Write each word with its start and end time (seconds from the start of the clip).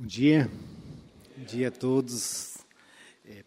Bom 0.00 0.06
dia, 0.06 0.50
bom 1.36 1.44
dia 1.44 1.68
a 1.68 1.70
todos. 1.70 2.56
É, 3.22 3.44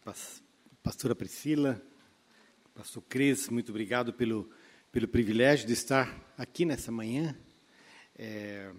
pastora 0.83 1.15
Priscila, 1.15 1.81
pastor 2.75 3.01
Cris, 3.09 3.49
muito 3.49 3.69
obrigado 3.69 4.13
pelo, 4.13 4.47
pelo 4.91 5.07
privilégio 5.07 5.65
de 5.65 5.73
estar 5.73 6.31
aqui 6.37 6.63
nessa 6.63 6.91
manhã. 6.91 7.35
É, 8.15 8.71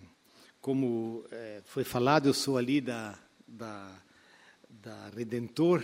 como 0.60 1.26
é, 1.32 1.62
foi 1.64 1.82
falado, 1.82 2.28
eu 2.28 2.32
sou 2.32 2.56
ali 2.56 2.80
da, 2.80 3.18
da, 3.44 4.00
da 4.68 5.08
Redentor 5.08 5.82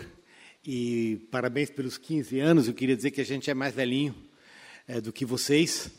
e 0.64 1.26
parabéns 1.28 1.70
pelos 1.70 1.98
15 1.98 2.38
anos. 2.38 2.68
Eu 2.68 2.74
queria 2.74 2.94
dizer 2.94 3.10
que 3.10 3.20
a 3.20 3.26
gente 3.26 3.50
é 3.50 3.54
mais 3.54 3.74
velhinho 3.74 4.14
é, 4.86 5.00
do 5.00 5.12
que 5.12 5.24
vocês. 5.24 5.90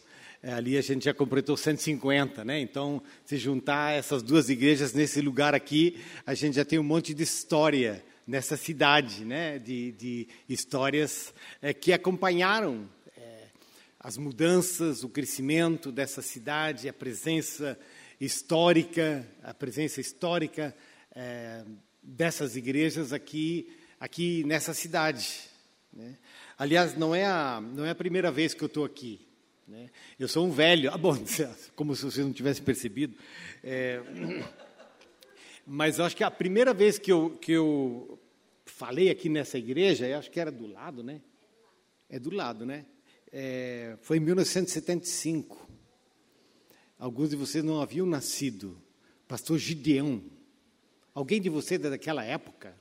É, 0.44 0.54
ali 0.54 0.76
a 0.76 0.82
gente 0.82 1.06
já 1.06 1.14
completou 1.14 1.56
150, 1.56 2.44
né? 2.44 2.60
Então, 2.60 3.04
se 3.24 3.38
juntar 3.38 3.94
essas 3.94 4.24
duas 4.24 4.50
igrejas 4.50 4.92
nesse 4.92 5.22
lugar 5.22 5.54
aqui, 5.54 6.02
a 6.26 6.34
gente 6.34 6.56
já 6.56 6.66
tem 6.66 6.80
um 6.80 6.84
monte 6.84 7.14
de 7.14 7.22
história 7.22 8.04
nessa 8.26 8.58
cidade, 8.58 9.24
né? 9.24 9.60
De, 9.60 9.92
de 9.92 10.28
histórias 10.50 11.32
é, 11.62 11.76
que 11.76 11.94
acompanharam 11.94 12.90
é, 13.16 13.50
as 14.00 14.18
mudanças, 14.18 15.04
o 15.04 15.10
crescimento 15.10 15.92
dessa 15.92 16.24
cidade, 16.24 16.90
a 16.90 16.94
presença 16.94 17.78
histórica, 18.20 19.28
a 19.44 19.54
presença 19.54 20.02
histórica 20.02 20.76
é, 21.16 21.64
dessas 22.02 22.56
igrejas 22.56 23.14
aqui, 23.14 23.78
aqui 24.00 24.44
nessa 24.46 24.74
cidade. 24.74 25.40
Né? 25.94 26.18
Aliás, 26.58 26.98
não 26.98 27.14
é 27.14 27.26
a 27.26 27.62
não 27.62 27.86
é 27.86 27.92
a 27.92 27.96
primeira 27.96 28.32
vez 28.32 28.56
que 28.56 28.64
eu 28.64 28.68
estou 28.68 28.84
aqui. 28.86 29.30
Né? 29.72 29.90
Eu 30.20 30.28
sou 30.28 30.46
um 30.46 30.52
velho, 30.52 30.92
ah, 30.94 30.98
bom, 30.98 31.16
como 31.78 31.96
se 31.96 32.04
você 32.04 32.22
não 32.22 32.34
tivesse 32.34 32.62
percebido. 32.62 33.16
É, 33.64 34.02
mas 35.66 35.98
acho 35.98 36.14
que 36.16 36.26
a 36.26 36.30
primeira 36.30 36.74
vez 36.74 37.00
que 37.00 37.10
eu, 37.10 37.38
que 37.42 37.54
eu 37.54 38.20
falei 38.66 39.10
aqui 39.10 39.30
nessa 39.30 39.58
igreja, 39.58 40.18
acho 40.18 40.30
que 40.30 40.42
era 40.42 40.52
do 40.52 40.68
lado, 40.68 41.02
né? 41.02 41.22
É 42.10 42.20
do 42.20 42.30
lado, 42.32 42.66
né? 42.66 42.86
É, 43.32 43.96
foi 44.02 44.18
em 44.18 44.20
1975. 44.20 45.70
Alguns 47.00 47.30
de 47.30 47.38
vocês 47.38 47.64
não 47.64 47.82
haviam 47.82 48.06
nascido. 48.06 48.78
Pastor 49.26 49.58
Gideão. 49.58 50.22
Alguém 51.14 51.40
de 51.40 51.48
vocês 51.48 51.82
é 51.82 51.90
daquela 51.90 52.26
época? 52.26 52.76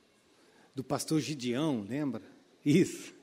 Do 0.75 0.83
pastor 0.83 1.21
Gideão, 1.21 1.87
lembra? 1.89 2.23
Isso. 2.67 3.15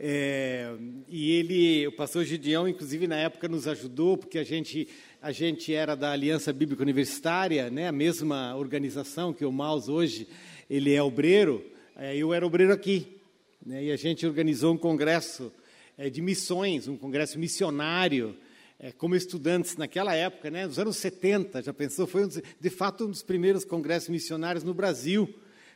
É, 0.00 0.76
e 1.08 1.32
ele, 1.32 1.86
o 1.88 1.92
pastor 1.92 2.24
Gideão, 2.24 2.68
inclusive 2.68 3.08
na 3.08 3.16
época 3.16 3.48
nos 3.48 3.66
ajudou, 3.66 4.16
porque 4.16 4.38
a 4.38 4.44
gente, 4.44 4.86
a 5.20 5.32
gente 5.32 5.74
era 5.74 5.96
da 5.96 6.12
Aliança 6.12 6.52
Bíblica 6.52 6.82
Universitária, 6.82 7.68
né, 7.68 7.88
a 7.88 7.92
mesma 7.92 8.54
organização 8.54 9.32
que 9.32 9.44
o 9.44 9.50
Maus 9.50 9.88
hoje, 9.88 10.28
ele 10.70 10.94
é 10.94 11.02
obreiro, 11.02 11.64
é, 11.96 12.16
eu 12.16 12.32
era 12.32 12.46
obreiro 12.46 12.72
aqui, 12.72 13.18
né, 13.66 13.86
e 13.86 13.90
a 13.90 13.96
gente 13.96 14.24
organizou 14.24 14.72
um 14.72 14.78
congresso 14.78 15.52
é, 15.96 16.08
de 16.08 16.22
missões, 16.22 16.86
um 16.86 16.96
congresso 16.96 17.36
missionário, 17.36 18.36
é, 18.78 18.92
como 18.92 19.16
estudantes 19.16 19.76
naquela 19.76 20.14
época, 20.14 20.48
né, 20.48 20.64
nos 20.64 20.78
anos 20.78 20.96
70, 20.98 21.60
já 21.60 21.74
pensou, 21.74 22.06
foi 22.06 22.24
um, 22.24 22.28
de 22.28 22.70
fato 22.70 23.04
um 23.04 23.10
dos 23.10 23.24
primeiros 23.24 23.64
congressos 23.64 24.10
missionários 24.10 24.62
no 24.62 24.72
Brasil, 24.72 25.28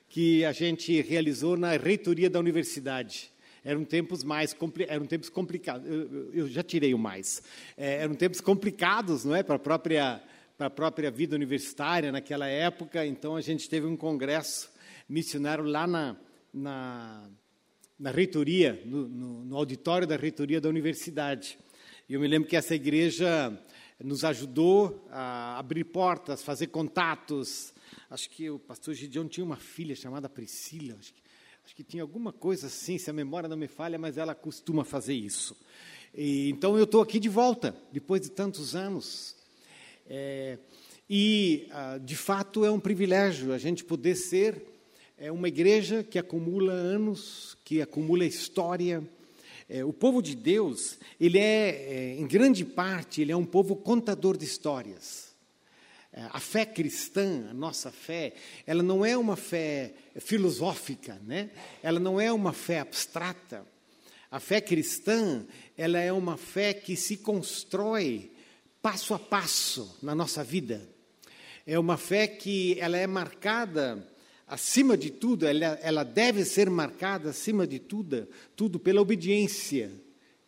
que 0.09 0.45
a 0.45 0.53
gente 0.53 1.01
realizou 1.01 1.57
na 1.57 1.77
reitoria 1.77 2.31
da 2.31 2.39
universidade. 2.39 3.33
Eram 3.65 3.85
tempos 3.85 4.25
mais 4.25 4.57
eram 4.89 5.07
tempos 5.07 5.29
complicados. 5.29 5.89
Eu, 5.89 6.33
eu, 6.33 6.49
já 6.49 6.63
tirei 6.63 6.93
o 6.95 6.99
mais. 6.99 7.43
É, 7.77 8.03
eram 8.03 8.15
tempos 8.15 8.41
complicados, 8.41 9.25
não 9.25 9.35
é, 9.35 9.43
para 9.43 9.57
a 9.57 9.59
própria 9.59 10.23
para 10.57 10.67
a 10.67 10.71
própria 10.71 11.11
vida 11.11 11.35
universitária 11.35 12.13
naquela 12.13 12.47
época. 12.47 13.05
Então 13.07 13.37
a 13.37 13.41
gente 13.41 13.69
teve 13.69 13.87
um 13.87 13.97
congresso 13.97 14.71
missionário 15.09 15.65
lá 15.65 15.87
na, 15.87 16.17
na, 16.53 17.29
na 17.99 18.11
reitoria, 18.11 18.81
no, 18.85 19.09
no, 19.09 19.45
no 19.45 19.57
auditório 19.57 20.07
da 20.07 20.17
reitoria 20.17 20.61
da 20.61 20.69
universidade. 20.69 21.59
E 22.09 22.15
eu 22.15 22.21
me 22.21 22.29
lembro 22.29 22.49
que 22.49 22.57
essa 22.57 22.75
igreja 22.75 23.59
nos 24.03 24.25
ajudou 24.25 25.07
a 25.11 25.59
abrir 25.59 25.85
portas, 25.85 26.43
fazer 26.43 26.69
contatos. 26.69 27.73
Acho 28.11 28.29
que 28.31 28.51
o 28.51 28.59
pastor 28.59 28.95
Gideon 28.95 29.29
tinha 29.29 29.45
uma 29.45 29.57
filha 29.57 29.95
chamada 29.95 30.29
Priscila, 30.29 30.97
acho 30.99 31.13
que 31.15 31.22
Acho 31.65 31.77
que 31.77 31.85
tinha 31.85 32.03
alguma 32.03 32.33
coisa 32.33 32.67
assim, 32.67 32.99
se 32.99 33.09
a 33.09 33.13
memória 33.13 33.49
não 33.49 33.57
me 33.57 33.69
falha, 33.69 33.99
mas 33.99 34.19
ela 34.19 34.35
costuma 34.35 34.85
fazer 34.85 35.15
isso. 35.15 35.57
E, 36.15 36.51
então 36.51 36.77
eu 36.77 36.85
estou 36.85 37.01
aqui 37.01 37.21
de 37.21 37.29
volta, 37.29 37.75
depois 37.93 38.21
de 38.21 38.31
tantos 38.31 38.75
anos. 38.75 39.37
É, 40.07 40.59
e, 41.09 41.69
ah, 41.71 41.99
de 41.99 42.17
fato, 42.17 42.65
é 42.65 42.71
um 42.71 42.81
privilégio 42.81 43.53
a 43.53 43.59
gente 43.59 43.85
poder 43.85 44.17
ser 44.17 44.63
é, 45.17 45.31
uma 45.31 45.47
igreja 45.47 46.03
que 46.03 46.19
acumula 46.19 46.73
anos, 46.73 47.57
que 47.65 47.81
acumula 47.81 48.25
história. 48.25 49.03
É, 49.69 49.85
o 49.85 49.93
povo 49.93 50.21
de 50.21 50.35
Deus, 50.35 50.99
ele 51.21 51.39
é, 51.39 51.69
é, 51.71 52.17
em 52.19 52.27
grande 52.27 52.65
parte, 52.65 53.23
ele 53.23 53.31
é 53.31 53.37
um 53.37 53.45
povo 53.45 53.77
contador 53.77 54.37
de 54.37 54.45
histórias. 54.45 55.32
É, 56.15 56.29
a 56.31 56.39
fé 56.39 56.67
cristã, 56.67 57.49
a 57.51 57.55
nossa 57.55 57.91
fé, 57.91 58.35
ela 58.67 58.83
não 58.83 59.05
é 59.05 59.17
uma 59.17 59.35
fé 59.35 59.95
filosófica, 60.19 61.19
né? 61.25 61.51
ela 61.83 61.99
não 61.99 62.21
é 62.21 62.31
uma 62.31 62.53
fé 62.53 62.81
abstrata. 62.81 63.67
A 64.31 64.39
fé 64.39 64.61
cristã, 64.61 65.47
ela 65.77 65.99
é 65.99 66.13
uma 66.13 66.37
fé 66.37 66.75
que 66.75 66.97
se 66.97 67.17
constrói 67.17 68.31
passo 68.83 69.15
a 69.15 69.19
passo 69.19 69.99
na 70.03 70.15
nossa 70.15 70.45
vida. 70.45 70.87
É 71.67 71.79
uma 71.79 71.97
fé 71.97 72.27
que 72.27 72.77
ela 72.79 72.99
é 72.99 73.07
marcada, 73.07 74.07
acima 74.47 74.99
de 74.99 75.11
tudo, 75.11 75.47
ela, 75.47 75.79
ela 75.83 76.03
deve 76.03 76.45
ser 76.45 76.69
marcada, 76.69 77.31
acima 77.31 77.67
de 77.67 77.79
tudo, 77.79 78.29
tudo 78.55 78.79
pela 78.79 79.01
obediência, 79.01 79.91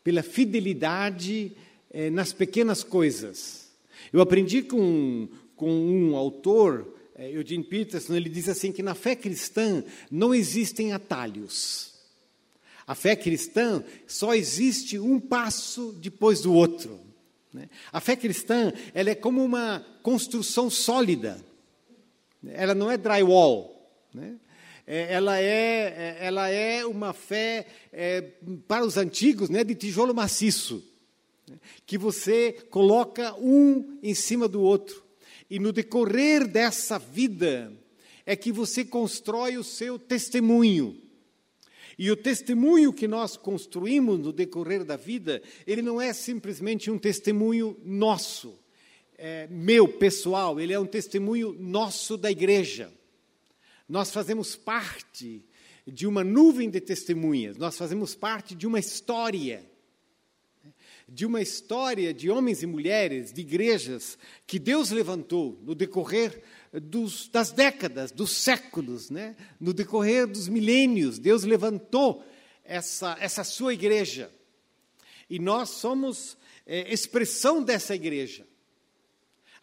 pela 0.03 0.23
fidelidade 0.23 1.53
eh, 1.91 2.11
nas 2.11 2.33
pequenas 2.33 2.83
coisas. 2.83 3.73
Eu 4.13 4.21
aprendi 4.21 4.63
com 4.63 5.29
com 5.57 5.71
um 5.71 6.17
autor, 6.17 6.95
é, 7.15 7.31
Eugene 7.31 7.65
Peterson, 7.65 8.15
ele 8.15 8.29
diz 8.29 8.49
assim 8.49 8.73
que 8.73 8.83
na 8.83 8.95
fé 8.95 9.15
cristã 9.15 9.85
não 10.11 10.35
existem 10.35 10.93
atalhos. 10.93 11.95
A 12.87 12.95
fé 12.95 13.17
cristã 13.17 13.83
só 14.07 14.35
existe 14.35 14.99
um 14.99 15.19
passo 15.19 15.93
depois 15.93 16.41
do 16.43 16.53
outro. 16.53 17.01
Né? 17.53 17.69
A 17.93 18.01
fé 18.01 18.17
cristã 18.17 18.73
ela 18.93 19.11
é 19.11 19.15
como 19.15 19.43
uma 19.43 19.85
construção 20.03 20.69
sólida. 20.69 21.41
Ela 22.47 22.75
não 22.75 22.91
é 22.91 22.99
drywall. 22.99 23.91
Né? 24.13 24.35
É, 24.87 25.15
ela, 25.15 25.41
é, 25.41 25.47
é, 25.47 26.17
ela 26.21 26.49
é 26.49 26.85
uma 26.85 27.13
fé, 27.13 27.67
é, 27.93 28.21
para 28.69 28.85
os 28.85 28.97
antigos, 28.97 29.49
né, 29.49 29.65
de 29.65 29.75
tijolo 29.75 30.15
maciço, 30.15 30.85
né? 31.49 31.57
que 31.87 31.97
você 31.97 32.53
coloca 32.71 33.35
um 33.37 33.99
em 34.03 34.15
cima 34.15 34.47
do 34.47 34.61
outro. 34.61 35.04
E 35.55 35.61
no 35.61 35.73
decorrer 35.73 36.49
dessa 36.49 36.99
vida 36.99 37.73
é 38.27 38.35
que 38.35 38.51
você 38.51 38.85
constrói 38.85 39.57
o 39.57 39.63
seu 39.63 40.01
testemunho. 40.01 41.01
E 41.97 42.11
o 42.11 42.17
testemunho 42.17 42.93
que 42.93 43.07
nós 43.07 43.37
construímos 43.37 44.19
no 44.19 44.33
decorrer 44.33 44.85
da 44.85 44.97
vida, 44.97 45.41
ele 45.65 45.81
não 45.81 46.01
é 46.01 46.13
simplesmente 46.13 46.91
um 46.91 46.99
testemunho 46.99 47.81
nosso, 47.85 48.59
é, 49.17 49.47
meu, 49.47 49.87
pessoal, 49.87 50.59
ele 50.59 50.73
é 50.73 50.81
um 50.81 50.87
testemunho 50.87 51.53
nosso 51.53 52.17
da 52.17 52.33
igreja. 52.33 52.93
Nós 53.89 54.11
fazemos 54.11 54.57
parte 54.57 55.41
de 55.87 56.05
uma 56.05 56.25
nuvem 56.25 56.69
de 56.69 56.81
testemunhas, 56.81 57.57
nós 57.57 57.79
fazemos 57.79 58.13
parte 58.17 58.57
de 58.57 58.67
uma 58.67 58.81
história 58.81 59.65
de 61.09 61.27
uma 61.27 61.41
história 61.41 62.13
de 62.15 62.31
homens 62.31 62.63
e 62.63 62.67
mulheres, 62.67 63.33
de 63.33 63.41
igrejas, 63.41 64.19
que 64.47 64.59
Deus 64.59 64.91
levantou 64.91 65.59
no 65.63 65.75
decorrer 65.75 66.43
dos, 66.73 67.29
das 67.29 67.51
décadas, 67.51 68.11
dos 68.11 68.31
séculos, 68.31 69.11
né? 69.11 69.37
no 69.61 69.73
decorrer 69.73 70.27
dos 70.27 70.49
milênios. 70.49 71.19
Deus 71.19 71.45
levantou 71.45 72.25
essa, 72.65 73.17
essa 73.21 73.45
sua 73.45 73.75
igreja. 73.75 74.31
E 75.29 75.39
nós 75.39 75.71
somos 75.71 76.37
é, 76.67 76.93
expressão 76.93 77.63
dessa 77.63 77.95
igreja. 77.95 78.47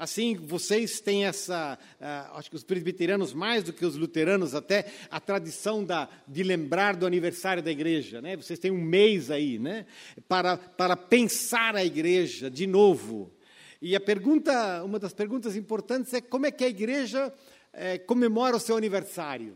Assim, 0.02 0.36
vocês 0.36 1.00
têm 1.00 1.26
essa, 1.26 1.78
uh, 2.00 2.36
acho 2.36 2.50
que 2.50 2.56
os 2.56 2.64
presbiterianos 2.64 3.36
mais 3.36 3.64
do 3.64 3.72
que 3.72 3.86
os 3.86 3.96
luteranos 3.96 4.56
até, 4.56 4.92
a 5.12 5.20
tradição 5.20 5.86
da, 5.86 6.10
de 6.28 6.42
lembrar 6.42 6.96
do 6.96 7.06
aniversário 7.06 7.62
da 7.62 7.70
igreja. 7.70 8.20
Né? 8.20 8.36
Vocês 8.36 8.58
têm 8.58 8.72
um 8.72 8.82
mês 8.82 9.30
aí, 9.30 9.60
né? 9.60 9.86
Para, 10.28 10.58
para 10.58 10.98
pensar 10.98 11.76
a 11.76 11.86
igreja 11.86 12.50
de 12.50 12.66
novo. 12.66 13.32
E 13.80 13.96
a 13.96 14.00
pergunta, 14.00 14.84
uma 14.84 14.98
das 14.98 15.14
perguntas 15.14 15.56
importantes 15.56 16.12
é 16.16 16.20
como 16.20 16.48
é 16.48 16.52
que 16.52 16.64
a 16.64 16.70
igreja 16.70 17.32
é, 17.72 18.00
comemora 18.00 18.56
o 18.56 18.60
seu 18.60 18.76
aniversário. 18.76 19.56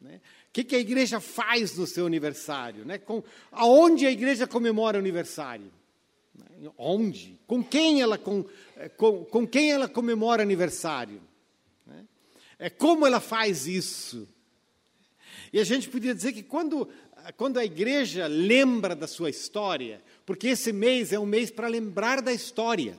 Né? 0.00 0.16
O 0.48 0.52
que, 0.54 0.64
que, 0.64 0.74
a 0.74 0.80
igreja 0.80 1.20
faz 1.20 1.76
no 1.76 1.86
seu 1.86 2.04
aniversário? 2.04 2.84
Né? 2.84 2.98
Com, 2.98 3.22
aonde 3.52 4.08
a 4.08 4.10
igreja 4.10 4.44
comemora 4.44 4.96
o 4.96 5.00
aniversário? 5.00 5.70
Onde? 6.76 7.38
Com 7.46 7.62
quem 7.62 8.00
ela, 8.00 8.18
com, 8.18 8.44
com, 8.96 9.24
com 9.24 9.46
quem 9.46 9.70
ela 9.70 9.88
comemora 9.88 10.42
aniversário? 10.42 11.20
Né? 11.86 12.04
É 12.58 12.68
como 12.68 13.06
ela 13.06 13.20
faz 13.20 13.66
isso? 13.66 14.28
E 15.52 15.60
a 15.60 15.64
gente 15.64 15.88
podia 15.88 16.14
dizer 16.14 16.32
que 16.32 16.42
quando, 16.42 16.88
quando 17.36 17.58
a 17.58 17.64
igreja 17.64 18.26
lembra 18.26 18.94
da 18.94 19.06
sua 19.06 19.30
história, 19.30 20.02
porque 20.26 20.48
esse 20.48 20.72
mês 20.72 21.12
é 21.12 21.18
um 21.18 21.26
mês 21.26 21.50
para 21.50 21.68
lembrar 21.68 22.20
da 22.20 22.32
história. 22.32 22.98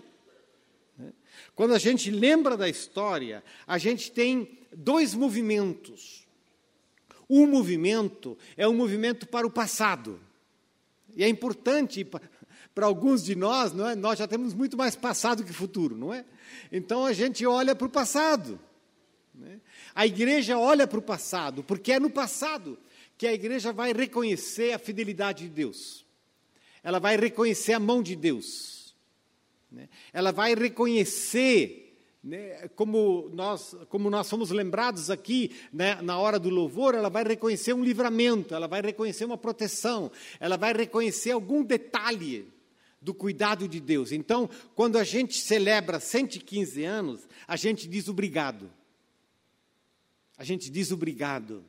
Né? 0.97 1.13
Quando 1.53 1.73
a 1.73 1.79
gente 1.79 2.09
lembra 2.09 2.55
da 2.55 2.69
história, 2.69 3.43
a 3.67 3.77
gente 3.77 4.11
tem 4.11 4.57
dois 4.75 5.13
movimentos. 5.13 6.27
Um 7.29 7.45
movimento 7.45 8.37
é 8.57 8.67
um 8.67 8.73
movimento 8.73 9.27
para 9.27 9.45
o 9.45 9.51
passado. 9.51 10.19
E 11.15 11.23
é 11.23 11.27
importante 11.27 12.07
para 12.79 12.87
alguns 12.87 13.25
de 13.25 13.35
nós, 13.35 13.73
não 13.73 13.89
é? 13.89 13.93
Nós 13.93 14.17
já 14.17 14.25
temos 14.25 14.53
muito 14.53 14.77
mais 14.77 14.95
passado 14.95 15.43
que 15.43 15.51
futuro, 15.51 15.97
não 15.97 16.13
é? 16.13 16.23
Então 16.71 17.05
a 17.05 17.11
gente 17.11 17.45
olha 17.45 17.75
para 17.75 17.87
o 17.87 17.89
passado. 17.89 18.57
Né? 19.35 19.59
A 19.93 20.07
igreja 20.07 20.57
olha 20.57 20.87
para 20.87 20.97
o 20.97 21.01
passado, 21.01 21.61
porque 21.61 21.91
é 21.91 21.99
no 21.99 22.09
passado 22.09 22.79
que 23.17 23.27
a 23.27 23.33
igreja 23.33 23.73
vai 23.73 23.91
reconhecer 23.91 24.71
a 24.71 24.79
fidelidade 24.79 25.43
de 25.43 25.49
Deus. 25.49 26.05
Ela 26.81 27.01
vai 27.01 27.17
reconhecer 27.17 27.73
a 27.73 27.81
mão 27.81 28.01
de 28.01 28.15
Deus. 28.15 28.95
Né? 29.69 29.89
Ela 30.13 30.31
vai 30.31 30.55
reconhecer 30.55 32.01
né, 32.23 32.69
como, 32.77 33.29
nós, 33.33 33.75
como 33.89 34.09
nós 34.09 34.25
somos 34.27 34.51
lembrados 34.51 35.09
aqui 35.09 35.53
né, 35.73 36.01
na 36.01 36.17
hora 36.17 36.39
do 36.39 36.49
louvor, 36.49 36.95
ela 36.95 37.09
vai 37.09 37.25
reconhecer 37.25 37.73
um 37.73 37.83
livramento, 37.83 38.55
ela 38.55 38.69
vai 38.69 38.81
reconhecer 38.81 39.25
uma 39.25 39.37
proteção, 39.37 40.09
ela 40.39 40.55
vai 40.55 40.71
reconhecer 40.71 41.31
algum 41.31 41.61
detalhe 41.61 42.57
do 43.01 43.13
cuidado 43.13 43.67
de 43.67 43.79
Deus. 43.79 44.11
Então, 44.11 44.49
quando 44.75 44.97
a 44.97 45.03
gente 45.03 45.39
celebra 45.39 45.99
115 45.99 46.83
anos, 46.83 47.27
a 47.47 47.55
gente 47.55 47.87
diz 47.87 48.07
obrigado. 48.07 48.69
A 50.37 50.43
gente 50.43 50.69
diz 50.69 50.91
obrigado. 50.91 51.63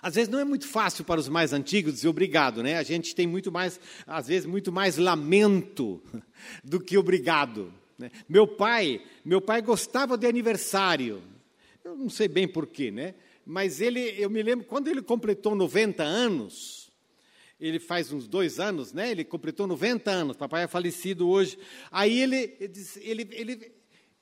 Às 0.00 0.14
vezes 0.14 0.28
não 0.28 0.38
é 0.38 0.44
muito 0.44 0.66
fácil 0.66 1.04
para 1.04 1.20
os 1.20 1.28
mais 1.28 1.52
antigos 1.52 1.94
dizer 1.94 2.08
obrigado, 2.08 2.62
né? 2.62 2.78
A 2.78 2.82
gente 2.82 3.14
tem 3.14 3.26
muito 3.26 3.52
mais, 3.52 3.78
às 4.06 4.26
vezes, 4.28 4.46
muito 4.46 4.72
mais 4.72 4.96
lamento 4.96 6.02
do 6.64 6.80
que 6.80 6.96
obrigado. 6.96 7.72
Né? 7.98 8.10
Meu 8.28 8.46
pai, 8.46 9.00
meu 9.24 9.40
pai 9.40 9.62
gostava 9.62 10.16
de 10.16 10.26
aniversário. 10.26 11.22
Eu 11.84 11.96
não 11.96 12.08
sei 12.08 12.28
bem 12.28 12.48
porquê, 12.48 12.90
né? 12.90 13.14
Mas 13.46 13.80
ele, 13.80 14.14
eu 14.18 14.30
me 14.30 14.42
lembro, 14.42 14.64
quando 14.64 14.88
ele 14.88 15.02
completou 15.02 15.54
90 15.54 16.02
anos, 16.02 16.83
ele 17.66 17.78
faz 17.78 18.12
uns 18.12 18.28
dois 18.28 18.60
anos, 18.60 18.92
né? 18.92 19.10
Ele 19.10 19.24
completou 19.24 19.66
90 19.66 20.10
anos, 20.10 20.36
papai 20.36 20.64
é 20.64 20.68
falecido 20.68 21.28
hoje. 21.28 21.58
Aí 21.90 22.20
ele, 22.20 22.56
ele, 23.00 23.28
ele, 23.32 23.72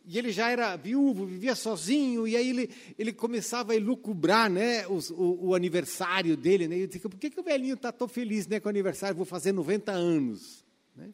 e 0.04 0.18
ele 0.18 0.30
já 0.30 0.48
era 0.48 0.76
viúvo, 0.76 1.26
vivia 1.26 1.56
sozinho, 1.56 2.26
e 2.26 2.36
aí 2.36 2.50
ele, 2.50 2.70
ele 2.96 3.12
começava 3.12 3.72
a 3.72 3.76
elucubrar 3.76 4.48
né, 4.48 4.86
o, 4.86 5.48
o, 5.48 5.54
aniversário 5.54 6.36
dele. 6.36 6.68
Né? 6.68 6.76
E 6.76 6.80
eu 6.82 6.86
disse, 6.86 7.00
por 7.00 7.18
que, 7.18 7.30
que 7.30 7.40
o 7.40 7.42
velhinho 7.42 7.74
está 7.74 7.90
tão 7.90 8.06
feliz 8.06 8.46
né, 8.46 8.60
com 8.60 8.68
o 8.68 8.70
aniversário? 8.70 9.16
Vou 9.16 9.26
fazer 9.26 9.50
90 9.50 9.90
anos. 9.90 10.64
Né? 10.94 11.10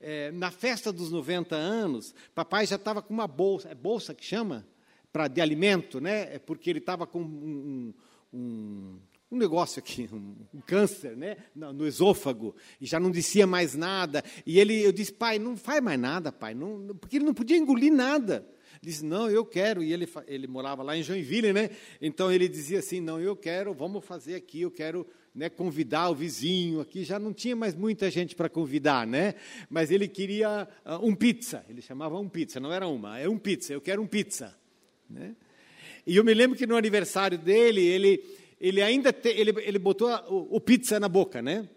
É, 0.00 0.30
na 0.32 0.50
festa 0.50 0.90
dos 0.90 1.10
90 1.10 1.54
anos, 1.54 2.14
papai 2.34 2.66
já 2.66 2.76
estava 2.76 3.02
com 3.02 3.12
uma 3.12 3.26
bolsa, 3.26 3.68
é 3.68 3.74
bolsa 3.74 4.14
que 4.14 4.24
chama? 4.24 4.66
Pra, 5.12 5.26
de 5.26 5.40
alimento, 5.40 6.00
né? 6.00 6.34
É 6.34 6.38
porque 6.38 6.70
ele 6.70 6.78
estava 6.78 7.06
com 7.06 7.20
um, 7.20 7.94
um, 8.32 8.38
um, 8.38 8.98
negócio 9.36 9.78
aqui, 9.78 10.08
um, 10.12 10.36
um 10.54 10.60
câncer 10.60 11.16
né? 11.16 11.36
No, 11.54 11.72
no, 11.72 11.86
esôfago, 11.86 12.54
e 12.80 12.86
já 12.86 12.98
não 12.98 13.10
descia 13.10 13.46
mais 13.46 13.74
nada. 13.74 14.24
E 14.46 14.58
ele, 14.58 14.82
eu 14.82 14.92
disse, 14.92 15.12
pai, 15.12 15.38
não 15.38 15.56
faz 15.56 15.82
mais 15.82 16.00
nada, 16.00 16.32
pai, 16.32 16.54
não, 16.54 16.96
porque 16.96 17.16
ele 17.16 17.24
não 17.24 17.34
podia 17.34 17.56
engolir 17.56 17.92
nada. 17.92 18.46
Ele 18.82 18.90
disse, 18.90 19.04
não, 19.04 19.28
eu 19.28 19.44
quero. 19.44 19.82
E 19.82 19.92
ele, 19.92 20.08
ele 20.26 20.46
morava 20.46 20.82
lá 20.82 20.96
em 20.96 21.02
Joinville, 21.02 21.52
né? 21.52 21.70
Então 22.00 22.32
ele 22.32 22.48
dizia 22.48 22.78
assim, 22.78 23.00
não, 23.00 23.20
eu 23.20 23.36
quero, 23.36 23.74
vamos 23.74 24.04
fazer 24.04 24.34
aqui, 24.34 24.62
eu 24.62 24.70
quero 24.70 25.06
né, 25.34 25.48
convidar 25.48 26.08
o 26.08 26.14
vizinho 26.14 26.80
aqui, 26.80 27.04
já 27.04 27.18
não 27.18 27.32
tinha 27.32 27.54
mais 27.54 27.74
muita 27.74 28.10
gente 28.10 28.34
para 28.34 28.48
convidar, 28.48 29.06
né? 29.06 29.34
Mas 29.68 29.90
ele 29.90 30.08
queria 30.08 30.66
uh, 30.84 31.06
um 31.06 31.14
pizza, 31.14 31.64
ele 31.68 31.82
chamava 31.82 32.18
um 32.18 32.28
pizza, 32.28 32.58
não 32.58 32.72
era 32.72 32.86
uma, 32.88 33.18
é 33.18 33.28
um 33.28 33.38
pizza, 33.38 33.72
eu 33.72 33.80
quero 33.80 34.02
um 34.02 34.06
pizza, 34.06 34.56
né? 35.08 35.36
E 36.06 36.16
eu 36.16 36.24
me 36.24 36.32
lembro 36.32 36.56
que 36.56 36.66
no 36.66 36.74
aniversário 36.74 37.36
dele, 37.36 37.82
ele, 37.84 38.24
ele 38.60 38.82
ainda 38.82 39.12
te, 39.12 39.28
ele, 39.28 39.52
ele 39.62 39.78
botou 39.78 40.08
a, 40.08 40.28
o, 40.28 40.56
o 40.56 40.60
pizza 40.60 40.98
na 40.98 41.08
boca, 41.08 41.40
né? 41.40 41.68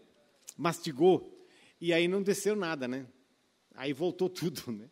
Mastigou, 0.58 1.46
e 1.80 1.94
aí 1.94 2.08
não 2.08 2.22
desceu 2.22 2.56
nada, 2.56 2.88
né? 2.88 3.06
Aí 3.76 3.94
voltou 3.94 4.28
tudo, 4.30 4.72
né? 4.72 4.90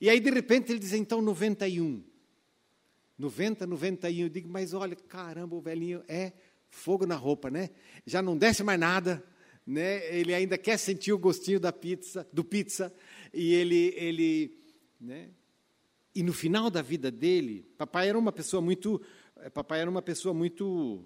E 0.00 0.10
aí, 0.10 0.18
de 0.18 0.30
repente, 0.30 0.72
ele 0.72 0.80
diz, 0.80 0.92
então, 0.92 1.22
91. 1.22 2.02
90, 3.16 3.66
91. 3.66 4.22
Eu 4.24 4.28
digo, 4.28 4.48
mas 4.48 4.74
olha, 4.74 4.96
caramba, 4.96 5.54
o 5.54 5.60
velhinho 5.60 6.02
é 6.08 6.32
fogo 6.68 7.06
na 7.06 7.14
roupa, 7.14 7.50
né? 7.50 7.70
Já 8.04 8.20
não 8.20 8.36
desce 8.36 8.64
mais 8.64 8.80
nada, 8.80 9.22
né? 9.64 10.04
Ele 10.12 10.34
ainda 10.34 10.58
quer 10.58 10.76
sentir 10.76 11.12
o 11.12 11.18
gostinho 11.18 11.60
da 11.60 11.72
pizza, 11.72 12.26
do 12.32 12.42
pizza, 12.42 12.92
e 13.32 13.54
ele, 13.54 13.94
ele, 13.96 14.58
né? 15.00 15.30
E 16.14 16.22
no 16.22 16.32
final 16.32 16.68
da 16.68 16.82
vida 16.82 17.10
dele, 17.10 17.64
papai 17.78 18.08
era 18.08 18.18
uma 18.18 18.32
pessoa 18.32 18.60
muito, 18.60 19.00
papai 19.50 19.80
era 19.80 19.90
uma 19.90 20.02
pessoa 20.02 20.34
muito 20.34 21.04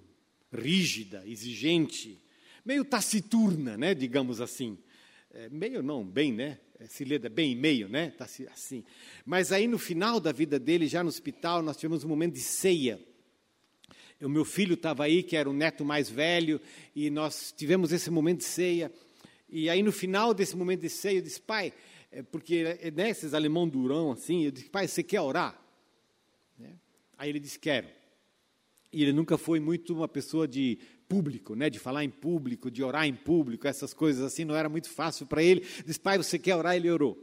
rígida, 0.52 1.22
exigente, 1.26 2.18
meio 2.64 2.84
taciturna, 2.84 3.76
né? 3.76 3.94
Digamos 3.94 4.40
assim, 4.40 4.78
é, 5.32 5.48
meio 5.48 5.82
não, 5.82 6.04
bem, 6.04 6.32
né? 6.32 6.58
Eh, 6.78 6.86
se 6.86 7.04
lê 7.04 7.18
bem 7.18 7.52
e 7.52 7.54
meio, 7.54 7.88
né? 7.88 8.10
Tá 8.10 8.26
assim. 8.52 8.84
Mas 9.24 9.52
aí 9.52 9.66
no 9.66 9.78
final 9.78 10.20
da 10.20 10.32
vida 10.32 10.58
dele, 10.58 10.86
já 10.86 11.02
no 11.02 11.08
hospital, 11.08 11.62
nós 11.62 11.76
tivemos 11.76 12.04
um 12.04 12.08
momento 12.08 12.34
de 12.34 12.40
ceia. 12.40 13.00
O 14.20 14.28
meu 14.28 14.44
filho 14.44 14.74
estava 14.74 15.04
aí, 15.04 15.22
que 15.22 15.36
era 15.36 15.48
o 15.48 15.52
neto 15.52 15.84
mais 15.84 16.08
velho, 16.08 16.60
e 16.94 17.10
nós 17.10 17.52
tivemos 17.56 17.92
esse 17.92 18.10
momento 18.10 18.38
de 18.38 18.44
ceia. 18.44 18.90
E 19.48 19.68
aí, 19.68 19.82
no 19.82 19.92
final 19.92 20.32
desse 20.32 20.56
momento 20.56 20.80
de 20.80 20.88
ceia, 20.88 21.18
eu 21.18 21.22
disse, 21.22 21.40
pai, 21.40 21.72
é 22.10 22.22
porque 22.22 22.64
né, 22.94 23.10
esses 23.10 23.34
alemão 23.34 23.68
durão 23.68 24.12
assim, 24.12 24.44
eu 24.44 24.50
disse, 24.50 24.70
pai, 24.70 24.88
você 24.88 25.02
quer 25.02 25.20
orar? 25.20 25.60
Né? 26.58 26.74
Aí 27.18 27.28
ele 27.28 27.38
disse, 27.38 27.58
quero. 27.58 27.88
E 28.96 29.02
ele 29.02 29.12
nunca 29.12 29.36
foi 29.36 29.60
muito 29.60 29.92
uma 29.92 30.08
pessoa 30.08 30.48
de 30.48 30.78
público, 31.06 31.54
né, 31.54 31.68
de 31.68 31.78
falar 31.78 32.02
em 32.02 32.08
público, 32.08 32.70
de 32.70 32.82
orar 32.82 33.04
em 33.04 33.14
público, 33.14 33.68
essas 33.68 33.92
coisas 33.92 34.24
assim, 34.24 34.42
não 34.42 34.56
era 34.56 34.70
muito 34.70 34.88
fácil 34.88 35.26
para 35.26 35.42
ele. 35.42 35.66
Disse, 35.84 36.00
pai, 36.00 36.16
você 36.16 36.38
quer 36.38 36.56
orar? 36.56 36.74
Ele 36.76 36.90
orou. 36.90 37.22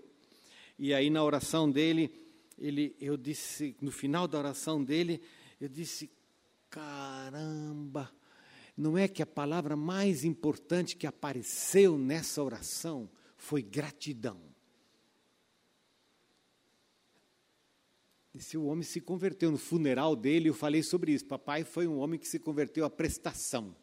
E 0.78 0.94
aí, 0.94 1.10
na 1.10 1.24
oração 1.24 1.72
dele, 1.72 2.14
ele, 2.60 2.96
eu 3.02 3.18
disse, 3.18 3.76
no 3.82 3.90
final 3.90 4.28
da 4.28 4.38
oração 4.38 4.84
dele, 4.84 5.20
eu 5.60 5.68
disse, 5.68 6.12
caramba, 6.70 8.12
não 8.78 8.96
é 8.96 9.08
que 9.08 9.24
a 9.24 9.26
palavra 9.26 9.76
mais 9.76 10.24
importante 10.24 10.96
que 10.96 11.08
apareceu 11.08 11.98
nessa 11.98 12.44
oração 12.44 13.10
foi 13.36 13.64
gratidão. 13.64 14.40
Esse 18.34 18.58
homem 18.58 18.84
se 18.84 19.00
converteu 19.00 19.52
no 19.52 19.58
funeral 19.58 20.16
dele, 20.16 20.50
eu 20.50 20.54
falei 20.56 20.82
sobre 20.82 21.14
isso. 21.14 21.26
Papai 21.26 21.64
foi 21.64 21.88
um 21.88 21.98
homem 22.00 22.20
que 22.20 22.28
se 22.28 22.40
converteu 22.40 22.84
à 22.84 22.90
prestação. 22.90 23.76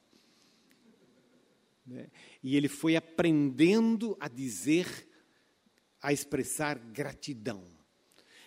Né? 1.86 2.08
E 2.42 2.56
ele 2.56 2.68
foi 2.68 2.96
aprendendo 2.96 4.16
a 4.18 4.26
dizer, 4.26 5.08
a 6.02 6.12
expressar 6.12 6.78
gratidão. 6.78 7.64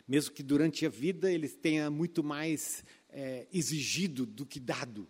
Mesmo 0.06 0.34
que 0.34 0.44
durante 0.44 0.86
a 0.86 0.90
vida 0.90 1.32
ele 1.32 1.48
tenha 1.48 1.90
muito 1.90 2.22
mais 2.22 2.84
é, 3.10 3.48
exigido 3.54 4.26
do 4.26 4.46
que 4.46 4.60
dado, 4.60 5.08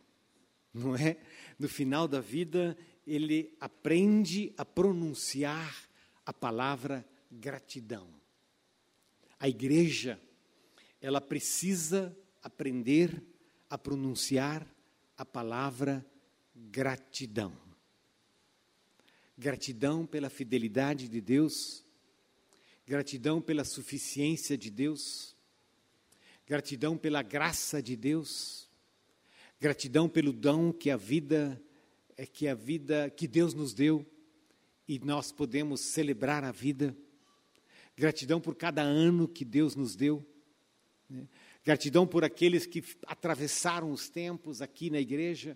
não 0.71 0.95
é? 0.95 1.17
No 1.57 1.67
final 1.67 2.07
da 2.07 2.19
vida, 2.19 2.77
ele 3.05 3.55
aprende 3.59 4.53
a 4.57 4.65
pronunciar 4.65 5.89
a 6.25 6.31
palavra 6.31 7.05
gratidão. 7.31 8.07
A 9.39 9.50
igreja, 9.50 10.19
ela 11.03 11.22
precisa 11.22 12.17
aprender 12.41 13.24
a 13.69 13.77
pronunciar 13.77 14.67
a 15.15 15.24
palavra 15.24 16.03
gratidão. 16.55 17.55
Gratidão 19.38 20.07
pela 20.07 20.31
fidelidade 20.31 21.07
de 21.07 21.22
Deus, 21.22 21.86
gratidão 22.88 23.39
pela 23.39 23.63
suficiência 23.63 24.57
de 24.57 24.72
Deus, 24.72 25.33
Gratidão 26.45 26.98
pela 26.98 27.22
graça 27.22 27.81
de 27.81 27.95
Deus. 27.95 28.69
Gratidão 29.60 30.10
pelo 30.10 30.33
dom 30.33 30.74
que 30.74 30.89
a 30.89 30.98
vida 30.98 31.62
é 32.17 32.25
que 32.25 32.48
a 32.48 32.53
vida 32.53 33.10
que 33.10 33.27
Deus 33.27 33.53
nos 33.53 33.74
deu 33.74 34.05
e 34.86 35.00
nós 35.00 35.31
podemos 35.31 35.79
celebrar 35.79 36.43
a 36.43 36.51
vida. 36.51 36.95
Gratidão 37.95 38.41
por 38.41 38.55
cada 38.55 38.81
ano 38.81 39.27
que 39.27 39.45
Deus 39.45 39.75
nos 39.75 39.95
deu. 39.95 40.25
Né? 41.13 41.27
Gratidão 41.63 42.08
por 42.08 42.24
aqueles 42.24 42.65
que 42.65 42.84
atravessaram 43.05 43.91
os 43.91 44.10
tempos 44.10 44.62
aqui 44.62 44.89
na 44.89 45.00
igreja, 45.00 45.55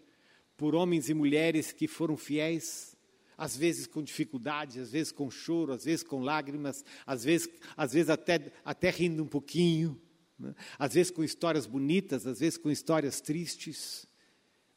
por 0.56 0.76
homens 0.76 1.10
e 1.10 1.14
mulheres 1.14 1.72
que 1.72 1.88
foram 1.88 2.16
fiéis, 2.16 2.96
às 3.36 3.58
vezes 3.58 3.88
com 3.88 4.02
dificuldades, 4.02 4.78
às 4.78 4.92
vezes 4.92 5.12
com 5.12 5.30
choro, 5.30 5.74
às 5.74 5.86
vezes 5.86 6.04
com 6.04 6.22
lágrimas, 6.22 6.86
às 7.06 7.24
vezes, 7.24 7.50
às 7.76 7.94
vezes 7.94 8.10
até, 8.10 8.52
até 8.64 8.90
rindo 8.90 9.24
um 9.24 9.28
pouquinho 9.28 10.00
Né? 10.40 10.54
Às 10.78 10.94
vezes 10.94 11.12
com 11.12 11.24
histórias 11.24 11.66
bonitas, 11.66 12.28
às 12.28 12.40
vezes 12.40 12.60
com 12.60 12.70
histórias 12.70 13.20
tristes, 13.20 14.08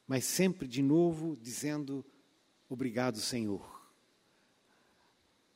mas 0.07 0.25
sempre 0.25 0.67
de 0.67 0.81
novo 0.81 1.37
dizendo: 1.39 2.03
Obrigado, 2.67 3.19
Senhor. 3.19 3.79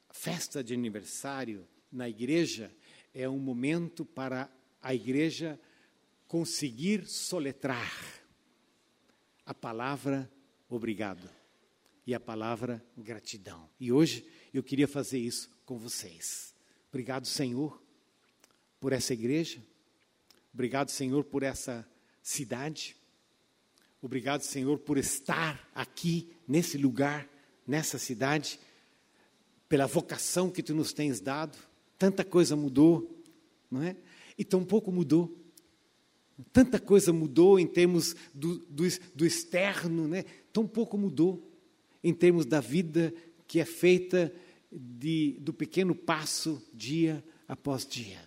A 0.08 0.13
festa 0.13 0.63
de 0.63 0.75
aniversário 0.75 1.67
na 1.91 2.08
igreja 2.08 2.72
é 3.13 3.27
um 3.27 3.39
momento 3.39 4.05
para 4.05 4.50
a 4.86 4.94
igreja 4.94 5.60
conseguir 6.27 7.08
soletrar 7.08 7.92
a 9.44 9.51
palavra 9.51 10.32
obrigado 10.70 11.27
e 12.06 12.13
a 12.13 12.20
palavra 12.20 12.86
gratidão. 12.96 13.68
E 13.80 13.92
hoje 13.92 14.24
eu 14.54 14.62
queria 14.62 14.88
fazer 14.88 15.18
isso 15.18 15.50
com 15.65 15.75
vocês. 15.80 16.54
Obrigado, 16.89 17.25
Senhor, 17.25 17.82
por 18.80 18.94
essa 18.94 19.12
igreja. 19.12 19.60
Obrigado, 20.54 20.92
Senhor, 20.92 21.24
por 21.24 21.42
essa 21.42 21.84
cidade. 22.22 22.96
Obrigado, 24.04 24.44
Senhor, 24.44 24.77
por 24.77 25.00
estar 25.00 25.68
aqui, 25.74 26.32
nesse 26.48 26.77
lugar, 26.77 27.27
nessa 27.65 27.98
cidade, 27.98 28.60
pela 29.68 29.88
vocação 29.88 30.51
que 30.51 30.62
tu 30.62 30.75
nos 30.75 30.94
tens 30.94 31.20
dado. 31.20 31.58
Tanta 31.98 32.24
coisa 32.24 32.56
mudou, 32.56 33.20
não 33.72 33.82
é? 33.82 33.96
E 34.38 34.44
tão 34.44 34.63
pouco 34.63 34.92
mudou. 34.92 35.46
Tanta 36.51 36.80
coisa 36.80 37.13
mudou 37.13 37.60
em 37.60 37.68
termos 37.68 38.15
do, 38.34 38.60
do, 38.70 38.84
do 39.13 39.25
externo, 39.25 40.08
né? 40.08 40.25
tão 40.51 40.68
pouco 40.68 40.98
mudou 40.98 41.51
em 42.04 42.13
termos 42.13 42.46
da 42.46 42.60
vida 42.60 43.13
que 43.48 43.60
é 43.60 43.65
feita 43.65 44.34
de, 44.72 45.38
do 45.39 45.54
pequeno 45.54 45.96
passo 45.96 46.62
dia 46.74 47.24
após 47.48 47.86
dia. 47.86 48.20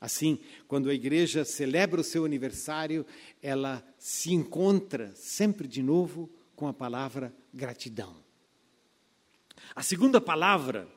Assim, 0.00 0.38
quando 0.66 0.88
a 0.88 0.94
igreja 0.94 1.44
celebra 1.44 2.00
o 2.00 2.04
seu 2.04 2.24
aniversário, 2.24 3.06
ela 3.40 3.84
se 3.98 4.32
encontra 4.32 5.12
sempre 5.14 5.68
de 5.68 5.82
novo 5.82 6.30
com 6.56 6.66
a 6.66 6.72
palavra 6.72 7.34
gratidão. 7.52 8.16
A 9.74 9.82
segunda 9.82 10.20
palavra 10.20 10.88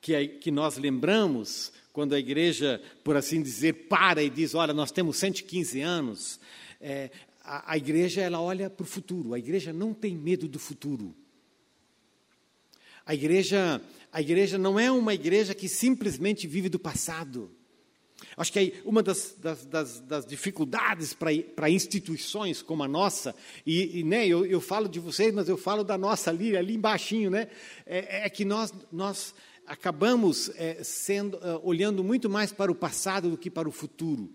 que, 0.00 0.28
que 0.28 0.50
nós 0.50 0.76
lembramos 0.76 1.72
quando 1.94 2.12
a 2.12 2.18
igreja, 2.18 2.82
por 3.04 3.16
assim 3.16 3.40
dizer, 3.40 3.86
para 3.88 4.20
e 4.20 4.28
diz: 4.28 4.52
Olha, 4.52 4.74
nós 4.74 4.90
temos 4.90 5.16
115 5.16 5.80
anos, 5.80 6.40
é, 6.80 7.08
a, 7.40 7.72
a 7.72 7.76
igreja 7.76 8.20
ela 8.20 8.40
olha 8.40 8.68
para 8.68 8.82
o 8.82 8.86
futuro, 8.86 9.32
a 9.32 9.38
igreja 9.38 9.72
não 9.72 9.94
tem 9.94 10.16
medo 10.16 10.48
do 10.48 10.58
futuro. 10.58 11.14
A 13.06 13.14
igreja, 13.14 13.80
a 14.10 14.20
igreja 14.20 14.58
não 14.58 14.78
é 14.78 14.90
uma 14.90 15.14
igreja 15.14 15.54
que 15.54 15.68
simplesmente 15.68 16.48
vive 16.48 16.68
do 16.68 16.80
passado. 16.80 17.48
Acho 18.36 18.52
que 18.52 18.74
uma 18.84 19.00
das, 19.00 19.36
das, 19.38 19.64
das, 19.64 20.00
das 20.00 20.26
dificuldades 20.26 21.14
para 21.14 21.70
instituições 21.70 22.60
como 22.60 22.82
a 22.82 22.88
nossa, 22.88 23.36
e, 23.64 24.00
e 24.00 24.02
né, 24.02 24.26
eu, 24.26 24.44
eu, 24.44 24.60
falo 24.60 24.88
de 24.88 24.98
vocês, 24.98 25.32
mas 25.32 25.48
eu 25.48 25.56
falo 25.56 25.84
da 25.84 25.96
nossa 25.96 26.30
ali, 26.30 26.56
ali 26.56 26.74
embaixo, 26.74 27.30
né, 27.30 27.48
é, 27.86 28.26
é 28.26 28.30
que 28.30 28.44
nós, 28.44 28.72
nós 28.90 29.34
acabamos 29.66 30.50
é, 30.56 30.82
sendo, 30.82 31.38
é, 31.38 31.58
olhando 31.62 32.04
muito 32.04 32.28
mais 32.28 32.52
para 32.52 32.70
o 32.70 32.74
passado 32.74 33.30
do 33.30 33.38
que 33.38 33.50
para 33.50 33.68
o 33.68 33.72
futuro. 33.72 34.32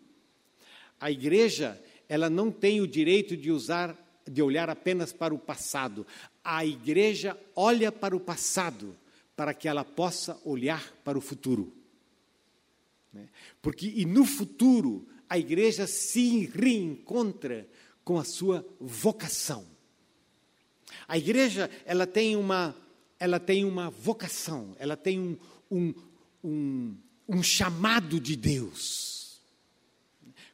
A 1.00 1.10
igreja, 1.10 1.82
ela 2.08 2.30
não 2.30 2.52
tem 2.52 2.82
o 2.82 2.88
direito 2.88 3.38
de 3.38 3.52
usar, 3.52 3.98
de 4.30 4.42
olhar 4.42 4.70
apenas 4.70 5.14
para 5.14 5.34
o 5.34 5.40
passado. 5.40 6.06
A 6.44 6.66
igreja 6.66 7.40
olha 7.56 7.92
para 7.92 8.16
o 8.16 8.20
passado 8.20 8.96
para 9.36 9.54
que 9.54 9.68
ela 9.68 9.86
possa 9.86 10.40
olhar 10.44 10.92
para 11.04 11.18
o 11.18 11.22
futuro. 11.22 11.74
Né? 13.14 13.30
Porque 13.62 13.88
e 13.88 14.06
no 14.06 14.26
futuro 14.26 15.08
a 15.30 15.38
igreja 15.38 15.88
se 15.88 16.46
reencontra 16.48 17.68
com 18.04 18.18
a 18.18 18.24
sua 18.24 18.66
vocação. 18.80 19.66
A 21.08 21.18
igreja 21.18 21.70
ela 21.86 22.06
tem 22.06 22.36
uma 22.36 22.76
ela 23.20 23.40
tem 23.40 23.66
uma 23.66 23.90
vocação, 23.90 24.76
ela 24.80 24.96
tem 24.96 25.20
um, 25.20 25.38
um, 25.70 25.94
um, 26.44 26.96
um 27.28 27.44
chamado 27.44 28.20
de 28.20 28.36
Deus. 28.36 29.10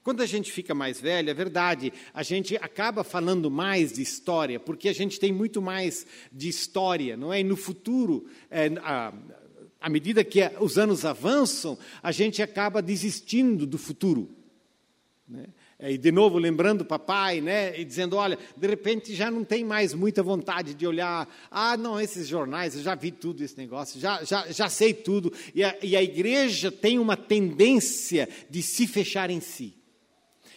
Quando 0.03 0.21
a 0.21 0.25
gente 0.25 0.51
fica 0.51 0.75
mais 0.75 1.01
velho, 1.01 1.29
é 1.29 1.33
verdade, 1.33 1.91
a 2.13 2.21
gente 2.21 2.55
acaba 2.57 3.03
falando 3.03 3.49
mais 3.49 3.93
de 3.93 4.01
história, 4.01 4.59
porque 4.59 4.87
a 4.87 4.93
gente 4.93 5.19
tem 5.19 5.31
muito 5.31 5.61
mais 5.61 6.05
de 6.31 6.47
história, 6.47 7.17
não 7.17 7.33
é? 7.33 7.39
E 7.39 7.43
no 7.43 7.55
futuro, 7.55 8.27
é, 8.51 8.67
a, 8.83 9.11
à 9.81 9.89
medida 9.89 10.23
que 10.23 10.41
os 10.59 10.77
anos 10.77 11.05
avançam, 11.05 11.77
a 12.03 12.11
gente 12.11 12.41
acaba 12.41 12.81
desistindo 12.81 13.65
do 13.65 13.79
futuro. 13.79 14.29
Né? 15.27 15.47
É, 15.77 15.91
e 15.91 15.97
de 15.97 16.09
novo 16.09 16.37
lembrando 16.37 16.81
o 16.81 16.85
papai, 16.85 17.41
né, 17.41 17.77
e 17.77 17.83
dizendo, 17.83 18.15
olha, 18.15 18.39
de 18.55 18.65
repente 18.65 19.13
já 19.13 19.29
não 19.29 19.43
tem 19.43 19.63
mais 19.63 19.93
muita 19.93 20.23
vontade 20.23 20.73
de 20.73 20.87
olhar, 20.87 21.27
ah, 21.51 21.75
não, 21.75 21.99
esses 21.99 22.27
jornais, 22.27 22.75
eu 22.75 22.81
já 22.81 22.95
vi 22.95 23.11
tudo 23.11 23.43
esse 23.43 23.57
negócio, 23.57 23.99
já, 23.99 24.23
já, 24.23 24.49
já 24.49 24.69
sei 24.69 24.93
tudo. 24.93 25.33
E 25.53 25.63
a, 25.63 25.77
e 25.83 25.95
a 25.95 26.01
igreja 26.01 26.71
tem 26.71 26.97
uma 26.97 27.17
tendência 27.17 28.29
de 28.49 28.63
se 28.63 28.87
fechar 28.87 29.29
em 29.29 29.41
si. 29.41 29.75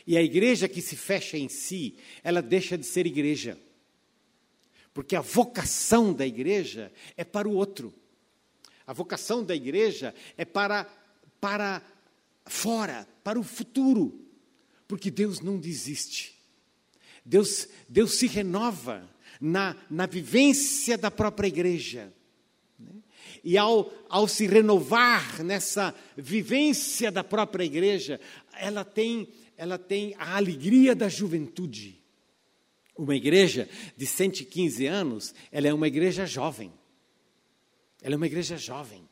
E 0.06 0.16
a 0.16 0.22
igreja 0.22 0.68
que 0.68 0.80
se 0.80 0.96
fecha 0.96 1.36
em 1.36 1.48
si, 1.48 1.96
ela 2.22 2.40
deixa 2.40 2.78
de 2.78 2.86
ser 2.86 3.04
igreja. 3.04 3.58
Porque 4.94 5.14
a 5.14 5.20
vocação 5.20 6.12
da 6.12 6.26
igreja 6.26 6.92
é 7.16 7.24
para 7.24 7.48
o 7.48 7.54
outro. 7.54 7.92
A 8.86 8.92
vocação 8.92 9.44
da 9.44 9.54
igreja 9.54 10.14
é 10.36 10.44
para, 10.44 10.88
para 11.40 11.82
fora, 12.46 13.06
para 13.22 13.38
o 13.38 13.42
futuro. 13.42 14.27
Porque 14.88 15.10
Deus 15.10 15.40
não 15.40 15.58
desiste. 15.58 16.34
Deus, 17.24 17.68
Deus 17.86 18.14
se 18.14 18.26
renova 18.26 19.08
na, 19.38 19.76
na 19.90 20.06
vivência 20.06 20.96
da 20.96 21.10
própria 21.10 21.46
igreja. 21.46 22.12
Né? 22.78 22.90
E 23.44 23.58
ao, 23.58 23.92
ao 24.08 24.26
se 24.26 24.46
renovar 24.46 25.44
nessa 25.44 25.94
vivência 26.16 27.12
da 27.12 27.22
própria 27.22 27.64
igreja, 27.64 28.18
ela 28.54 28.84
tem, 28.84 29.28
ela 29.56 29.78
tem 29.78 30.14
a 30.18 30.36
alegria 30.36 30.94
da 30.94 31.08
juventude. 31.08 32.02
Uma 32.96 33.14
igreja 33.14 33.68
de 33.96 34.06
115 34.06 34.86
anos, 34.86 35.34
ela 35.52 35.68
é 35.68 35.74
uma 35.74 35.86
igreja 35.86 36.26
jovem. 36.26 36.72
Ela 38.02 38.14
é 38.14 38.16
uma 38.16 38.26
igreja 38.26 38.56
jovem. 38.56 39.07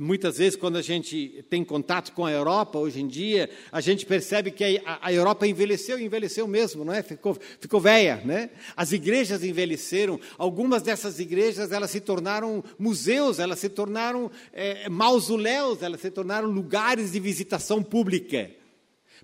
Muitas 0.00 0.38
vezes, 0.38 0.56
quando 0.56 0.76
a 0.76 0.82
gente 0.82 1.44
tem 1.48 1.64
contato 1.64 2.12
com 2.12 2.24
a 2.24 2.32
Europa, 2.32 2.78
hoje 2.78 3.00
em 3.00 3.06
dia, 3.06 3.48
a 3.70 3.80
gente 3.80 4.04
percebe 4.04 4.50
que 4.50 4.82
a, 4.84 5.12
Europa 5.12 5.46
envelheceu 5.46 5.98
envelheceu 5.98 6.48
mesmo, 6.48 6.84
não 6.84 6.92
é? 6.92 7.02
Ficou, 7.02 7.38
ficou 7.60 7.80
velha, 7.80 8.16
né? 8.24 8.50
As 8.76 8.92
igrejas 8.92 9.44
envelheceram. 9.44 10.18
Algumas 10.36 10.82
dessas 10.82 11.20
igrejas, 11.20 11.70
elas 11.70 11.90
se 11.90 12.00
tornaram 12.00 12.64
museus, 12.78 13.38
elas 13.38 13.58
se 13.58 13.68
tornaram 13.68 14.30
é, 14.52 14.88
mausoléus, 14.88 15.82
elas 15.82 16.00
se 16.00 16.10
tornaram 16.10 16.48
lugares 16.48 17.12
de 17.12 17.20
visitação 17.20 17.82
pública, 17.82 18.50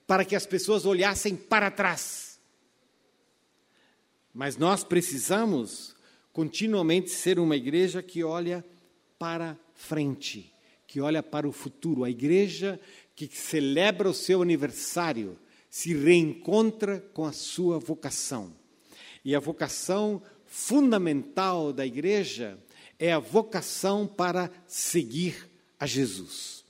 para 0.06 0.24
que 0.24 0.36
as 0.36 0.46
pessoas 0.46 0.86
olhassem 0.86 1.34
para 1.34 1.70
trás. 1.70 2.38
Mas 4.32 4.56
nós 4.56 4.84
precisamos 4.84 5.96
continuamente 6.32 7.10
ser 7.10 7.38
uma 7.40 7.56
igreja 7.56 8.02
que 8.02 8.22
olha 8.22 8.64
para 9.18 9.58
frente, 9.74 10.49
que 10.90 11.00
olha 11.00 11.22
para 11.22 11.48
o 11.48 11.52
futuro. 11.52 12.02
A 12.02 12.10
igreja 12.10 12.80
que 13.14 13.30
celebra 13.32 14.10
o 14.10 14.14
seu 14.14 14.42
aniversário 14.42 15.38
se 15.70 15.94
reencontra 15.94 16.98
com 17.14 17.24
a 17.24 17.30
sua 17.30 17.78
vocação. 17.78 18.52
E 19.24 19.32
a 19.32 19.38
vocação 19.38 20.20
fundamental 20.46 21.72
da 21.72 21.86
igreja 21.86 22.58
é 22.98 23.12
a 23.12 23.20
vocação 23.20 24.04
para 24.04 24.50
seguir 24.66 25.48
a 25.78 25.86
Jesus. 25.86 26.64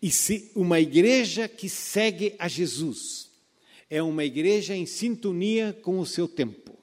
E 0.00 0.08
se 0.08 0.52
uma 0.54 0.78
igreja 0.78 1.48
que 1.48 1.68
segue 1.68 2.36
a 2.38 2.46
Jesus 2.46 3.28
é 3.90 4.00
uma 4.00 4.24
igreja 4.24 4.72
em 4.72 4.86
sintonia 4.86 5.76
com 5.82 5.98
o 5.98 6.06
seu 6.06 6.28
tempo. 6.28 6.78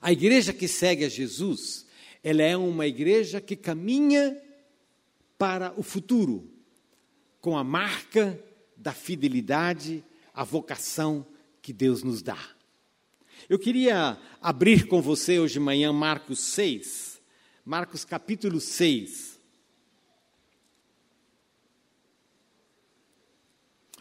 A 0.00 0.12
igreja 0.12 0.52
que 0.52 0.68
segue 0.68 1.04
a 1.04 1.08
Jesus, 1.08 1.86
ela 2.22 2.42
é 2.42 2.56
uma 2.56 2.86
igreja 2.86 3.40
que 3.40 3.56
caminha 3.56 4.40
para 5.38 5.72
o 5.78 5.82
futuro, 5.82 6.50
com 7.40 7.56
a 7.56 7.62
marca 7.62 8.42
da 8.76 8.92
fidelidade, 8.92 10.04
a 10.34 10.42
vocação 10.42 11.24
que 11.62 11.72
Deus 11.72 12.02
nos 12.02 12.20
dá. 12.20 12.38
Eu 13.48 13.58
queria 13.58 14.18
abrir 14.42 14.88
com 14.88 15.00
você 15.00 15.38
hoje 15.38 15.54
de 15.54 15.60
manhã 15.60 15.92
Marcos 15.92 16.40
6, 16.40 17.22
Marcos 17.64 18.04
capítulo 18.04 18.60
6. 18.60 19.38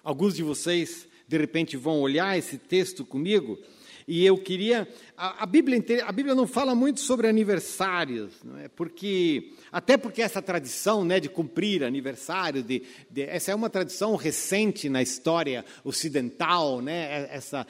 Alguns 0.03 0.35
de 0.35 0.41
vocês, 0.41 1.07
de 1.27 1.37
repente, 1.37 1.77
vão 1.77 1.99
olhar 1.99 2.37
esse 2.37 2.57
texto 2.57 3.05
comigo 3.05 3.59
E 4.07 4.25
eu 4.25 4.37
queria. 4.37 4.87
A, 5.17 5.43
a, 5.43 5.45
Bíblia, 5.45 5.83
a 6.05 6.11
Bíblia 6.13 6.33
não 6.33 6.47
fala 6.47 6.73
muito 6.73 7.01
sobre 7.01 7.27
aniversários, 7.27 8.41
não 8.41 8.57
é? 8.57 8.69
porque, 8.69 9.51
até 9.69 9.97
porque 9.97 10.21
essa 10.21 10.41
tradição 10.41 11.03
né, 11.03 11.19
de 11.19 11.27
cumprir 11.27 11.83
aniversário, 11.83 12.63
de, 12.63 12.83
de, 13.11 13.23
essa 13.23 13.51
é 13.51 13.55
uma 13.55 13.69
tradição 13.69 14.15
recente 14.15 14.87
na 14.87 15.01
história 15.01 15.65
ocidental, 15.83 16.81
né, 16.81 17.23
é, 17.23 17.35
essa, 17.35 17.67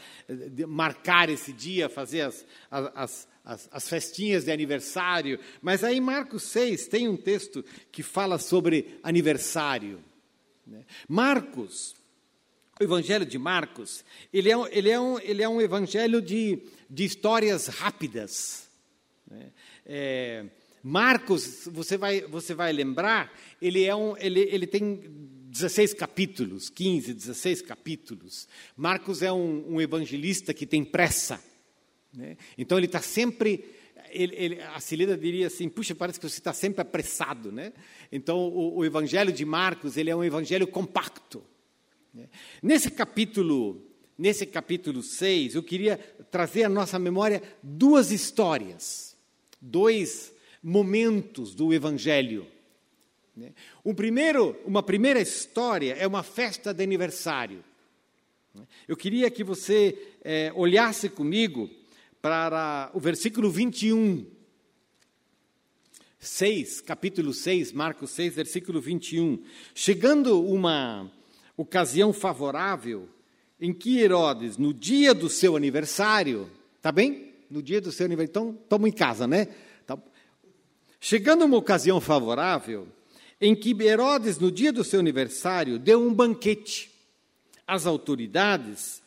marcar 0.67 1.27
esse 1.27 1.51
dia, 1.51 1.89
fazer 1.89 2.21
as, 2.21 2.45
as, 2.69 3.27
as, 3.43 3.69
as 3.71 3.89
festinhas 3.89 4.45
de 4.45 4.51
aniversário. 4.51 5.39
Mas 5.59 5.83
aí, 5.83 5.99
Marcos 5.99 6.43
6 6.43 6.87
tem 6.87 7.07
um 7.07 7.17
texto 7.17 7.65
que 7.91 8.03
fala 8.03 8.37
sobre 8.37 8.99
aniversário. 9.01 10.03
Né? 10.67 10.85
Marcos 11.07 11.95
o 12.79 12.83
Evangelho 12.83 13.25
de 13.25 13.37
Marcos, 13.37 14.03
ele 14.31 14.51
é, 14.51 14.55
ele 14.71 14.89
é, 14.89 14.99
um, 14.99 15.19
ele 15.19 15.43
é 15.43 15.49
um 15.49 15.61
evangelho 15.61 16.21
de, 16.21 16.59
de 16.89 17.05
histórias 17.05 17.67
rápidas. 17.67 18.67
Né? 19.29 19.51
É, 19.85 20.45
Marcos, 20.83 21.67
você 21.71 21.97
vai, 21.97 22.21
você 22.21 22.53
vai 22.53 22.71
lembrar, 22.71 23.33
ele, 23.61 23.83
é 23.83 23.95
um, 23.95 24.15
ele, 24.17 24.41
ele 24.41 24.67
tem 24.67 25.01
16 25.49 25.93
capítulos, 25.93 26.69
15, 26.69 27.13
16 27.13 27.61
capítulos. 27.63 28.47
Marcos 28.75 29.23
é 29.23 29.31
um, 29.31 29.75
um 29.75 29.81
evangelista 29.81 30.53
que 30.53 30.65
tem 30.65 30.85
pressa. 30.85 31.43
Né? 32.13 32.37
Então 32.57 32.77
ele 32.77 32.85
está 32.85 33.01
sempre. 33.01 33.65
Ele, 34.09 34.35
ele, 34.35 34.61
a 34.61 34.79
Celida 34.79 35.17
diria 35.17 35.47
assim: 35.47 35.67
puxa, 35.67 35.95
parece 35.95 36.19
que 36.19 36.29
você 36.29 36.39
está 36.39 36.53
sempre 36.53 36.81
apressado. 36.81 37.51
Né? 37.51 37.73
Então 38.11 38.37
o, 38.37 38.77
o 38.77 38.85
evangelho 38.85 39.31
de 39.31 39.43
Marcos 39.43 39.97
ele 39.97 40.09
é 40.09 40.15
um 40.15 40.23
evangelho 40.23 40.67
compacto. 40.67 41.43
Nesse 42.61 42.89
capítulo, 42.91 43.81
nesse 44.17 44.45
capítulo 44.45 45.01
6, 45.03 45.55
eu 45.55 45.63
queria 45.63 45.97
trazer 46.31 46.63
à 46.63 46.69
nossa 46.69 46.97
memória 46.97 47.41
duas 47.61 48.11
histórias, 48.11 49.15
dois 49.61 50.33
momentos 50.61 51.53
do 51.53 51.73
evangelho. 51.73 52.47
Um 53.85 53.93
primeiro, 53.93 54.59
uma 54.65 54.81
primeira 54.81 55.21
história 55.21 55.93
é 55.93 56.07
uma 56.07 56.23
festa 56.23 56.73
de 56.73 56.83
aniversário. 56.83 57.63
Eu 58.87 58.97
queria 58.97 59.29
que 59.29 59.43
você 59.43 59.97
é, 60.23 60.51
olhasse 60.55 61.09
comigo 61.09 61.69
para 62.21 62.89
o 62.93 62.99
versículo 62.99 63.49
21. 63.49 64.25
6, 66.19 66.81
capítulo 66.81 67.31
6, 67.31 67.71
Marcos 67.71 68.09
6, 68.11 68.35
versículo 68.35 68.81
21. 68.81 69.43
Chegando 69.75 70.43
uma, 70.43 71.11
ocasião 71.57 72.13
favorável 72.13 73.09
em 73.59 73.73
que 73.73 73.99
Herodes, 73.99 74.57
no 74.57 74.71
dia 74.71 75.13
do 75.13 75.27
seu 75.27 75.55
aniversário, 75.55 76.49
tá 76.81 76.91
bem? 76.91 77.33
No 77.49 77.63
dia 77.63 77.81
do 77.81 77.91
seu 77.91 78.05
aniversário, 78.05 78.29
então 78.29 78.59
estamos 78.61 78.87
em 78.87 78.91
casa, 78.91 79.25
né? 79.25 79.47
Tá. 79.85 79.97
Chegando 80.99 81.43
uma 81.43 81.57
ocasião 81.57 81.99
favorável 81.99 82.87
em 83.41 83.55
que 83.55 83.75
Herodes, 83.81 84.37
no 84.37 84.51
dia 84.51 84.71
do 84.71 84.83
seu 84.83 84.99
aniversário, 84.99 85.79
deu 85.79 85.99
um 85.99 86.13
banquete 86.13 86.91
às 87.65 87.85
autoridades, 87.85 89.01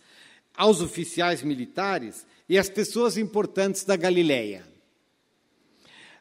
aos 0.55 0.81
oficiais 0.81 1.43
militares 1.43 2.27
e 2.49 2.59
às 2.59 2.69
pessoas 2.69 3.17
importantes 3.17 3.85
da 3.85 3.97
Galileia. 3.97 4.69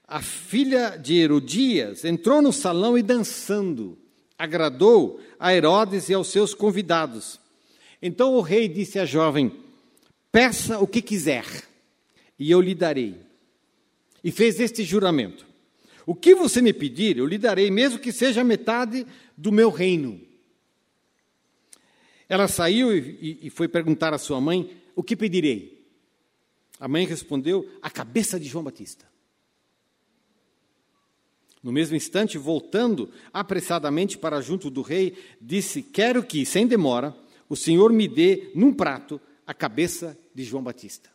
A 0.08 0.22
filha 0.22 0.98
de 0.98 1.20
Herodias 1.20 2.06
entrou 2.06 2.42
no 2.42 2.54
salão 2.54 2.98
e 2.98 3.04
dançando 3.04 3.98
agradou 4.40 5.20
a 5.38 5.54
Herodes 5.54 6.08
e 6.08 6.14
aos 6.14 6.30
seus 6.30 6.54
convidados. 6.54 7.38
Então 8.02 8.36
o 8.36 8.42
rei 8.42 8.70
disse 8.70 8.98
à 8.98 9.06
jovem: 9.06 9.52
Peça 10.32 10.80
o 10.80 10.88
que 10.88 11.02
quiser, 11.02 11.46
e 12.40 12.50
eu 12.50 12.62
lhe 12.62 12.74
darei. 12.74 13.18
E 14.24 14.32
fez 14.32 14.58
este 14.62 14.86
juramento: 14.86 15.46
O 16.06 16.16
que 16.16 16.34
você 16.34 16.62
me 16.62 16.72
pedir, 16.72 17.18
eu 17.18 17.26
lhe 17.26 17.38
darei, 17.38 17.70
mesmo 17.70 18.00
que 18.00 18.14
seja 18.14 18.42
metade 18.42 19.06
do 19.38 19.52
meu 19.52 19.70
reino. 19.70 20.22
Ela 22.30 22.48
saiu 22.48 22.96
e, 22.96 23.40
e 23.44 23.50
foi 23.50 23.68
perguntar 23.68 24.14
à 24.14 24.18
sua 24.18 24.40
mãe: 24.40 24.78
O 24.96 25.04
que 25.04 25.18
pedirei? 25.18 25.86
A 26.80 26.88
mãe 26.88 27.06
respondeu: 27.06 27.70
A 27.82 27.90
cabeça 27.90 28.40
de 28.40 28.48
João 28.48 28.64
Batista. 28.64 29.09
No 31.62 31.72
mesmo 31.74 31.96
instante, 31.96 32.38
voltando 32.38 33.10
apressadamente 33.34 34.18
para 34.18 34.42
junto 34.42 34.70
do 34.70 34.82
rei, 34.82 35.18
disse: 35.42 35.84
Quero 35.84 36.24
que, 36.24 36.46
sem 36.46 36.66
demora, 36.66 37.16
o 37.50 37.56
senhor 37.56 37.92
me 37.92 38.08
dê 38.08 38.50
num 38.56 38.74
prato 38.74 39.20
a 39.46 39.54
cabeça 39.54 40.18
de 40.34 40.44
João 40.44 40.64
Batista. 40.64 41.10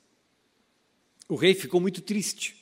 O 1.29 1.35
rei 1.35 1.55
ficou 1.55 1.81
muito 1.81 2.03
triste, 2.03 2.57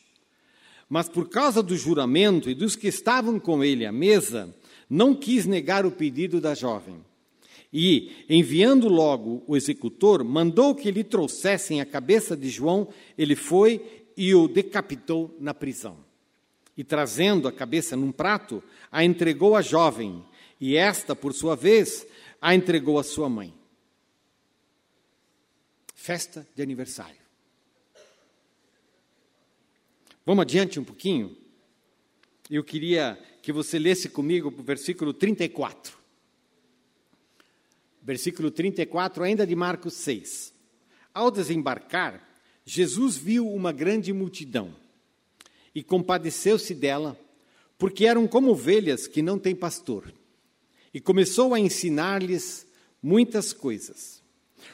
mas 0.89 1.09
por 1.09 1.29
causa 1.29 1.61
do 1.61 1.77
juramento 1.77 2.49
e 2.49 2.55
dos 2.55 2.77
que 2.77 2.87
estavam 2.87 3.41
com 3.41 3.65
ele 3.65 3.85
à 3.85 3.91
mesa, 3.91 4.55
não 4.89 5.15
quis 5.15 5.45
negar 5.45 5.85
o 5.85 5.91
pedido 5.91 6.41
da 6.41 6.55
jovem. 6.55 7.05
E, 7.73 8.13
enviando 8.29 8.87
logo 8.87 9.43
o 9.47 9.57
executor, 9.57 10.23
mandou 10.23 10.75
que 10.75 10.91
lhe 10.91 11.03
trouxessem 11.03 11.81
a 11.81 11.87
cabeça 11.87 12.37
de 12.37 12.49
João, 12.49 12.87
ele 13.19 13.35
foi 13.35 14.05
e 14.17 14.35
o 14.35 14.47
decapitou 14.47 15.35
na 15.41 15.55
prisão 15.55 16.12
e 16.77 16.83
trazendo 16.83 17.47
a 17.47 17.53
cabeça 17.53 17.97
num 17.97 18.13
prato, 18.13 18.63
a 18.91 19.05
entregou 19.05 19.57
à 19.57 19.63
jovem, 19.63 20.25
e 20.61 20.77
esta, 20.77 21.15
por 21.15 21.35
sua 21.35 21.55
vez, 21.55 22.07
a 22.41 22.55
entregou 22.55 22.99
à 22.99 23.03
sua 23.03 23.29
mãe. 23.29 23.53
Festa 25.95 26.47
de 26.55 26.63
aniversário. 26.63 27.21
Vamos 30.25 30.43
adiante 30.43 30.79
um 30.79 30.85
pouquinho? 30.85 31.37
Eu 32.49 32.63
queria 32.63 33.19
que 33.43 33.53
você 33.53 33.79
lesse 33.79 34.09
comigo 34.09 34.55
o 34.57 34.63
versículo 34.63 35.13
34. 35.13 35.99
Versículo 38.01 38.51
34, 38.51 39.25
ainda 39.25 39.47
de 39.47 39.55
Marcos 39.55 39.95
6. 39.95 40.55
Ao 41.13 41.31
desembarcar, 41.31 42.29
Jesus 42.65 43.17
viu 43.17 43.49
uma 43.49 43.73
grande 43.73 44.13
multidão 44.13 44.82
e 45.75 45.83
compadeceu-se 45.83 46.75
dela, 46.75 47.19
porque 47.79 48.07
eram 48.07 48.27
como 48.27 48.51
ovelhas 48.51 49.07
que 49.07 49.23
não 49.23 49.39
têm 49.39 49.55
pastor. 49.55 50.13
E 50.93 51.01
começou 51.01 51.55
a 51.55 51.61
ensinar-lhes 51.61 52.67
muitas 53.03 53.53
coisas. 53.53 54.23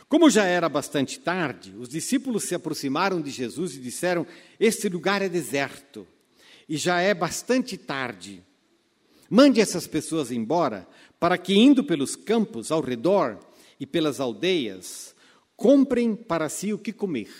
Como 0.09 0.29
já 0.29 0.45
era 0.45 0.69
bastante 0.69 1.19
tarde, 1.19 1.75
os 1.79 1.89
discípulos 1.89 2.45
se 2.45 2.55
aproximaram 2.55 3.21
de 3.21 3.31
Jesus 3.31 3.77
e 3.77 3.81
disseram: 3.81 4.27
Este 4.59 4.89
lugar 4.89 5.23
é 5.23 5.29
deserto 5.29 6.07
e 6.69 6.77
já 6.77 7.01
é 7.01 7.15
bastante 7.15 7.77
tarde. 7.77 8.43
Mande 9.31 9.61
essas 9.61 9.87
pessoas 9.87 10.31
embora, 10.31 10.89
para 11.19 11.39
que, 11.39 11.55
indo 11.55 11.85
pelos 11.85 12.17
campos 12.17 12.71
ao 12.71 12.81
redor 12.81 13.39
e 13.79 13.87
pelas 13.87 14.21
aldeias, 14.21 15.15
comprem 15.57 16.15
para 16.15 16.49
si 16.49 16.73
o 16.73 16.79
que 16.79 16.93
comer. 16.93 17.31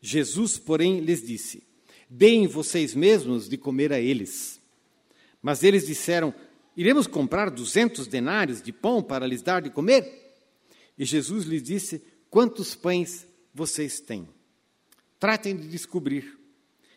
Jesus, 0.00 0.58
porém, 0.58 1.00
lhes 1.00 1.26
disse: 1.26 1.62
deem 2.16 2.46
vocês 2.46 2.94
mesmos 2.94 3.48
de 3.48 3.56
comer 3.56 3.92
a 3.92 4.00
eles. 4.00 4.60
Mas 5.42 5.64
eles 5.64 5.86
disseram: 5.86 6.32
Iremos 6.76 7.06
comprar 7.06 7.50
duzentos 7.50 8.06
denários 8.06 8.62
de 8.62 8.72
pão 8.72 9.02
para 9.02 9.26
lhes 9.26 9.42
dar 9.42 9.60
de 9.60 9.70
comer? 9.70 10.32
E 10.96 11.04
Jesus 11.04 11.44
lhes 11.44 11.62
disse: 11.62 12.02
Quantos 12.30 12.76
pães 12.76 13.26
vocês 13.52 14.00
têm? 14.00 14.28
Tratem 15.18 15.56
de 15.56 15.66
descobrir. 15.66 16.38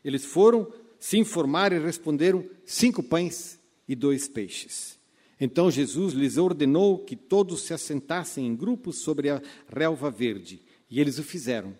Eles 0.05 0.23
foram, 0.23 0.71
se 0.99 1.17
informaram 1.17 1.77
e 1.77 1.83
responderam: 1.83 2.47
Cinco 2.63 3.01
pães 3.01 3.59
e 3.87 3.95
dois 3.95 4.27
peixes. 4.27 4.99
Então 5.39 5.71
Jesus 5.71 6.13
lhes 6.13 6.37
ordenou 6.37 6.99
que 6.99 7.15
todos 7.15 7.61
se 7.63 7.73
assentassem 7.73 8.45
em 8.45 8.55
grupos 8.55 8.99
sobre 8.99 9.29
a 9.29 9.41
relva 9.67 10.11
verde, 10.11 10.61
e 10.89 10.99
eles 10.99 11.17
o 11.17 11.23
fizeram 11.23 11.75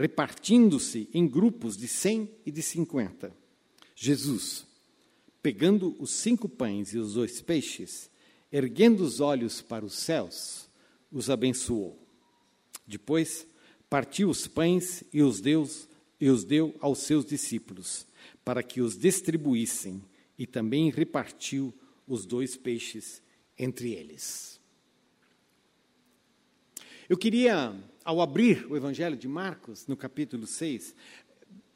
repartindo-se 0.00 1.10
em 1.12 1.28
grupos 1.28 1.76
de 1.76 1.86
cem 1.86 2.30
e 2.46 2.50
de 2.50 2.62
cinquenta. 2.62 3.36
Jesus, 3.94 4.66
pegando 5.42 5.94
os 5.98 6.10
cinco 6.10 6.48
pães 6.48 6.94
e 6.94 6.98
os 6.98 7.12
dois 7.12 7.42
peixes, 7.42 8.10
erguendo 8.50 9.04
os 9.04 9.20
olhos 9.20 9.60
para 9.60 9.84
os 9.84 9.92
céus, 9.92 10.70
os 11.12 11.28
abençoou. 11.28 12.02
Depois, 12.86 13.46
partiu 13.90 14.30
os 14.30 14.46
pães 14.46 15.04
e 15.12 15.20
os 15.20 15.38
deu, 15.38 15.68
e 16.18 16.30
os 16.30 16.44
deu 16.44 16.74
aos 16.80 17.00
seus 17.00 17.26
discípulos, 17.26 18.06
para 18.42 18.62
que 18.62 18.80
os 18.80 18.96
distribuíssem, 18.96 20.02
e 20.38 20.46
também 20.46 20.90
repartiu 20.90 21.74
os 22.06 22.24
dois 22.24 22.56
peixes 22.56 23.20
entre 23.58 23.92
eles. 23.92 24.58
Eu 27.06 27.18
queria 27.18 27.78
ao 28.10 28.20
abrir 28.20 28.66
o 28.68 28.76
Evangelho 28.76 29.16
de 29.16 29.28
Marcos, 29.28 29.86
no 29.86 29.96
capítulo 29.96 30.44
6, 30.44 30.96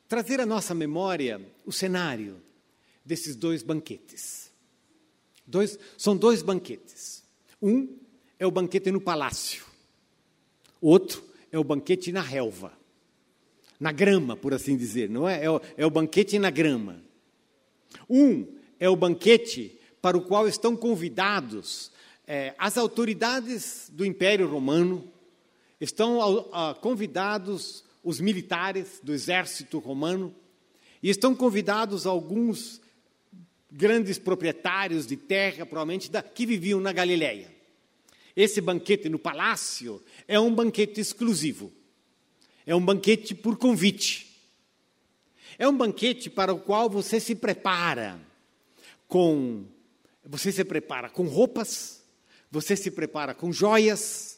trazer 0.09 0.41
à 0.41 0.47
nossa 0.47 0.75
memória 0.75 1.41
o 1.65 1.71
cenário 1.71 2.43
desses 3.05 3.37
dois 3.37 3.63
banquetes. 3.63 4.51
Dois, 5.47 5.79
são 5.97 6.17
dois 6.17 6.43
banquetes. 6.43 7.23
Um 7.63 8.01
é 8.37 8.45
o 8.45 8.51
banquete 8.51 8.91
no 8.91 9.01
palácio, 9.01 9.65
outro 10.81 11.23
é 11.53 11.59
o 11.59 11.63
banquete 11.63 12.11
na 12.11 12.21
relva. 12.21 12.73
na 13.79 13.93
grama, 13.93 14.37
por 14.37 14.53
assim 14.53 14.77
dizer, 14.77 15.09
não 15.09 15.29
é? 15.29 15.45
É 15.45 15.49
o, 15.49 15.61
é 15.77 15.87
o 15.87 15.91
banquete 15.91 16.37
na 16.41 16.51
grama. 16.51 17.01
Um 18.11 18.45
é 18.81 18.89
o 18.89 18.97
banquete 18.97 19.79
para 20.03 20.17
o 20.17 20.23
qual 20.23 20.49
estão 20.49 20.77
convidados 20.77 21.93
é, 22.27 22.55
as 22.59 22.77
autoridades 22.77 23.89
do 23.93 24.05
Império 24.05 24.49
Romano, 24.49 25.13
estão 25.85 26.19
convidados 26.81 27.85
os 28.03 28.21
militares 28.21 29.01
do 29.03 29.13
exército 29.13 29.79
romano, 29.79 30.35
e 31.03 31.11
estão 31.11 31.35
convidados 31.35 32.07
alguns 32.07 32.81
grandes 33.71 34.19
proprietários 34.19 35.07
de 35.07 35.17
terra, 35.17 35.67
provavelmente, 35.67 36.11
da, 36.11 36.23
que 36.23 36.47
viviam 36.47 36.81
na 36.81 36.93
Galileia. 36.93 37.53
Esse 38.35 38.61
banquete 38.61 39.09
no 39.09 39.19
palácio 39.19 40.03
é 40.27 40.41
um 40.41 40.55
banquete 40.55 41.01
exclusivo. 41.01 41.71
É 42.67 42.75
um 42.75 42.85
banquete 42.85 43.35
por 43.35 43.57
convite. 43.57 44.35
É 45.59 45.69
um 45.69 45.77
banquete 45.77 46.31
para 46.31 46.53
o 46.53 46.59
qual 46.59 46.89
você 46.89 47.21
se 47.21 47.35
prepara 47.35 48.19
com 49.07 49.67
você 50.27 50.51
se 50.51 50.65
prepara 50.65 51.11
com 51.11 51.27
roupas, 51.27 52.03
você 52.51 52.75
se 52.75 52.91
prepara 52.91 53.35
com 53.35 53.53
joias, 53.53 54.34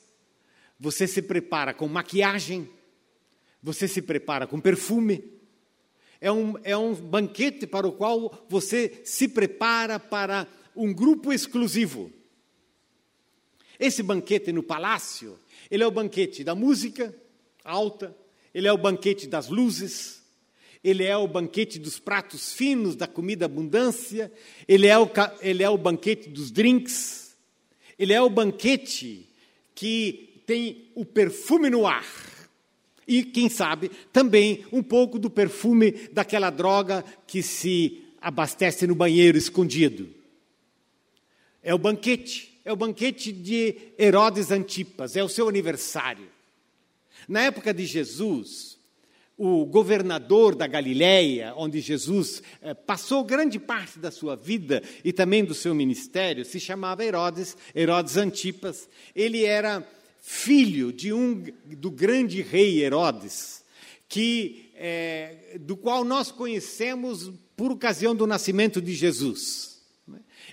você 0.78 1.06
se 1.06 1.22
prepara 1.22 1.72
com 1.72 1.88
maquiagem, 1.88 2.68
você 3.62 3.88
se 3.88 4.02
prepara 4.02 4.46
com 4.46 4.60
perfume. 4.60 5.24
É 6.20 6.30
um, 6.30 6.54
é 6.64 6.76
um 6.76 6.94
banquete 6.94 7.66
para 7.66 7.86
o 7.86 7.92
qual 7.92 8.46
você 8.48 9.00
se 9.04 9.28
prepara 9.28 9.98
para 9.98 10.46
um 10.74 10.92
grupo 10.92 11.32
exclusivo. 11.32 12.12
Esse 13.78 14.02
banquete 14.02 14.52
no 14.52 14.62
palácio, 14.62 15.38
ele 15.70 15.82
é 15.82 15.86
o 15.86 15.90
banquete 15.90 16.42
da 16.42 16.54
música 16.54 17.14
alta, 17.64 18.16
ele 18.54 18.66
é 18.66 18.72
o 18.72 18.78
banquete 18.78 19.26
das 19.26 19.48
luzes, 19.48 20.22
ele 20.82 21.04
é 21.04 21.16
o 21.16 21.26
banquete 21.26 21.78
dos 21.78 21.98
pratos 21.98 22.52
finos, 22.52 22.96
da 22.96 23.06
comida 23.06 23.44
abundância, 23.44 24.32
ele 24.66 24.86
é 24.86 24.98
o, 24.98 25.10
ele 25.40 25.62
é 25.62 25.68
o 25.68 25.76
banquete 25.76 26.30
dos 26.30 26.50
drinks, 26.50 27.36
ele 27.98 28.12
é 28.12 28.22
o 28.22 28.30
banquete 28.30 29.28
que 29.74 30.25
tem 30.46 30.90
o 30.94 31.04
perfume 31.04 31.68
no 31.68 31.86
ar. 31.86 32.06
E, 33.06 33.22
quem 33.22 33.48
sabe, 33.48 33.90
também 34.12 34.64
um 34.72 34.82
pouco 34.82 35.18
do 35.18 35.28
perfume 35.28 35.92
daquela 36.12 36.50
droga 36.50 37.04
que 37.26 37.42
se 37.42 38.02
abastece 38.20 38.86
no 38.86 38.94
banheiro 38.94 39.36
escondido. 39.36 40.08
É 41.62 41.74
o 41.74 41.78
banquete 41.78 42.56
é 42.66 42.72
o 42.72 42.76
banquete 42.76 43.30
de 43.30 43.76
Herodes 43.96 44.50
Antipas, 44.50 45.14
é 45.14 45.22
o 45.22 45.28
seu 45.28 45.48
aniversário. 45.48 46.26
Na 47.28 47.42
época 47.42 47.72
de 47.72 47.86
Jesus, 47.86 48.76
o 49.38 49.64
governador 49.64 50.56
da 50.56 50.66
Galiléia, 50.66 51.54
onde 51.56 51.80
Jesus 51.80 52.42
eh, 52.60 52.74
passou 52.74 53.22
grande 53.22 53.60
parte 53.60 54.00
da 54.00 54.10
sua 54.10 54.34
vida 54.34 54.82
e 55.04 55.12
também 55.12 55.44
do 55.44 55.54
seu 55.54 55.76
ministério, 55.76 56.44
se 56.44 56.58
chamava 56.58 57.04
Herodes, 57.04 57.56
Herodes 57.72 58.16
Antipas. 58.16 58.88
Ele 59.14 59.44
era 59.44 59.86
filho 60.28 60.92
de 60.92 61.12
um 61.12 61.40
do 61.78 61.88
grande 61.88 62.42
rei 62.42 62.82
Herodes, 62.82 63.62
que 64.08 64.72
eh, 64.74 65.56
do 65.60 65.76
qual 65.76 66.02
nós 66.02 66.32
conhecemos 66.32 67.30
por 67.56 67.70
ocasião 67.70 68.12
do 68.12 68.26
nascimento 68.26 68.82
de 68.82 68.92
Jesus. 68.92 69.80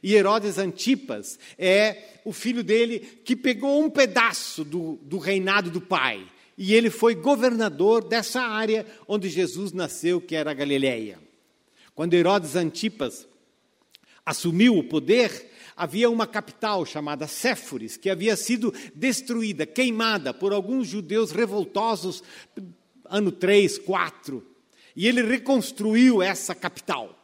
E 0.04 0.14
Herodes 0.14 0.60
Antipas 0.60 1.40
é 1.58 2.20
o 2.24 2.32
filho 2.32 2.64
dele 2.64 3.00
que 3.26 3.36
pegou 3.36 3.84
um 3.84 3.90
pedaço 3.90 4.64
do, 4.64 5.00
do 5.02 5.18
reinado 5.18 5.72
do 5.72 5.82
pai. 5.82 6.24
E 6.56 6.76
ele 6.76 6.92
foi 6.92 7.16
governador 7.16 8.08
dessa 8.08 8.42
área 8.42 8.86
onde 9.08 9.28
Jesus 9.28 9.72
nasceu, 9.72 10.22
que 10.22 10.36
era 10.36 10.52
a 10.52 10.54
Galileia. 10.54 11.18
Quando 11.96 12.14
Herodes 12.14 12.56
Antipas 12.56 13.28
assumiu 14.24 14.78
o 14.78 14.84
poder, 14.84 15.52
havia 15.76 16.10
uma 16.10 16.28
capital 16.28 16.86
chamada 16.86 17.28
Séforis, 17.28 17.98
que 17.98 18.10
havia 18.10 18.36
sido 18.36 18.74
destruída, 18.94 19.66
queimada 19.66 20.34
por 20.34 20.54
alguns 20.54 20.88
judeus 20.88 21.32
revoltosos, 21.32 22.24
ano 23.06 23.32
3, 23.32 23.78
4. 23.80 24.46
E 24.96 25.08
ele 25.08 25.22
reconstruiu 25.24 26.22
essa 26.22 26.54
capital. 26.54 27.20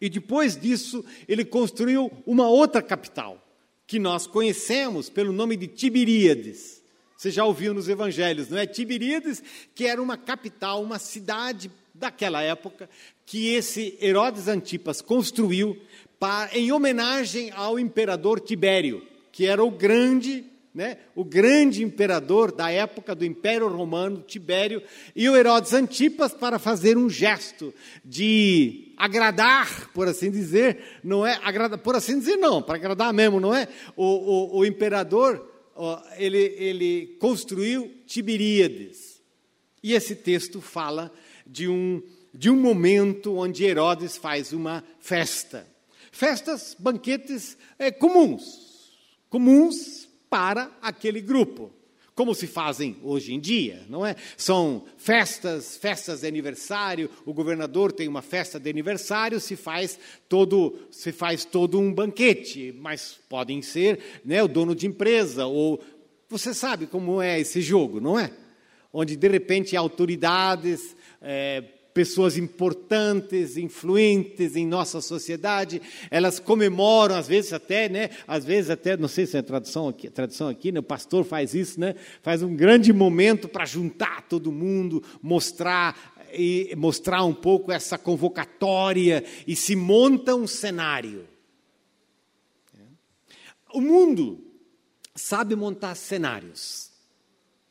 E 0.00 0.08
depois 0.08 0.56
disso, 0.56 1.04
ele 1.28 1.44
construiu 1.44 2.10
uma 2.26 2.48
outra 2.48 2.82
capital, 2.82 3.42
que 3.86 3.98
nós 3.98 4.26
conhecemos 4.26 5.08
pelo 5.08 5.32
nome 5.32 5.56
de 5.56 5.66
Tiberíades. 5.66 6.82
Você 7.16 7.30
já 7.30 7.44
ouviu 7.44 7.72
nos 7.72 7.88
evangelhos, 7.88 8.48
não 8.48 8.58
é? 8.58 8.66
Tiberíades, 8.66 9.42
que 9.74 9.86
era 9.86 10.02
uma 10.02 10.16
capital, 10.16 10.82
uma 10.82 10.98
cidade 10.98 11.70
daquela 11.94 12.42
época, 12.42 12.90
que 13.24 13.54
esse 13.54 13.96
Herodes 14.00 14.48
Antipas 14.48 15.00
construiu 15.00 15.80
para, 16.18 16.56
em 16.56 16.72
homenagem 16.72 17.52
ao 17.54 17.78
imperador 17.78 18.40
Tibério, 18.40 19.06
que 19.30 19.46
era 19.46 19.62
o 19.62 19.70
grande 19.70 20.44
né, 20.74 20.98
o 21.14 21.24
grande 21.24 21.84
imperador 21.84 22.50
da 22.50 22.68
época 22.68 23.14
do 23.14 23.24
Império 23.24 23.68
Romano, 23.68 24.24
Tibério, 24.26 24.82
e 25.14 25.28
o 25.28 25.36
Herodes 25.36 25.72
Antipas 25.72 26.34
para 26.34 26.58
fazer 26.58 26.98
um 26.98 27.08
gesto 27.08 27.72
de 28.04 28.92
agradar, 28.96 29.92
por 29.92 30.08
assim 30.08 30.32
dizer, 30.32 30.98
não 31.04 31.24
é 31.24 31.38
agrada, 31.44 31.78
por 31.78 31.94
assim 31.94 32.18
dizer 32.18 32.36
não, 32.38 32.60
para 32.60 32.74
agradar 32.74 33.12
mesmo, 33.12 33.38
não 33.38 33.54
é? 33.54 33.68
O, 33.96 34.04
o, 34.04 34.58
o 34.58 34.66
imperador 34.66 35.48
ele, 36.16 36.54
ele 36.58 37.16
construiu 37.20 37.92
Tiberíades. 38.04 39.22
E 39.82 39.92
esse 39.92 40.16
texto 40.16 40.60
fala 40.60 41.12
de 41.46 41.68
um, 41.68 42.02
de 42.32 42.50
um 42.50 42.56
momento 42.56 43.36
onde 43.36 43.64
Herodes 43.64 44.16
faz 44.16 44.52
uma 44.52 44.84
festa. 44.98 45.66
Festas, 46.10 46.76
banquetes 46.78 47.56
é, 47.78 47.90
comuns, 47.90 48.92
comuns 49.28 50.08
para 50.30 50.70
aquele 50.80 51.20
grupo, 51.20 51.72
como 52.14 52.34
se 52.34 52.46
fazem 52.46 52.96
hoje 53.02 53.34
em 53.34 53.40
dia, 53.40 53.82
não 53.88 54.06
é? 54.06 54.14
São 54.36 54.84
festas, 54.96 55.76
festas 55.76 56.20
de 56.20 56.28
aniversário, 56.28 57.10
o 57.26 57.32
governador 57.32 57.90
tem 57.90 58.06
uma 58.06 58.22
festa 58.22 58.60
de 58.60 58.70
aniversário, 58.70 59.40
se 59.40 59.56
faz 59.56 59.98
todo, 60.28 60.78
se 60.92 61.10
faz 61.10 61.44
todo 61.44 61.80
um 61.80 61.92
banquete, 61.92 62.72
mas 62.78 63.18
podem 63.28 63.60
ser, 63.60 63.98
né, 64.24 64.42
o 64.42 64.48
dono 64.48 64.74
de 64.74 64.86
empresa 64.86 65.46
ou 65.46 65.82
você 66.28 66.54
sabe 66.54 66.86
como 66.86 67.20
é 67.20 67.40
esse 67.40 67.60
jogo, 67.60 68.00
não 68.00 68.18
é? 68.18 68.30
Onde 68.92 69.16
de 69.16 69.28
repente 69.28 69.76
autoridades 69.76 70.96
é, 71.24 71.62
pessoas 71.94 72.36
importantes, 72.36 73.56
influentes 73.56 74.56
em 74.56 74.66
nossa 74.66 75.00
sociedade, 75.00 75.80
elas 76.10 76.40
comemoram, 76.40 77.14
às 77.14 77.28
vezes 77.28 77.52
até, 77.52 77.88
né, 77.88 78.10
às 78.26 78.44
vezes 78.44 78.68
até, 78.68 78.96
não 78.96 79.08
sei 79.08 79.26
se 79.26 79.36
é 79.36 79.42
tradução 79.42 79.88
aqui, 79.88 80.10
tradução 80.10 80.48
aqui, 80.48 80.72
né, 80.72 80.80
o 80.80 80.82
pastor 80.82 81.24
faz 81.24 81.54
isso, 81.54 81.78
né, 81.78 81.94
faz 82.20 82.42
um 82.42 82.54
grande 82.54 82.92
momento 82.92 83.48
para 83.48 83.64
juntar 83.64 84.22
todo 84.22 84.50
mundo, 84.50 85.02
mostrar 85.22 86.12
e 86.36 86.74
mostrar 86.76 87.22
um 87.22 87.34
pouco 87.34 87.70
essa 87.70 87.96
convocatória 87.96 89.24
e 89.46 89.54
se 89.54 89.76
monta 89.76 90.34
um 90.34 90.48
cenário. 90.48 91.28
O 93.72 93.80
mundo 93.80 94.44
sabe 95.14 95.54
montar 95.54 95.94
cenários. 95.94 96.90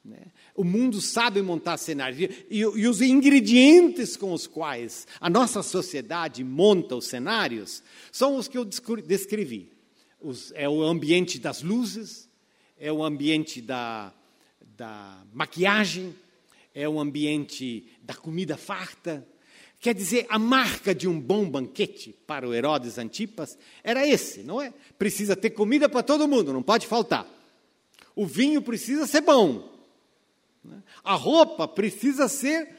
Né? 0.04 0.20
O 0.56 0.64
mundo 0.64 1.02
sabe 1.02 1.42
montar 1.42 1.78
cenários. 1.78 2.30
E, 2.50 2.58
e, 2.60 2.88
os 2.88 3.02
ingredientes 3.02 4.16
com 4.16 4.34
os 4.34 4.46
quais 4.46 5.08
a 5.20 5.30
nossa 5.30 5.64
sociedade 5.64 6.44
monta 6.44 6.96
os 6.96 7.08
cenários 7.08 7.82
são 8.12 8.36
os 8.36 8.48
que 8.48 8.58
eu 8.58 8.64
descrevi. 8.64 9.72
Os, 10.22 10.52
é 10.56 10.70
o 10.70 10.84
ambiente 10.84 11.40
das 11.40 11.64
luzes, 11.64 12.30
é 12.78 12.92
o 12.92 13.04
ambiente 13.04 13.62
da, 13.62 14.14
da 14.78 15.24
maquiagem, 15.34 16.16
é 16.74 16.88
o 16.88 17.00
ambiente 17.00 17.88
da 18.02 18.14
comida 18.14 18.56
farta. 18.56 19.28
Quer 19.80 19.96
dizer, 19.96 20.26
a 20.30 20.38
marca 20.38 20.94
de 20.94 21.08
um 21.08 21.20
bom 21.20 21.50
banquete 21.50 22.16
para 22.26 22.48
o 22.48 22.54
Herodes 22.54 22.98
Antipas 22.98 23.58
era 23.84 24.08
esse, 24.08 24.44
não 24.44 24.62
é? 24.62 24.72
Precisa 25.00 25.36
ter 25.36 25.50
comida 25.50 25.90
para 25.90 26.04
todo 26.04 26.28
mundo, 26.28 26.54
não 26.54 26.64
pode 26.64 26.86
faltar. 26.86 27.28
O 28.16 28.26
vinho 28.26 28.62
precisa 28.62 29.08
ser 29.08 29.22
bom? 29.22 29.73
A 31.04 31.16
roupa 31.16 31.68
precisa 31.68 32.28
ser 32.28 32.70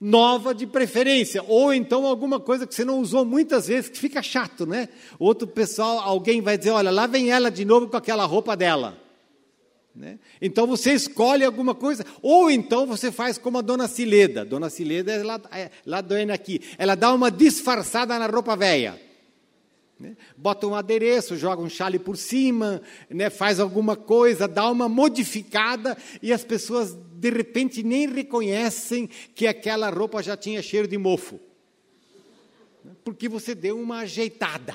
nova 0.00 0.52
de 0.52 0.66
preferência, 0.66 1.44
ou 1.46 1.72
então 1.72 2.04
alguma 2.04 2.40
coisa 2.40 2.66
que 2.66 2.74
você 2.74 2.84
não 2.84 2.98
usou 2.98 3.24
muitas 3.24 3.68
vezes, 3.68 3.88
que 3.88 3.98
fica 3.98 4.20
chato, 4.20 4.66
né? 4.66 4.88
Outro 5.16 5.46
pessoal, 5.46 6.00
alguém 6.00 6.40
vai 6.40 6.58
dizer, 6.58 6.70
olha, 6.70 6.90
lá 6.90 7.06
vem 7.06 7.30
ela 7.30 7.50
de 7.50 7.64
novo 7.64 7.86
com 7.86 7.96
aquela 7.96 8.24
roupa 8.24 8.56
dela. 8.56 8.98
Né? 9.94 10.18
Então 10.40 10.66
você 10.66 10.92
escolhe 10.92 11.44
alguma 11.44 11.74
coisa, 11.74 12.04
ou 12.20 12.50
então 12.50 12.86
você 12.86 13.12
faz 13.12 13.38
como 13.38 13.58
a 13.58 13.62
dona 13.62 13.86
Cileda. 13.86 14.44
Dona 14.44 14.70
Cileda 14.70 15.12
é 15.12 15.22
lá, 15.22 15.40
é, 15.52 15.70
lá 15.86 16.00
do 16.00 16.14
aqui. 16.32 16.60
Ela 16.78 16.94
dá 16.94 17.12
uma 17.12 17.30
disfarçada 17.30 18.18
na 18.18 18.26
roupa 18.26 18.56
velha. 18.56 19.00
Né? 20.00 20.16
Bota 20.36 20.66
um 20.66 20.74
adereço, 20.74 21.36
joga 21.36 21.62
um 21.62 21.68
chale 21.68 21.98
por 21.98 22.16
cima, 22.16 22.82
né? 23.08 23.30
faz 23.30 23.60
alguma 23.60 23.94
coisa, 23.94 24.48
dá 24.48 24.68
uma 24.68 24.88
modificada 24.88 25.96
e 26.20 26.32
as 26.32 26.42
pessoas 26.42 26.96
de 27.22 27.30
repente 27.30 27.84
nem 27.84 28.12
reconhecem 28.12 29.08
que 29.32 29.46
aquela 29.46 29.88
roupa 29.90 30.20
já 30.20 30.36
tinha 30.36 30.60
cheiro 30.60 30.88
de 30.88 30.98
mofo. 30.98 31.38
Porque 33.04 33.28
você 33.28 33.54
deu 33.54 33.78
uma 33.78 34.00
ajeitada, 34.00 34.74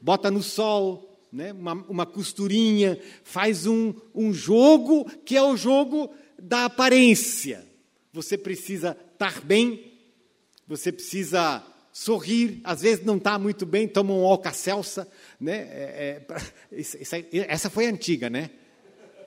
bota 0.00 0.30
no 0.30 0.42
sol, 0.42 1.20
né, 1.30 1.52
uma, 1.52 1.74
uma 1.74 2.06
costurinha, 2.06 2.98
faz 3.22 3.66
um, 3.66 3.92
um 4.14 4.32
jogo 4.32 5.04
que 5.22 5.36
é 5.36 5.42
o 5.42 5.54
jogo 5.54 6.10
da 6.38 6.64
aparência. 6.64 7.62
Você 8.10 8.38
precisa 8.38 8.96
estar 9.12 9.42
bem, 9.42 9.92
você 10.66 10.90
precisa 10.90 11.62
sorrir, 11.92 12.58
às 12.64 12.80
vezes 12.80 13.04
não 13.04 13.18
está 13.18 13.38
muito 13.38 13.66
bem, 13.66 13.86
toma 13.86 14.14
um 14.14 14.24
alcacelsa, 14.24 15.06
né? 15.38 15.58
É, 15.70 16.22
é, 16.72 17.46
essa 17.48 17.68
foi 17.68 17.84
antiga, 17.84 18.30
né? 18.30 18.48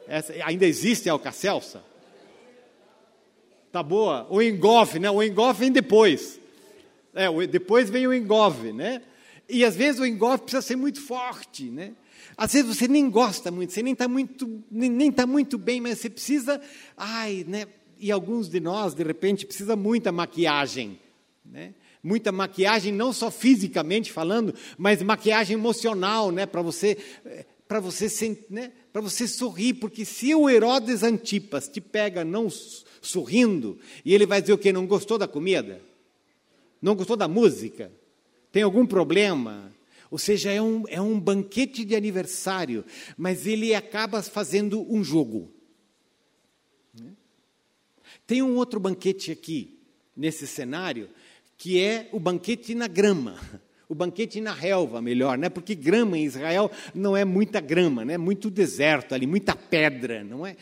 Essa, 0.08 0.34
ainda 0.43 0.65
existe 0.65 1.08
alcacelsa? 1.08 1.84
Tá 3.76 3.84
boa? 3.84 4.26
O 4.30 4.42
engove, 4.42 5.00
né? 5.00 5.12
O 5.12 5.22
engove 5.22 5.60
vem 5.60 5.70
depois. 5.70 6.40
É, 7.14 7.28
depois 7.46 7.90
vem 7.90 8.08
o 8.08 8.14
engove, 8.14 8.72
né? 8.72 9.02
E 9.50 9.66
às 9.66 9.76
vezes 9.76 10.00
o 10.00 10.06
engove 10.06 10.44
precisa 10.44 10.62
ser 10.62 10.78
muito 10.78 11.02
forte, 11.02 11.66
né? 11.66 11.92
Às 12.38 12.54
vezes 12.54 12.74
você 12.74 12.88
nem 12.88 13.10
gosta 13.10 13.52
muito, 13.52 13.74
você 13.74 13.84
nem 13.84 13.92
está 13.92 14.08
muito, 14.08 14.64
nem, 14.72 14.90
nem 14.90 15.12
tá 15.12 15.28
muito 15.28 15.58
bem, 15.58 15.82
mas 15.82 16.00
você 16.00 16.10
precisa, 16.10 16.62
ai, 16.96 17.44
né? 17.46 17.68
E 18.00 18.14
alguns 18.14 18.48
de 18.48 18.62
nós, 18.62 18.96
de 18.96 19.04
repente, 19.04 19.46
precisa 19.46 19.76
muita 19.76 20.10
maquiagem, 20.10 20.98
né? 21.44 21.74
Muita 22.02 22.32
maquiagem, 22.32 22.94
não 22.94 23.12
só 23.12 23.30
fisicamente 23.30 24.10
falando, 24.10 24.56
mas 24.78 25.04
maquiagem 25.04 25.56
emocional, 25.56 26.32
né? 26.32 26.46
Para 26.46 26.62
você, 26.62 26.98
para 27.67 27.80
você, 27.80 28.08
né? 28.49 28.71
Você 28.93 29.28
sorrir, 29.28 29.75
porque 29.75 30.06
se 30.06 30.34
o 30.34 30.49
Herodes 30.49 31.04
Antipas 31.04 31.67
te 31.67 31.82
pega 31.82 32.23
não 32.23 32.49
sorrindo, 33.01 33.80
e 34.04 34.13
ele 34.13 34.25
vai 34.25 34.41
dizer 34.41 34.54
o 34.54 34.58
que 34.58 34.71
não 34.71 34.88
gostou 34.88 35.17
da 35.17 35.28
comida, 35.28 35.82
não 36.82 36.95
gostou 36.95 37.17
da 37.17 37.28
música, 37.28 37.91
tem 38.51 38.63
algum 38.63 38.86
problema, 38.86 39.73
ou 40.10 40.17
seja, 40.17 40.51
é 40.51 40.62
um, 40.62 40.84
é 40.88 41.01
um 41.01 41.19
banquete 41.19 41.84
de 41.84 41.95
aniversário, 41.95 42.86
mas 43.17 43.45
ele 43.45 43.73
acaba 43.75 44.21
fazendo 44.21 44.86
um 44.89 45.04
jogo. 45.04 45.51
Tem 48.25 48.41
um 48.41 48.56
outro 48.56 48.80
banquete 48.80 49.32
aqui, 49.32 49.78
nesse 50.15 50.47
cenário, 50.47 51.10
que 51.58 51.80
é 51.80 52.10
o 52.12 52.19
banquete 52.19 52.73
na 52.73 52.88
grama. 52.88 53.39
O 53.88 53.95
banquete 53.95 54.41
na 54.41 54.54
relva, 54.54 55.02
melhor, 55.02 55.38
né? 55.38 55.50
Porque 55.50 55.76
grama 55.76 56.17
em 56.17 56.24
Israel 56.24 56.71
não 56.93 57.15
é 57.15 57.24
muita 57.24 57.60
grama, 57.60 58.04
né? 58.04 58.17
Muito 58.17 58.50
deserto 58.50 59.13
ali, 59.13 59.28
muita 59.28 59.56
pedra, 59.56 60.24
não 60.24 60.45
é? 60.45 60.56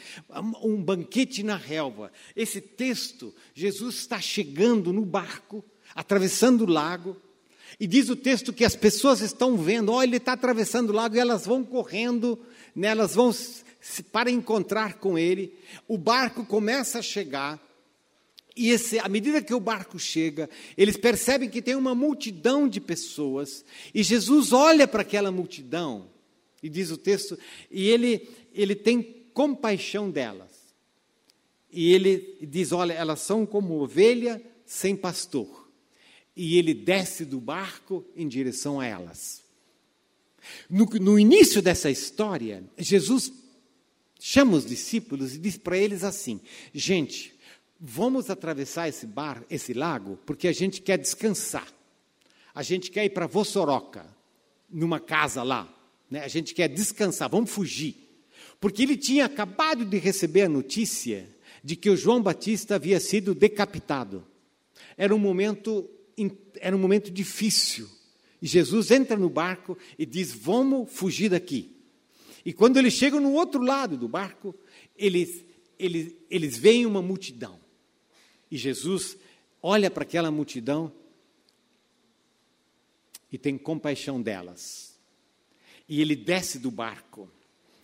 Um 0.62 0.82
banquete 0.82 1.44
na 1.44 1.56
relva. 1.56 2.12
Esse 2.36 2.60
texto, 2.60 3.34
Jesus 3.54 3.96
está 3.96 4.20
chegando 4.20 4.92
no 4.92 5.06
barco, 5.06 5.64
atravessando 5.96 6.62
o 6.62 6.70
lago, 6.70 7.16
e 7.80 7.88
diz 7.88 8.10
o 8.10 8.16
texto 8.16 8.54
que 8.54 8.66
as 8.66 8.76
pessoas 8.76 9.22
estão 9.22 9.58
vendo, 9.58 9.92
olha, 9.92 10.08
ele 10.08 10.18
está 10.18 10.34
atravessando 10.34 10.90
o 10.90 10.94
lago 10.94 11.16
e 11.16 11.20
elas 11.20 11.46
vão 11.46 11.64
correndo, 11.64 12.40
né, 12.76 12.90
elas 12.90 13.16
vão 13.16 13.32
para 14.12 14.30
encontrar 14.30 14.96
com 14.96 15.18
ele. 15.18 15.54
O 15.88 15.98
barco 15.98 16.46
começa 16.46 17.00
a 17.00 17.02
chegar, 17.02 17.60
e 18.56 18.70
esse, 18.70 19.00
à 19.00 19.10
medida 19.10 19.42
que 19.42 19.54
o 19.54 19.60
barco 19.60 19.98
chega, 19.98 20.50
eles 20.78 20.96
percebem 20.98 21.50
que 21.50 21.62
tem 21.62 21.76
uma 21.76 21.96
multidão 21.96 22.68
de 22.68 22.80
pessoas, 22.80 23.66
e 23.94 24.04
Jesus 24.04 24.54
olha 24.54 24.88
para 24.88 25.02
aquela 25.02 25.32
multidão, 25.32 26.10
e 26.62 26.70
diz 26.70 26.92
o 26.92 26.98
texto, 26.98 27.38
e 27.70 27.88
ele, 27.88 28.30
ele 28.54 28.76
tem 28.76 29.02
compaixão 29.34 30.10
delas. 30.10 30.52
E 31.72 31.92
ele 31.92 32.38
diz: 32.42 32.72
Olha, 32.72 32.94
elas 32.94 33.20
são 33.20 33.46
como 33.46 33.82
ovelha 33.82 34.42
sem 34.66 34.96
pastor 34.96 35.64
e 36.36 36.58
ele 36.58 36.74
desce 36.74 37.26
do 37.26 37.40
barco 37.40 38.06
em 38.16 38.28
direção 38.28 38.80
a 38.80 38.86
elas. 38.86 39.44
No, 40.70 40.86
no 40.86 41.20
início 41.20 41.62
dessa 41.62 41.90
história, 41.90 42.64
Jesus 42.78 43.32
chama 44.20 44.58
os 44.58 44.66
discípulos 44.66 45.36
e 45.36 45.38
diz 45.38 45.58
para 45.58 45.78
eles 45.78 46.04
assim: 46.04 46.42
gente, 46.74 47.33
vamos 47.86 48.30
atravessar 48.30 48.88
esse 48.88 49.06
bar, 49.06 49.44
esse 49.50 49.74
lago, 49.74 50.18
porque 50.26 50.48
a 50.48 50.54
gente 50.54 50.82
quer 50.82 50.98
descansar. 50.98 51.68
A 52.56 52.64
gente 52.64 52.90
quer 52.90 53.04
ir 53.04 53.10
para 53.10 53.28
Vossoroca, 53.28 54.06
numa 54.70 55.02
casa 55.02 55.44
lá. 55.44 55.68
Né? 56.10 56.24
A 56.24 56.28
gente 56.30 56.54
quer 56.54 56.70
descansar, 56.70 57.30
vamos 57.30 57.52
fugir. 57.52 57.98
Porque 58.58 58.84
ele 58.84 58.96
tinha 58.96 59.26
acabado 59.26 59.84
de 59.84 59.98
receber 59.98 60.44
a 60.44 60.50
notícia 60.50 61.28
de 61.62 61.76
que 61.76 61.90
o 61.90 61.98
João 61.98 62.22
Batista 62.22 62.76
havia 62.76 63.02
sido 63.02 63.36
decapitado. 63.36 64.26
Era 64.96 65.14
um 65.14 65.20
momento 65.20 65.90
era 66.62 66.76
um 66.76 66.80
momento 66.80 67.12
difícil. 67.12 67.90
E 68.42 68.48
Jesus 68.48 68.92
entra 68.92 69.18
no 69.18 69.30
barco 69.30 69.78
e 69.98 70.06
diz: 70.06 70.32
Vamos 70.32 70.92
fugir 70.92 71.30
daqui. 71.30 71.76
E 72.46 72.54
quando 72.54 72.78
eles 72.78 72.94
chegam 72.94 73.20
no 73.20 73.34
outro 73.34 73.62
lado 73.62 73.98
do 73.98 74.08
barco, 74.08 74.56
eles, 74.96 75.44
eles, 75.80 76.16
eles 76.30 76.58
veem 76.58 76.86
uma 76.86 77.02
multidão. 77.02 77.63
E 78.54 78.58
Jesus 78.58 79.18
olha 79.64 79.90
para 79.90 80.04
aquela 80.04 80.30
multidão 80.30 80.94
e 83.32 83.38
tem 83.40 83.58
compaixão 83.58 84.22
delas. 84.22 84.94
E 85.90 86.00
ele 86.00 86.16
desce 86.16 86.60
do 86.60 86.70
barco. 86.70 87.28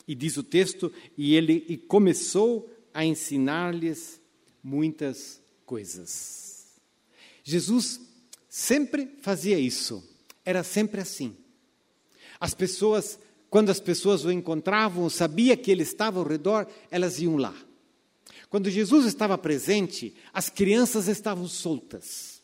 E 0.07 0.13
diz 0.13 0.37
o 0.37 0.43
texto: 0.43 0.93
e 1.17 1.33
ele 1.33 1.65
e 1.67 1.75
começou 1.75 2.71
a 2.93 3.03
ensinar-lhes 3.03 4.21
muitas 4.63 5.41
coisas. 5.65 6.67
Jesus 7.43 7.99
sempre 8.47 9.09
fazia 9.23 9.57
isso. 9.57 10.07
Era 10.45 10.61
sempre 10.63 11.01
assim. 11.01 11.35
As 12.39 12.53
pessoas, 12.53 13.17
quando 13.49 13.71
as 13.71 13.79
pessoas 13.79 14.23
o 14.23 14.31
encontravam, 14.31 15.09
sabia 15.09 15.57
que 15.57 15.71
ele 15.71 15.81
estava 15.81 16.19
ao 16.19 16.27
redor, 16.27 16.67
elas 16.91 17.19
iam 17.19 17.37
lá. 17.37 17.55
Quando 18.49 18.69
Jesus 18.69 19.05
estava 19.05 19.37
presente, 19.37 20.15
as 20.33 20.49
crianças 20.49 21.07
estavam 21.07 21.47
soltas. 21.47 22.41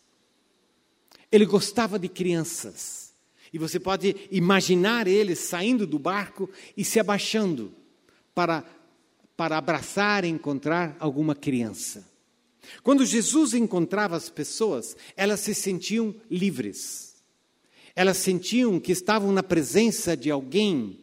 Ele 1.31 1.45
gostava 1.45 1.97
de 1.97 2.07
crianças. 2.07 3.13
E 3.51 3.57
você 3.57 3.79
pode 3.79 4.15
imaginar 4.31 5.07
ele 5.07 5.35
saindo 5.35 5.87
do 5.87 5.97
barco 5.97 6.49
e 6.77 6.85
se 6.85 6.99
abaixando 6.99 7.73
para, 8.33 8.63
para 9.35 9.57
abraçar 9.57 10.23
e 10.25 10.27
encontrar 10.27 10.95
alguma 10.99 11.33
criança. 11.33 12.05
Quando 12.83 13.05
Jesus 13.05 13.53
encontrava 13.53 14.15
as 14.15 14.29
pessoas, 14.29 14.95
elas 15.15 15.39
se 15.39 15.55
sentiam 15.55 16.13
livres. 16.29 17.15
Elas 17.95 18.17
sentiam 18.17 18.79
que 18.79 18.91
estavam 18.91 19.31
na 19.31 19.43
presença 19.43 20.17
de 20.17 20.29
alguém 20.29 20.99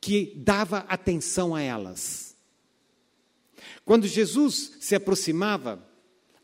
que 0.00 0.34
dava 0.36 0.78
atenção 0.88 1.54
a 1.54 1.62
elas. 1.62 2.25
Quando 3.86 4.06
Jesus 4.06 4.72
se 4.78 4.94
aproximava, 4.94 5.82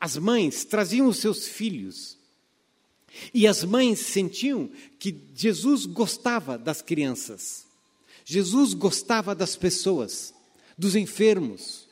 as 0.01 0.17
mães 0.17 0.65
traziam 0.65 1.07
os 1.09 1.19
seus 1.19 1.47
filhos. 1.47 2.17
E 3.35 3.47
as 3.47 3.63
mães 3.63 3.99
sentiam 3.99 4.71
que 4.99 5.15
Jesus 5.35 5.85
gostava 5.85 6.57
das 6.57 6.81
crianças. 6.81 7.67
Jesus 8.25 8.73
gostava 8.73 9.35
das 9.35 9.57
pessoas, 9.57 10.33
dos 10.79 10.97
enfermos, 10.97 11.87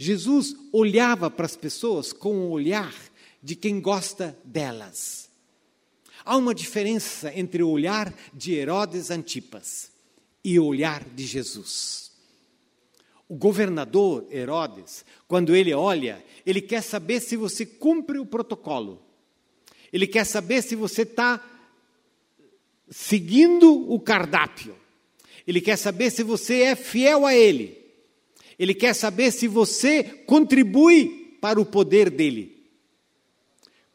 Jesus 0.00 0.56
olhava 0.72 1.30
para 1.30 1.44
as 1.44 1.54
pessoas 1.54 2.10
com 2.10 2.34
o 2.34 2.50
olhar 2.52 2.94
de 3.42 3.54
quem 3.54 3.82
gosta 3.82 4.34
delas. 4.42 5.28
Há 6.24 6.38
uma 6.38 6.54
diferença 6.54 7.30
entre 7.38 7.62
o 7.62 7.68
olhar 7.68 8.10
de 8.32 8.54
Herodes 8.54 9.10
Antipas 9.10 9.90
e 10.42 10.58
o 10.58 10.64
olhar 10.64 11.04
de 11.04 11.26
Jesus. 11.26 12.09
O 13.30 13.36
governador 13.36 14.26
Herodes, 14.28 15.04
quando 15.28 15.54
ele 15.54 15.72
olha, 15.72 16.20
ele 16.44 16.60
quer 16.60 16.82
saber 16.82 17.20
se 17.20 17.36
você 17.36 17.64
cumpre 17.64 18.18
o 18.18 18.26
protocolo. 18.26 19.00
Ele 19.92 20.04
quer 20.08 20.24
saber 20.24 20.60
se 20.62 20.74
você 20.74 21.02
está 21.02 21.40
seguindo 22.90 23.88
o 23.88 24.00
cardápio. 24.00 24.74
Ele 25.46 25.60
quer 25.60 25.76
saber 25.76 26.10
se 26.10 26.24
você 26.24 26.62
é 26.62 26.74
fiel 26.74 27.24
a 27.24 27.32
ele. 27.32 27.78
Ele 28.58 28.74
quer 28.74 28.94
saber 28.94 29.30
se 29.30 29.46
você 29.46 30.02
contribui 30.02 31.36
para 31.40 31.60
o 31.60 31.64
poder 31.64 32.10
dele. 32.10 32.66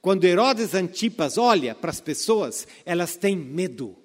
Quando 0.01 0.23
Herodes 0.23 0.73
Antipas 0.73 1.37
olha 1.37 1.75
para 1.75 1.91
as 1.91 1.99
pessoas, 1.99 2.65
elas 2.85 3.17
têm 3.17 3.35
medo 3.35 3.97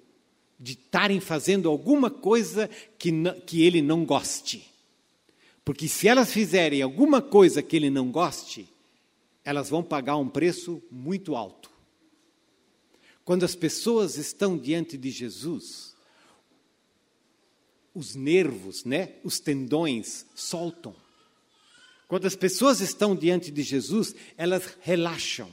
de 0.59 0.73
estarem 0.73 1.21
fazendo 1.21 1.69
alguma 1.69 2.09
coisa 2.11 2.69
que, 2.99 3.13
que 3.45 3.63
ele 3.63 3.81
não 3.81 4.03
goste. 4.03 4.70
Porque 5.63 5.87
se 5.87 6.07
elas 6.07 6.31
fizerem 6.31 6.81
alguma 6.81 7.21
coisa 7.21 7.61
que 7.61 7.75
ele 7.75 7.89
não 7.89 8.11
goste, 8.11 8.67
elas 9.43 9.69
vão 9.69 9.83
pagar 9.83 10.17
um 10.17 10.27
preço 10.27 10.81
muito 10.91 11.35
alto. 11.35 11.69
Quando 13.23 13.43
as 13.43 13.55
pessoas 13.55 14.17
estão 14.17 14.57
diante 14.57 14.97
de 14.97 15.11
Jesus, 15.11 15.95
os 17.93 18.15
nervos, 18.15 18.83
né, 18.83 19.15
os 19.23 19.39
tendões 19.39 20.25
soltam. 20.33 20.95
Quando 22.07 22.25
as 22.25 22.35
pessoas 22.35 22.81
estão 22.81 23.15
diante 23.15 23.51
de 23.51 23.61
Jesus, 23.61 24.15
elas 24.35 24.77
relaxam. 24.81 25.49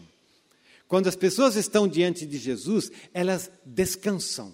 Quando 0.89 1.07
as 1.07 1.15
pessoas 1.15 1.55
estão 1.55 1.87
diante 1.87 2.27
de 2.27 2.39
Jesus, 2.39 2.91
elas 3.13 3.51
descansam. 3.65 4.53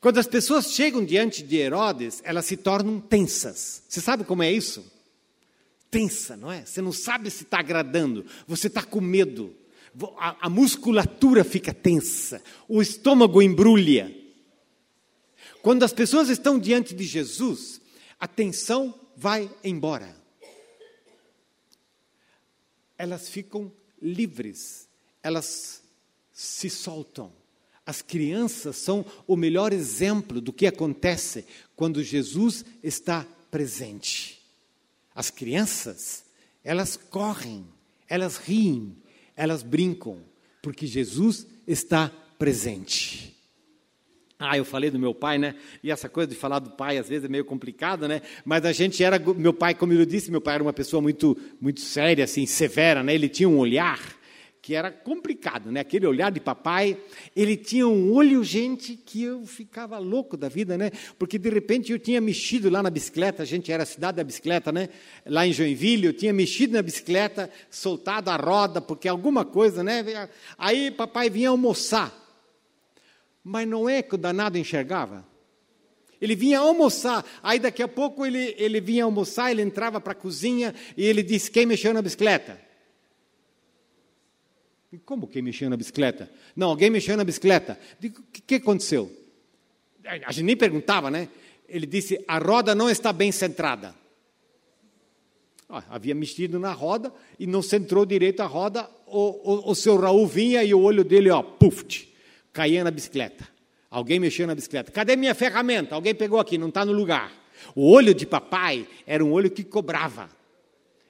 Quando 0.00 0.18
as 0.18 0.26
pessoas 0.26 0.72
chegam 0.72 1.04
diante 1.04 1.42
de 1.42 1.56
Herodes, 1.56 2.20
elas 2.24 2.46
se 2.46 2.56
tornam 2.56 3.00
tensas. 3.00 3.82
Você 3.88 4.00
sabe 4.00 4.24
como 4.24 4.42
é 4.42 4.52
isso? 4.52 4.84
Tensa, 5.90 6.36
não 6.36 6.52
é? 6.52 6.64
Você 6.64 6.82
não 6.82 6.92
sabe 6.92 7.30
se 7.30 7.44
está 7.44 7.60
agradando, 7.60 8.24
você 8.46 8.66
está 8.66 8.82
com 8.82 9.00
medo, 9.00 9.54
a, 10.18 10.46
a 10.46 10.50
musculatura 10.50 11.42
fica 11.42 11.72
tensa, 11.72 12.42
o 12.68 12.82
estômago 12.82 13.40
embrulha. 13.40 14.14
Quando 15.62 15.82
as 15.82 15.92
pessoas 15.92 16.28
estão 16.28 16.58
diante 16.58 16.94
de 16.94 17.04
Jesus, 17.04 17.80
a 18.20 18.28
tensão 18.28 18.94
vai 19.16 19.50
embora 19.64 20.18
elas 22.98 23.28
ficam 23.28 23.72
livres, 24.02 24.88
elas 25.22 25.80
se 26.32 26.68
soltam. 26.68 27.32
As 27.88 28.02
crianças 28.02 28.76
são 28.76 29.02
o 29.26 29.34
melhor 29.34 29.72
exemplo 29.72 30.42
do 30.42 30.52
que 30.52 30.66
acontece 30.66 31.46
quando 31.74 32.02
Jesus 32.02 32.62
está 32.82 33.26
presente. 33.50 34.42
As 35.14 35.30
crianças, 35.30 36.22
elas 36.62 36.98
correm, 36.98 37.64
elas 38.06 38.36
riem, 38.36 38.94
elas 39.34 39.62
brincam, 39.62 40.18
porque 40.60 40.86
Jesus 40.86 41.46
está 41.66 42.12
presente. 42.38 43.34
Ah, 44.38 44.58
eu 44.58 44.66
falei 44.66 44.90
do 44.90 44.98
meu 44.98 45.14
pai, 45.14 45.38
né? 45.38 45.54
E 45.82 45.90
essa 45.90 46.10
coisa 46.10 46.28
de 46.28 46.36
falar 46.36 46.58
do 46.58 46.72
pai 46.72 46.98
às 46.98 47.08
vezes 47.08 47.24
é 47.24 47.28
meio 47.28 47.46
complicada, 47.46 48.06
né? 48.06 48.20
Mas 48.44 48.66
a 48.66 48.72
gente 48.72 49.02
era, 49.02 49.18
meu 49.18 49.54
pai, 49.54 49.74
como 49.74 49.94
eu 49.94 50.04
disse, 50.04 50.30
meu 50.30 50.42
pai 50.42 50.56
era 50.56 50.62
uma 50.62 50.74
pessoa 50.74 51.00
muito, 51.00 51.38
muito 51.58 51.80
séria, 51.80 52.24
assim, 52.24 52.44
severa, 52.44 53.02
né? 53.02 53.14
Ele 53.14 53.30
tinha 53.30 53.48
um 53.48 53.56
olhar 53.56 54.17
que 54.68 54.74
era 54.74 54.92
complicado, 54.92 55.72
né? 55.72 55.80
Aquele 55.80 56.06
olhar 56.06 56.30
de 56.30 56.40
papai, 56.40 56.98
ele 57.34 57.56
tinha 57.56 57.88
um 57.88 58.12
olho, 58.12 58.44
gente, 58.44 58.96
que 58.96 59.22
eu 59.22 59.46
ficava 59.46 59.96
louco 59.96 60.36
da 60.36 60.46
vida, 60.46 60.76
né? 60.76 60.90
Porque 61.18 61.38
de 61.38 61.48
repente 61.48 61.90
eu 61.90 61.98
tinha 61.98 62.20
mexido 62.20 62.68
lá 62.68 62.82
na 62.82 62.90
bicicleta, 62.90 63.42
a 63.42 63.46
gente 63.46 63.72
era 63.72 63.84
a 63.84 63.86
cidade 63.86 64.18
da 64.18 64.24
bicicleta, 64.24 64.70
né? 64.70 64.90
Lá 65.24 65.46
em 65.46 65.54
Joinville, 65.54 66.08
eu 66.08 66.12
tinha 66.12 66.34
mexido 66.34 66.74
na 66.74 66.82
bicicleta, 66.82 67.48
soltado 67.70 68.28
a 68.28 68.36
roda, 68.36 68.78
porque 68.78 69.08
alguma 69.08 69.42
coisa, 69.42 69.82
né? 69.82 70.28
Aí 70.58 70.90
papai 70.90 71.30
vinha 71.30 71.48
almoçar. 71.48 72.12
Mas 73.42 73.66
não 73.66 73.88
é 73.88 74.02
que 74.02 74.16
o 74.16 74.18
danado 74.18 74.58
enxergava. 74.58 75.26
Ele 76.20 76.36
vinha 76.36 76.58
almoçar, 76.58 77.24
aí 77.42 77.58
daqui 77.58 77.82
a 77.82 77.88
pouco 77.88 78.26
ele, 78.26 78.54
ele 78.58 78.82
vinha 78.82 79.04
almoçar, 79.04 79.50
ele 79.50 79.62
entrava 79.62 79.98
para 79.98 80.12
a 80.12 80.14
cozinha 80.14 80.74
e 80.94 81.06
ele 81.06 81.22
disse: 81.22 81.50
Quem 81.50 81.64
mexeu 81.64 81.94
na 81.94 82.02
bicicleta? 82.02 82.67
Como 85.04 85.26
quem 85.26 85.42
mexeu 85.42 85.68
na 85.68 85.76
bicicleta? 85.76 86.30
Não, 86.56 86.68
alguém 86.68 86.88
mexeu 86.88 87.16
na 87.16 87.24
bicicleta. 87.24 87.78
Digo, 88.00 88.20
o 88.20 88.22
que, 88.32 88.40
que 88.40 88.54
aconteceu? 88.54 89.12
A 90.04 90.32
gente 90.32 90.44
nem 90.44 90.56
perguntava, 90.56 91.10
né? 91.10 91.28
Ele 91.68 91.86
disse: 91.86 92.22
A 92.26 92.38
roda 92.38 92.74
não 92.74 92.88
está 92.88 93.12
bem 93.12 93.30
centrada. 93.30 93.94
Ah, 95.68 95.84
havia 95.90 96.14
mexido 96.14 96.58
na 96.58 96.72
roda 96.72 97.12
e 97.38 97.46
não 97.46 97.60
centrou 97.60 98.06
direito 98.06 98.40
a 98.40 98.46
roda, 98.46 98.88
o, 99.06 99.68
o, 99.68 99.70
o 99.72 99.74
seu 99.74 99.98
Raul 99.98 100.26
vinha 100.26 100.64
e 100.64 100.72
o 100.72 100.80
olho 100.80 101.04
dele, 101.04 101.28
ó, 101.28 101.42
puf, 101.42 102.08
caía 102.54 102.82
na 102.82 102.90
bicicleta. 102.90 103.46
Alguém 103.90 104.18
mexeu 104.18 104.46
na 104.46 104.54
bicicleta. 104.54 104.90
Cadê 104.90 105.14
minha 105.14 105.34
ferramenta? 105.34 105.94
Alguém 105.94 106.14
pegou 106.14 106.40
aqui, 106.40 106.56
não 106.56 106.68
está 106.68 106.86
no 106.86 106.92
lugar. 106.92 107.30
O 107.74 107.90
olho 107.90 108.14
de 108.14 108.24
papai 108.24 108.88
era 109.06 109.22
um 109.22 109.30
olho 109.30 109.50
que 109.50 109.62
cobrava. 109.62 110.30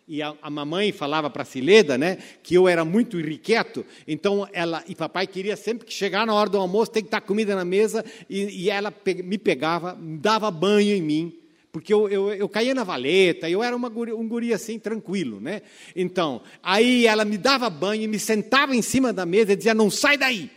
E 0.08 0.22
a, 0.22 0.34
a 0.40 0.48
mamãe 0.48 0.90
falava 0.90 1.28
para 1.28 1.42
a 1.42 1.44
Cileda, 1.44 1.98
né, 1.98 2.16
que 2.42 2.54
eu 2.54 2.66
era 2.66 2.84
muito 2.84 3.20
irrequieto, 3.20 3.84
então 4.06 4.48
ela 4.52 4.82
e 4.88 4.94
papai 4.94 5.26
queria 5.26 5.54
sempre 5.54 5.86
que 5.86 5.92
chegar 5.92 6.26
na 6.26 6.32
hora 6.32 6.48
do 6.48 6.56
almoço 6.56 6.90
tem 6.90 7.02
que 7.02 7.08
estar 7.08 7.20
tá 7.20 7.26
comida 7.26 7.54
na 7.54 7.64
mesa 7.64 8.04
e, 8.28 8.64
e 8.64 8.70
ela 8.70 8.90
pe, 8.90 9.22
me 9.22 9.36
pegava, 9.36 9.98
dava 10.00 10.50
banho 10.50 10.96
em 10.96 11.02
mim, 11.02 11.38
porque 11.70 11.92
eu, 11.92 12.08
eu, 12.08 12.32
eu 12.32 12.48
caía 12.48 12.74
na 12.74 12.84
valeta, 12.84 13.50
eu 13.50 13.62
era 13.62 13.76
uma 13.76 13.90
guri, 13.90 14.12
um 14.12 14.26
guri 14.26 14.54
assim 14.54 14.78
tranquilo, 14.78 15.40
né? 15.40 15.60
Então, 15.94 16.40
aí 16.62 17.06
ela 17.06 17.24
me 17.24 17.36
dava 17.36 17.68
banho 17.68 18.02
e 18.02 18.08
me 18.08 18.18
sentava 18.18 18.74
em 18.74 18.82
cima 18.82 19.12
da 19.12 19.26
mesa 19.26 19.52
e 19.52 19.56
dizia: 19.56 19.74
"Não 19.74 19.90
sai 19.90 20.16
daí". 20.16 20.50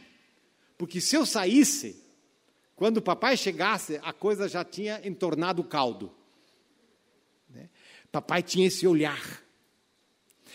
Porque 0.77 1.01
se 1.01 1.15
eu 1.15 1.25
saísse, 1.25 2.01
quando 2.75 2.97
o 2.97 3.01
papai 3.03 3.37
chegasse, 3.37 3.99
a 4.01 4.11
coisa 4.11 4.49
já 4.49 4.63
tinha 4.63 4.99
entornado 5.03 5.61
o 5.61 5.65
caldo. 5.65 6.11
Né? 7.47 7.69
Papai 8.11 8.41
tinha 8.41 8.65
esse 8.65 8.87
olhar. 8.87 9.40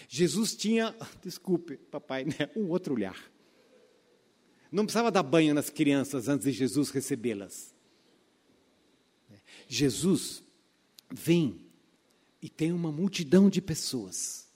Jesus 0.08 0.54
tinha, 0.54 0.94
desculpe, 1.22 1.76
papai, 1.76 2.24
né? 2.24 2.50
um 2.56 2.68
outro 2.68 2.94
olhar. 2.94 3.18
Não 4.70 4.84
precisava 4.84 5.10
dar 5.10 5.22
banho 5.22 5.54
nas 5.54 5.70
crianças 5.70 6.28
antes 6.28 6.44
de 6.46 6.52
Jesus 6.52 6.90
recebê-las. 6.90 7.74
Jesus 9.68 10.42
vem 11.10 11.66
e 12.42 12.48
tem 12.48 12.72
uma 12.72 12.92
multidão 12.92 13.48
de 13.48 13.60
pessoas 13.60 14.46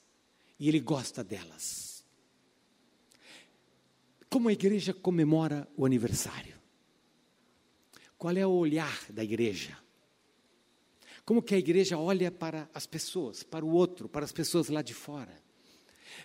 e 0.59 0.69
ele 0.69 0.81
gosta 0.81 1.25
delas 1.25 1.91
como 4.31 4.49
a 4.49 4.53
igreja 4.53 4.95
comemora 4.95 5.69
o 5.77 5.85
aniversário? 5.85 6.55
Qual 8.17 8.35
é 8.37 8.47
o 8.47 8.51
olhar 8.51 9.05
da 9.11 9.25
igreja? 9.25 9.77
Como 11.31 11.41
que 11.41 11.55
a 11.55 11.59
igreja 11.59 11.97
olha 11.97 12.29
para 12.29 12.69
as 12.75 12.89
pessoas, 12.89 13.45
para 13.45 13.65
o 13.65 13.71
outro, 13.71 14.09
para 14.09 14.25
as 14.25 14.33
pessoas 14.33 14.69
lá 14.69 14.83
de 14.83 14.93
fora? 14.93 15.33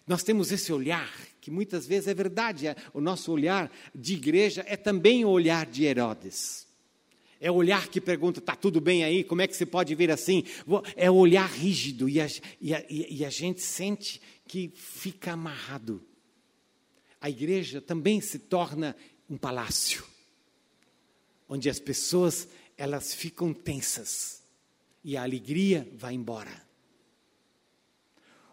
Nós 0.08 0.24
temos 0.24 0.52
esse 0.52 0.74
olhar, 0.74 1.16
que 1.40 1.52
muitas 1.52 1.86
vezes 1.86 2.08
é 2.08 2.14
verdade, 2.16 2.66
é, 2.66 2.76
o 2.92 3.00
nosso 3.00 3.32
olhar 3.32 3.72
de 3.94 4.16
igreja 4.16 4.66
é 4.68 4.76
também 4.76 5.24
o 5.24 5.30
olhar 5.30 5.68
de 5.68 5.84
Herodes. 5.84 6.66
É 7.40 7.52
o 7.52 7.54
olhar 7.54 7.88
que 7.88 8.02
pergunta: 8.02 8.40
está 8.40 8.56
tudo 8.56 8.82
bem 8.82 9.04
aí? 9.04 9.24
Como 9.24 9.44
é 9.44 9.48
que 9.48 9.56
você 9.56 9.64
pode 9.64 9.94
vir 9.94 10.10
assim? 10.10 10.44
É 10.96 11.12
o 11.12 11.14
olhar 11.14 11.52
rígido 11.52 12.10
e 12.10 12.20
a, 12.20 12.26
e 12.60 12.74
a, 12.74 12.84
e 12.90 13.24
a 13.24 13.30
gente 13.30 13.62
sente 13.62 14.20
que 14.48 14.72
fica 14.74 15.34
amarrado 15.34 16.04
a 17.22 17.30
igreja 17.30 17.80
também 17.80 18.20
se 18.22 18.40
torna 18.40 18.96
um 19.30 19.38
palácio, 19.38 20.04
onde 21.48 21.70
as 21.70 21.80
pessoas 21.80 22.48
elas 22.76 23.14
ficam 23.14 23.54
tensas 23.54 24.44
e 25.06 25.16
a 25.16 25.22
alegria 25.22 25.88
vai 25.94 26.16
embora. 26.16 26.66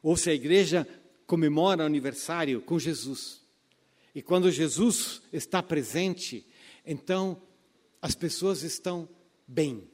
Ou 0.03 0.19
se 0.19 0.29
a 0.29 0.35
igreja 0.35 0.87
comemora 1.27 1.83
o 1.83 1.87
aniversário 1.87 2.61
com 2.61 2.79
Jesus, 2.79 3.41
e 4.15 4.21
quando 4.21 4.51
Jesus 4.51 5.23
está 5.33 5.63
presente, 5.63 6.47
então 6.85 7.41
as 8.03 8.15
pessoas 8.15 8.63
estão 8.63 9.09
bem. 9.49 9.89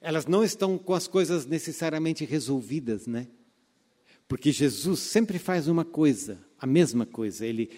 Elas 0.00 0.26
não 0.26 0.42
estão 0.42 0.76
com 0.76 0.94
as 0.94 1.06
coisas 1.06 1.46
necessariamente 1.46 2.24
resolvidas, 2.24 3.06
né? 3.06 3.28
Porque 4.26 4.50
Jesus 4.50 4.98
sempre 4.98 5.38
faz 5.38 5.68
uma 5.68 5.84
coisa, 5.84 6.44
a 6.58 6.66
mesma 6.66 7.06
coisa. 7.06 7.46
Ele 7.46 7.70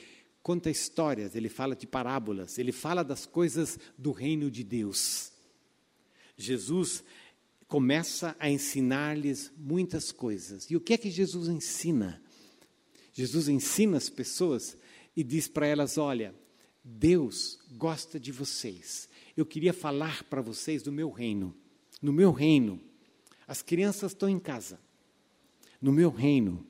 conta 0.42 0.70
histórias, 0.70 1.36
ele 1.36 1.50
fala 1.50 1.76
de 1.76 1.86
parábolas, 1.86 2.56
ele 2.58 2.72
fala 2.72 3.04
das 3.04 3.26
coisas 3.26 3.78
do 3.98 4.10
reino 4.10 4.50
de 4.50 4.64
Deus. 4.64 5.34
Jesus 6.36 7.04
começa 7.68 8.36
a 8.38 8.50
ensinar-lhes 8.50 9.52
muitas 9.56 10.12
coisas. 10.12 10.70
E 10.70 10.76
o 10.76 10.80
que 10.80 10.94
é 10.94 10.98
que 10.98 11.10
Jesus 11.10 11.48
ensina? 11.48 12.22
Jesus 13.12 13.48
ensina 13.48 13.96
as 13.96 14.08
pessoas 14.08 14.76
e 15.16 15.22
diz 15.22 15.48
para 15.48 15.66
elas: 15.66 15.98
Olha, 15.98 16.34
Deus 16.82 17.58
gosta 17.72 18.18
de 18.20 18.30
vocês. 18.32 19.08
Eu 19.36 19.46
queria 19.46 19.72
falar 19.72 20.24
para 20.24 20.42
vocês 20.42 20.82
do 20.82 20.92
meu 20.92 21.10
reino. 21.10 21.54
No 22.02 22.12
meu 22.12 22.32
reino, 22.32 22.80
as 23.46 23.62
crianças 23.62 24.12
estão 24.12 24.28
em 24.28 24.38
casa. 24.38 24.78
No 25.80 25.92
meu 25.92 26.10
reino, 26.10 26.66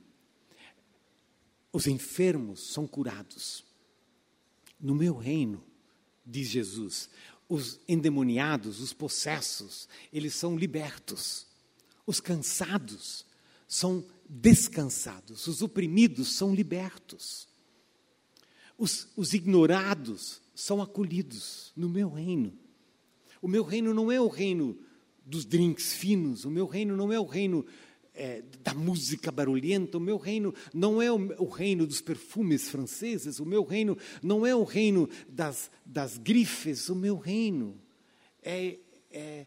os 1.72 1.87
enfermos 1.87 2.72
são 2.72 2.87
curados. 2.87 3.64
No 4.80 4.94
meu 4.94 5.16
reino, 5.16 5.64
diz 6.24 6.49
Jesus, 6.49 7.11
os 7.49 7.80
endemoniados, 7.86 8.80
os 8.80 8.92
possessos, 8.92 9.88
eles 10.12 10.34
são 10.34 10.57
libertos. 10.57 11.47
Os 12.07 12.20
cansados 12.20 13.24
são 13.66 14.05
descansados. 14.28 15.47
Os 15.47 15.62
oprimidos 15.62 16.32
são 16.34 16.55
libertos. 16.55 17.49
Os, 18.78 19.09
os 19.16 19.32
ignorados 19.34 20.40
são 20.55 20.82
acolhidos 20.82 21.72
no 21.76 21.88
meu 21.88 22.09
reino. 22.09 22.53
O 23.40 23.49
meu 23.49 23.62
reino 23.62 23.92
não 23.92 24.11
é 24.11 24.20
o 24.20 24.28
reino 24.28 24.78
dos 25.24 25.45
drinks 25.45 25.92
finos, 25.92 26.45
o 26.45 26.51
meu 26.51 26.66
reino 26.66 26.97
não 26.97 27.12
é 27.12 27.18
o 27.18 27.24
reino 27.24 27.64
é, 28.15 28.43
da 28.62 28.73
música 28.73 29.33
barulhenta. 29.33 29.99
O 29.99 30.01
meu 30.01 30.17
reino 30.17 30.55
não 30.73 31.03
é 31.03 31.11
o, 31.11 31.17
o, 31.43 31.49
reino 31.49 31.87
dos 31.87 32.01
perfumes 32.01 32.69
franceses, 32.69 33.41
o 33.41 33.45
meu 33.45 33.65
reino 33.65 33.99
não 34.23 34.47
é 34.47 34.55
o 34.55 34.62
reino 34.62 35.09
das, 35.29 35.71
das 35.85 36.17
grifes, 36.17 36.89
o 36.89 36.95
meu 36.95 37.17
reino 37.17 37.81
é, 38.43 38.79
é, 39.11 39.47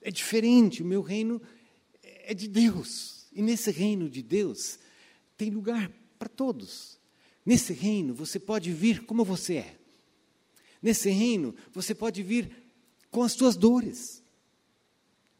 é 0.00 0.10
diferente, 0.10 0.82
o 0.82 0.86
meu 0.86 1.02
reino 1.02 1.42
é 2.02 2.32
de 2.32 2.48
Deus. 2.48 3.26
E 3.32 3.42
nesse 3.42 3.70
reino 3.70 4.08
de 4.08 4.22
Deus 4.22 4.78
tem 5.36 5.50
lugar 5.50 5.90
para 6.18 6.28
todos. 6.28 7.00
Nesse 7.44 7.72
reino 7.72 8.14
você 8.14 8.38
pode 8.38 8.72
vir 8.72 9.04
como 9.04 9.24
você 9.24 9.56
é. 9.56 9.76
Nesse 10.80 11.10
reino 11.10 11.54
você 11.72 11.94
pode 11.94 12.22
vir 12.22 12.50
com 13.10 13.22
as 13.22 13.32
suas 13.32 13.56
dores. 13.56 14.23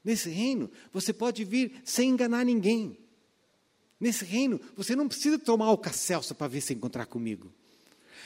Nesse 0.04 0.28
reino 0.28 0.70
você 0.92 1.12
pode 1.12 1.44
vir 1.44 1.80
sem 1.84 2.10
enganar 2.10 2.44
ninguém. 2.44 2.98
Nesse 3.98 4.24
reino 4.24 4.60
você 4.76 4.94
não 4.94 5.08
precisa 5.08 5.38
tomar 5.38 5.70
o 5.72 5.78
cacelso 5.78 6.34
para 6.34 6.48
vir 6.48 6.60
se 6.60 6.74
encontrar 6.74 7.06
comigo. 7.06 7.50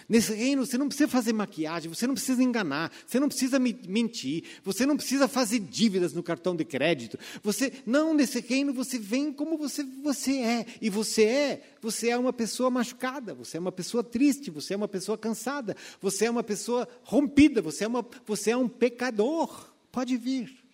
Nesse 0.08 0.32
reino 0.32 0.64
você 0.64 0.78
não 0.78 0.88
precisa 0.88 1.08
fazer 1.08 1.32
maquiagem, 1.32 1.88
você 1.92 2.06
não 2.06 2.14
precisa 2.14 2.42
enganar, 2.42 2.90
você 3.06 3.20
não 3.20 3.28
precisa 3.28 3.58
mentir, 3.58 4.44
você 4.64 4.86
não 4.86 4.96
precisa 4.96 5.28
fazer 5.28 5.58
dívidas 5.58 6.12
no 6.12 6.22
cartão 6.22 6.56
de 6.56 6.64
crédito. 6.64 7.18
Você 7.42 7.72
não 7.86 8.14
nesse 8.14 8.40
reino 8.40 8.72
você 8.72 8.98
vem 8.98 9.32
como 9.32 9.58
você 9.58 9.84
você 10.02 10.38
é 10.38 10.66
e 10.80 10.88
você 10.88 11.24
é, 11.24 11.62
você 11.80 12.08
é 12.08 12.18
uma 12.18 12.32
pessoa 12.32 12.70
machucada, 12.70 13.34
você 13.34 13.56
é 13.56 13.60
uma 13.60 13.72
pessoa 13.72 14.02
triste, 14.02 14.50
você 14.50 14.74
é 14.74 14.76
uma 14.76 14.88
pessoa 14.88 15.18
cansada, 15.18 15.76
você 16.00 16.26
é 16.26 16.30
uma 16.30 16.42
pessoa 16.42 16.88
rompida, 17.02 17.60
você 17.60 17.84
é 17.84 17.88
uma 17.88 18.04
você 18.26 18.50
é 18.50 18.56
um 18.56 18.68
pecador. 18.68 19.72
Pode 19.90 20.16
vir. 20.16 20.67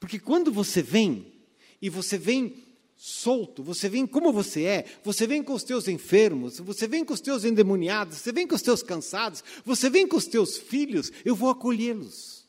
Porque 0.00 0.18
quando 0.18 0.52
você 0.52 0.82
vem 0.82 1.32
e 1.80 1.88
você 1.88 2.16
vem 2.16 2.64
solto, 2.96 3.62
você 3.62 3.88
vem 3.88 4.06
como 4.06 4.32
você 4.32 4.64
é, 4.64 4.84
você 5.04 5.26
vem 5.26 5.42
com 5.42 5.54
os 5.54 5.62
teus 5.62 5.86
enfermos, 5.86 6.58
você 6.58 6.88
vem 6.88 7.04
com 7.04 7.14
os 7.14 7.20
teus 7.20 7.44
endemoniados, 7.44 8.18
você 8.18 8.32
vem 8.32 8.46
com 8.46 8.56
os 8.56 8.62
teus 8.62 8.82
cansados, 8.82 9.44
você 9.64 9.88
vem 9.88 10.06
com 10.06 10.16
os 10.16 10.26
teus 10.26 10.58
filhos, 10.58 11.12
eu 11.24 11.34
vou 11.34 11.48
acolhê-los. 11.48 12.46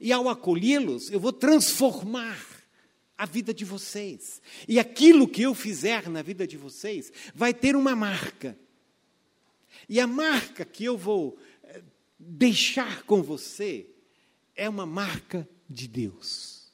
E 0.00 0.12
ao 0.12 0.28
acolhê-los, 0.28 1.10
eu 1.10 1.20
vou 1.20 1.32
transformar 1.32 2.38
a 3.16 3.26
vida 3.26 3.52
de 3.52 3.64
vocês. 3.64 4.40
E 4.68 4.78
aquilo 4.78 5.26
que 5.26 5.42
eu 5.42 5.54
fizer 5.54 6.08
na 6.08 6.22
vida 6.22 6.46
de 6.46 6.56
vocês 6.56 7.12
vai 7.34 7.52
ter 7.52 7.74
uma 7.74 7.96
marca. 7.96 8.56
E 9.88 9.98
a 10.00 10.06
marca 10.06 10.64
que 10.64 10.84
eu 10.84 10.96
vou 10.96 11.36
eh, 11.64 11.82
deixar 12.18 13.02
com 13.04 13.22
você 13.22 13.86
é 14.54 14.68
uma 14.68 14.86
marca 14.86 15.48
de 15.68 15.86
Deus. 15.86 16.72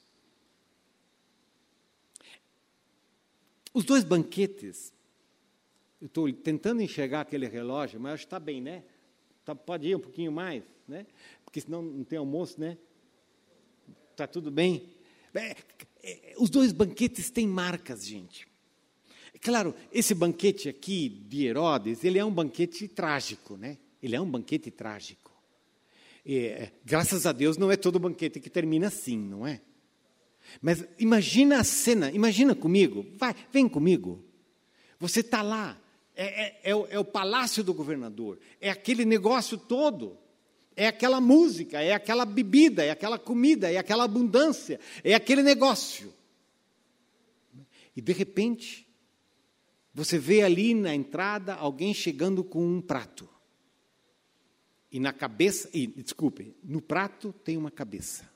Os 3.73 3.83
dois 3.83 4.03
banquetes, 4.03 4.93
eu 5.99 6.07
estou 6.07 6.31
tentando 6.31 6.81
enxergar 6.81 7.21
aquele 7.21 7.47
relógio, 7.47 7.99
mas 7.99 8.13
acho 8.13 8.23
que 8.23 8.27
está 8.27 8.39
bem, 8.39 8.61
né? 8.61 8.83
Tá, 9.43 9.53
pode 9.53 9.87
ir 9.87 9.95
um 9.95 9.99
pouquinho 9.99 10.31
mais, 10.31 10.63
né? 10.87 11.05
Porque 11.43 11.59
senão 11.59 11.81
não 11.81 12.03
tem 12.03 12.17
almoço, 12.17 12.59
né? 12.59 12.77
Está 14.11 14.25
tudo 14.25 14.49
bem? 14.49 14.95
É, 15.33 15.55
é, 16.01 16.35
os 16.37 16.49
dois 16.49 16.71
banquetes 16.71 17.29
têm 17.29 17.45
marcas, 17.45 18.05
gente. 18.05 18.47
Claro, 19.41 19.75
esse 19.91 20.15
banquete 20.15 20.69
aqui 20.69 21.09
de 21.09 21.45
Herodes, 21.45 22.03
ele 22.03 22.17
é 22.17 22.23
um 22.23 22.31
banquete 22.31 22.87
trágico, 22.87 23.57
né? 23.57 23.77
Ele 24.01 24.15
é 24.15 24.21
um 24.21 24.29
banquete 24.29 24.71
trágico. 24.71 25.24
É, 26.25 26.71
graças 26.83 27.25
a 27.25 27.31
Deus 27.31 27.57
não 27.57 27.71
é 27.71 27.77
todo 27.77 27.99
banquete 27.99 28.39
que 28.39 28.49
termina 28.49 28.87
assim, 28.87 29.17
não 29.17 29.45
é? 29.45 29.61
Mas 30.61 30.83
imagina 30.97 31.59
a 31.59 31.63
cena, 31.63 32.11
imagina 32.11 32.55
comigo, 32.55 33.05
vai, 33.17 33.35
vem 33.51 33.67
comigo. 33.67 34.23
Você 34.99 35.19
está 35.19 35.41
lá, 35.41 35.79
é, 36.15 36.25
é, 36.25 36.61
é, 36.63 36.75
o, 36.75 36.87
é, 36.89 36.99
o, 36.99 37.05
palácio 37.05 37.63
do 37.63 37.73
governador, 37.73 38.39
é 38.59 38.69
aquele 38.69 39.05
negócio 39.05 39.57
todo, 39.57 40.17
é 40.75 40.87
aquela 40.87 41.19
música, 41.19 41.81
é 41.81 41.93
aquela 41.93 42.25
bebida, 42.25 42.83
é 42.83 42.91
aquela 42.91 43.19
comida, 43.19 43.71
é 43.71 43.77
aquela 43.77 44.05
abundância, 44.05 44.79
é 45.03 45.13
aquele 45.13 45.43
negócio. 45.43 46.13
E 47.95 48.01
de 48.01 48.13
repente, 48.13 48.87
você 49.93 50.17
vê 50.17 50.41
ali 50.41 50.73
na 50.73 50.93
entrada 50.93 51.53
alguém 51.53 51.93
chegando 51.93 52.43
com 52.43 52.65
um 52.65 52.81
prato. 52.81 53.29
E 54.95 54.99
na 54.99 55.11
cabeça, 55.11 55.69
e, 55.73 55.87
desculpe, 55.87 56.55
no 56.63 56.81
prato 56.81 57.33
tem 57.33 57.57
uma 57.57 57.69
cabeça. 57.69 58.33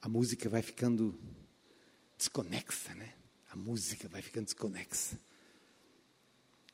a 0.00 0.08
música 0.08 0.48
vai 0.48 0.62
ficando 0.62 1.18
desconexa, 2.16 2.94
né? 2.94 3.12
A 3.50 3.56
música 3.56 4.08
vai 4.08 4.22
ficando 4.22 4.44
desconexa. 4.44 5.18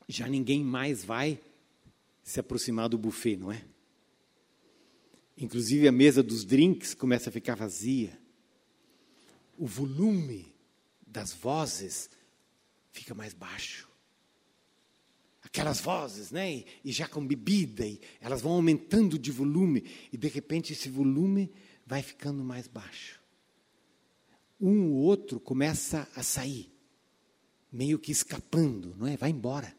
Já 0.06 0.28
ninguém 0.28 0.62
mais 0.62 1.02
vai 1.02 1.40
se 2.22 2.38
aproximar 2.38 2.90
do 2.90 2.98
buffet, 2.98 3.38
não 3.38 3.50
é? 3.50 3.64
Inclusive 5.38 5.88
a 5.88 5.92
mesa 5.92 6.22
dos 6.22 6.44
drinks 6.44 6.92
começa 6.92 7.30
a 7.30 7.32
ficar 7.32 7.54
vazia. 7.54 8.16
O 9.56 9.66
volume 9.66 10.53
das 11.14 11.32
vozes 11.32 12.10
fica 12.92 13.14
mais 13.14 13.32
baixo. 13.32 13.88
Aquelas 15.42 15.80
vozes, 15.80 16.30
né? 16.30 16.64
E, 16.84 16.92
já 16.92 17.08
com 17.08 17.26
bebida, 17.26 17.86
e 17.86 18.00
elas 18.20 18.42
vão 18.42 18.52
aumentando 18.52 19.18
de 19.18 19.30
volume, 19.30 19.84
e 20.12 20.16
de 20.16 20.28
repente 20.28 20.72
esse 20.72 20.88
volume 20.88 21.52
vai 21.86 22.02
ficando 22.02 22.42
mais 22.44 22.66
baixo 22.66 23.24
um 24.60 24.92
ou 24.92 25.02
outro 25.02 25.38
começa 25.38 26.08
a 26.14 26.22
sair, 26.22 26.72
meio 27.70 27.98
que 27.98 28.10
escapando, 28.10 28.94
não 28.96 29.06
é? 29.06 29.16
Vai 29.16 29.30
embora. 29.30 29.76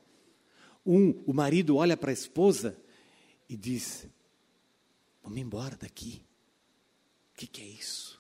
Um, 0.86 1.24
o 1.26 1.34
marido 1.34 1.78
olha 1.78 1.98
para 1.98 2.12
a 2.12 2.14
esposa 2.14 2.80
e 3.50 3.58
diz: 3.58 4.08
Vamos 5.24 5.40
embora 5.40 5.76
daqui. 5.76 6.22
O 7.34 7.38
que, 7.38 7.48
que 7.48 7.62
é 7.62 7.66
isso? 7.66 8.15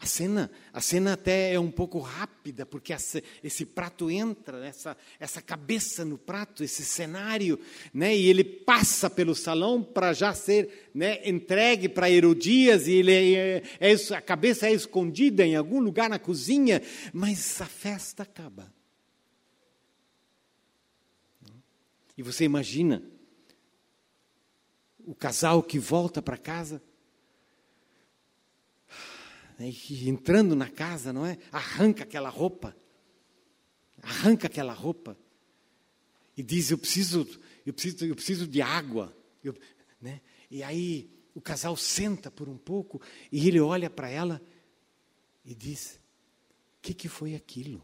A 0.00 0.06
cena, 0.06 0.48
a 0.72 0.80
cena 0.80 1.14
até 1.14 1.52
é 1.52 1.58
um 1.58 1.72
pouco 1.72 1.98
rápida, 1.98 2.64
porque 2.64 2.92
essa, 2.92 3.20
esse 3.42 3.66
prato 3.66 4.08
entra, 4.08 4.64
essa, 4.64 4.96
essa 5.18 5.42
cabeça 5.42 6.04
no 6.04 6.16
prato, 6.16 6.62
esse 6.62 6.84
cenário, 6.84 7.58
né, 7.92 8.16
e 8.16 8.28
ele 8.28 8.44
passa 8.44 9.10
pelo 9.10 9.34
salão 9.34 9.82
para 9.82 10.12
já 10.12 10.32
ser 10.32 10.90
né, 10.94 11.20
entregue 11.28 11.88
para 11.88 12.08
Herodias, 12.08 12.86
e 12.86 12.92
ele 12.92 13.12
é, 13.12 13.62
é, 13.80 14.14
a 14.14 14.20
cabeça 14.20 14.68
é 14.68 14.72
escondida 14.72 15.44
em 15.44 15.56
algum 15.56 15.80
lugar 15.80 16.08
na 16.08 16.18
cozinha, 16.18 16.80
mas 17.12 17.60
a 17.60 17.66
festa 17.66 18.22
acaba. 18.22 18.72
E 22.16 22.22
você 22.22 22.44
imagina 22.44 23.02
o 25.04 25.14
casal 25.14 25.60
que 25.60 25.78
volta 25.78 26.22
para 26.22 26.36
casa 26.36 26.80
né, 29.58 29.68
e 29.90 30.08
entrando 30.08 30.54
na 30.54 30.70
casa, 30.70 31.12
não 31.12 31.26
é? 31.26 31.36
Arranca 31.50 32.04
aquela 32.04 32.28
roupa, 32.28 32.76
arranca 34.00 34.46
aquela 34.46 34.72
roupa 34.72 35.18
e 36.36 36.42
diz: 36.42 36.70
eu 36.70 36.78
preciso, 36.78 37.26
eu 37.66 37.74
preciso, 37.74 38.04
eu 38.06 38.14
preciso 38.14 38.46
de 38.46 38.62
água, 38.62 39.14
eu, 39.42 39.54
né? 40.00 40.20
E 40.48 40.62
aí 40.62 41.10
o 41.34 41.40
casal 41.40 41.76
senta 41.76 42.30
por 42.30 42.48
um 42.48 42.56
pouco 42.56 43.02
e 43.32 43.48
ele 43.48 43.58
olha 43.58 43.90
para 43.90 44.08
ela 44.08 44.40
e 45.44 45.54
diz: 45.54 46.00
o 46.78 46.80
que, 46.80 46.94
que 46.94 47.08
foi 47.08 47.34
aquilo? 47.34 47.80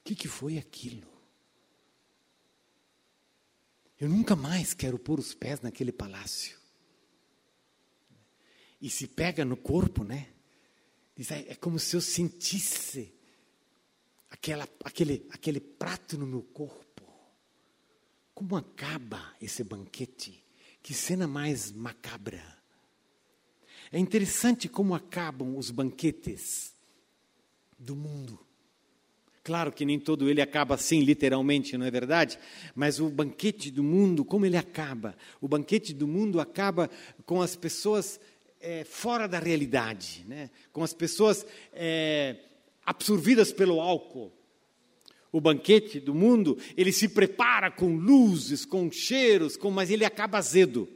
O 0.00 0.04
que, 0.04 0.14
que 0.14 0.28
foi 0.28 0.56
aquilo? 0.56 1.14
Eu 3.98 4.08
nunca 4.08 4.36
mais 4.36 4.72
quero 4.72 4.98
pôr 4.98 5.18
os 5.18 5.34
pés 5.34 5.60
naquele 5.60 5.90
palácio 5.90 6.65
e 8.80 8.90
se 8.90 9.06
pega 9.06 9.44
no 9.44 9.56
corpo, 9.56 10.04
né? 10.04 10.28
É, 11.30 11.52
é 11.52 11.54
como 11.54 11.78
se 11.78 11.96
eu 11.96 12.00
sentisse 12.00 13.14
aquela, 14.30 14.68
aquele, 14.84 15.26
aquele 15.30 15.60
prato 15.60 16.18
no 16.18 16.26
meu 16.26 16.42
corpo. 16.42 16.86
Como 18.34 18.54
acaba 18.54 19.34
esse 19.40 19.64
banquete? 19.64 20.44
Que 20.82 20.92
cena 20.92 21.26
mais 21.26 21.72
macabra. 21.72 22.42
É 23.90 23.98
interessante 23.98 24.68
como 24.68 24.94
acabam 24.94 25.56
os 25.56 25.70
banquetes 25.70 26.74
do 27.78 27.96
mundo. 27.96 28.46
Claro 29.42 29.70
que 29.70 29.84
nem 29.84 29.98
todo 29.98 30.28
ele 30.28 30.42
acaba 30.42 30.74
assim, 30.74 31.00
literalmente, 31.02 31.78
não 31.78 31.86
é 31.86 31.90
verdade? 31.90 32.36
Mas 32.74 32.98
o 32.98 33.08
banquete 33.08 33.70
do 33.70 33.82
mundo, 33.82 34.24
como 34.24 34.44
ele 34.44 34.56
acaba? 34.56 35.16
O 35.40 35.46
banquete 35.46 35.94
do 35.94 36.06
mundo 36.06 36.40
acaba 36.40 36.90
com 37.24 37.40
as 37.40 37.54
pessoas 37.54 38.18
é, 38.60 38.84
fora 38.84 39.26
da 39.26 39.38
realidade, 39.38 40.24
né? 40.26 40.50
com 40.72 40.82
as 40.82 40.92
pessoas 40.92 41.46
é, 41.72 42.36
absorvidas 42.84 43.52
pelo 43.52 43.80
álcool. 43.80 44.32
O 45.32 45.40
banquete 45.40 46.00
do 46.00 46.14
mundo, 46.14 46.56
ele 46.76 46.92
se 46.92 47.08
prepara 47.08 47.70
com 47.70 47.94
luzes, 47.96 48.64
com 48.64 48.90
cheiros, 48.90 49.56
com, 49.56 49.70
mas 49.70 49.90
ele 49.90 50.04
acaba 50.04 50.38
azedo. 50.38 50.88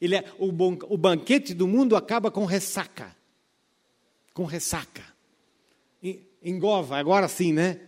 Ele 0.00 0.16
é, 0.16 0.24
o, 0.38 0.50
bon, 0.50 0.78
o 0.88 0.96
banquete 0.96 1.52
do 1.52 1.66
mundo 1.68 1.94
acaba 1.94 2.30
com 2.30 2.44
ressaca. 2.44 3.14
Com 4.32 4.44
ressaca. 4.44 5.04
Engova, 6.42 6.96
agora 6.96 7.28
sim, 7.28 7.52
né? 7.52 7.80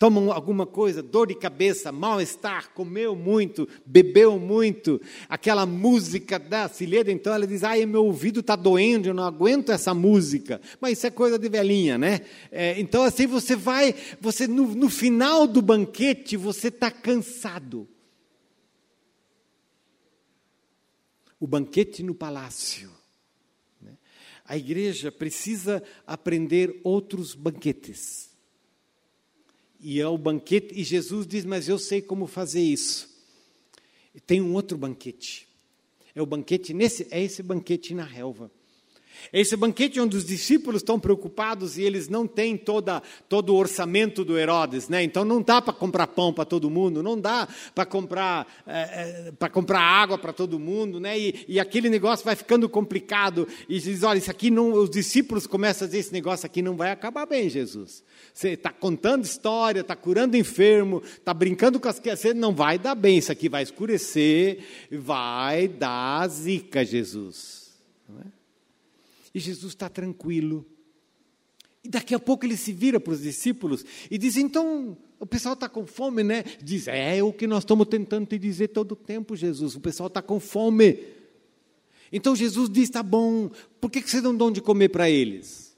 Tomam 0.00 0.32
alguma 0.32 0.64
coisa, 0.64 1.02
dor 1.02 1.26
de 1.26 1.34
cabeça, 1.34 1.92
mal-estar, 1.92 2.72
comeu 2.72 3.14
muito, 3.14 3.68
bebeu 3.84 4.38
muito, 4.38 4.98
aquela 5.28 5.66
música 5.66 6.38
da 6.38 6.70
Cileda, 6.70 7.12
então 7.12 7.34
ela 7.34 7.46
diz, 7.46 7.62
ai, 7.62 7.84
meu 7.84 8.06
ouvido 8.06 8.40
está 8.40 8.56
doendo, 8.56 9.08
eu 9.08 9.12
não 9.12 9.24
aguento 9.24 9.70
essa 9.70 9.92
música. 9.92 10.58
Mas 10.80 10.96
isso 10.96 11.06
é 11.06 11.10
coisa 11.10 11.38
de 11.38 11.46
velhinha, 11.50 11.98
né? 11.98 12.22
É, 12.50 12.80
então 12.80 13.02
assim 13.02 13.26
você 13.26 13.54
vai, 13.54 13.94
você 14.18 14.48
no, 14.48 14.74
no 14.74 14.88
final 14.88 15.46
do 15.46 15.60
banquete, 15.60 16.34
você 16.34 16.68
está 16.68 16.90
cansado. 16.90 17.86
O 21.38 21.46
banquete 21.46 22.02
no 22.02 22.14
palácio. 22.14 22.90
Né? 23.78 23.98
A 24.46 24.56
igreja 24.56 25.12
precisa 25.12 25.82
aprender 26.06 26.80
outros 26.82 27.34
banquetes 27.34 28.29
e 29.82 30.00
é 30.00 30.06
o 30.06 30.18
banquete, 30.18 30.78
e 30.78 30.84
Jesus 30.84 31.26
diz: 31.26 31.44
Mas 31.44 31.68
eu 31.68 31.78
sei 31.78 32.02
como 32.02 32.26
fazer 32.26 32.62
isso. 32.62 33.08
E 34.14 34.20
tem 34.20 34.40
um 34.40 34.54
outro 34.54 34.76
banquete. 34.76 35.48
É 36.14 36.20
o 36.20 36.26
banquete 36.26 36.74
nesse, 36.74 37.06
é 37.10 37.22
esse 37.22 37.42
banquete 37.42 37.94
na 37.94 38.04
relva. 38.04 38.50
Esse 39.32 39.56
banquete 39.56 40.00
onde 40.00 40.16
os 40.16 40.24
discípulos 40.24 40.82
estão 40.82 40.98
preocupados 40.98 41.78
e 41.78 41.82
eles 41.82 42.08
não 42.08 42.26
têm 42.26 42.56
toda, 42.56 43.02
todo 43.28 43.54
o 43.54 43.56
orçamento 43.56 44.24
do 44.24 44.38
Herodes, 44.38 44.88
né? 44.88 45.02
Então 45.02 45.24
não 45.24 45.42
dá 45.42 45.60
para 45.60 45.72
comprar 45.72 46.06
pão 46.06 46.32
para 46.32 46.44
todo 46.44 46.70
mundo, 46.70 47.02
não 47.02 47.18
dá 47.18 47.48
para 47.74 47.86
comprar, 47.86 48.46
é, 48.66 49.32
é, 49.40 49.48
comprar 49.48 49.80
água 49.80 50.18
para 50.18 50.32
todo 50.32 50.58
mundo, 50.58 50.98
né? 51.00 51.18
E, 51.18 51.44
e, 51.48 51.60
aquele 51.60 51.88
negócio 51.88 52.24
vai 52.24 52.36
ficando 52.36 52.68
complicado. 52.68 53.46
E 53.68 53.78
diz: 53.78 54.02
olha, 54.02 54.18
isso 54.18 54.30
aqui 54.30 54.50
não. 54.50 54.72
Os 54.72 54.90
discípulos 54.90 55.46
começam 55.46 55.84
a 55.84 55.88
dizer: 55.88 55.98
esse 55.98 56.12
negócio 56.12 56.46
aqui 56.46 56.62
não 56.62 56.76
vai 56.76 56.90
acabar 56.90 57.26
bem, 57.26 57.48
Jesus. 57.48 58.02
Você 58.32 58.50
está 58.50 58.70
contando 58.70 59.24
história, 59.24 59.80
está 59.80 59.96
curando 59.96 60.36
enfermo, 60.36 61.02
está 61.04 61.34
brincando 61.34 61.78
com 61.80 61.88
as 61.88 61.98
crianças, 61.98 62.34
não 62.34 62.54
vai 62.54 62.78
dar 62.78 62.94
bem, 62.94 63.18
isso 63.18 63.32
aqui 63.32 63.48
vai 63.48 63.62
escurecer, 63.62 64.58
vai 64.90 65.68
dar 65.68 66.28
zica, 66.28 66.84
Jesus. 66.84 67.70
Não 68.08 68.20
é? 68.20 68.39
E 69.34 69.40
Jesus 69.40 69.72
está 69.72 69.88
tranquilo. 69.88 70.66
E 71.82 71.88
daqui 71.88 72.14
a 72.14 72.18
pouco 72.18 72.44
ele 72.44 72.56
se 72.56 72.72
vira 72.72 73.00
para 73.00 73.12
os 73.12 73.22
discípulos 73.22 73.84
e 74.10 74.18
diz: 74.18 74.36
então, 74.36 74.96
o 75.18 75.26
pessoal 75.26 75.54
está 75.54 75.68
com 75.68 75.86
fome, 75.86 76.22
né? 76.22 76.44
Diz: 76.62 76.88
é, 76.88 77.18
é 77.18 77.22
o 77.22 77.32
que 77.32 77.46
nós 77.46 77.62
estamos 77.62 77.86
tentando 77.88 78.26
te 78.26 78.38
dizer 78.38 78.68
todo 78.68 78.92
o 78.92 78.96
tempo, 78.96 79.34
Jesus. 79.34 79.76
O 79.76 79.80
pessoal 79.80 80.08
está 80.08 80.20
com 80.20 80.38
fome. 80.38 80.98
Então 82.12 82.36
Jesus 82.36 82.68
diz: 82.68 82.90
tá 82.90 83.02
bom, 83.02 83.50
por 83.80 83.90
que, 83.90 84.02
que 84.02 84.10
vocês 84.10 84.22
não 84.22 84.36
dão 84.36 84.50
de 84.50 84.60
comer 84.60 84.90
para 84.90 85.08
eles? 85.08 85.69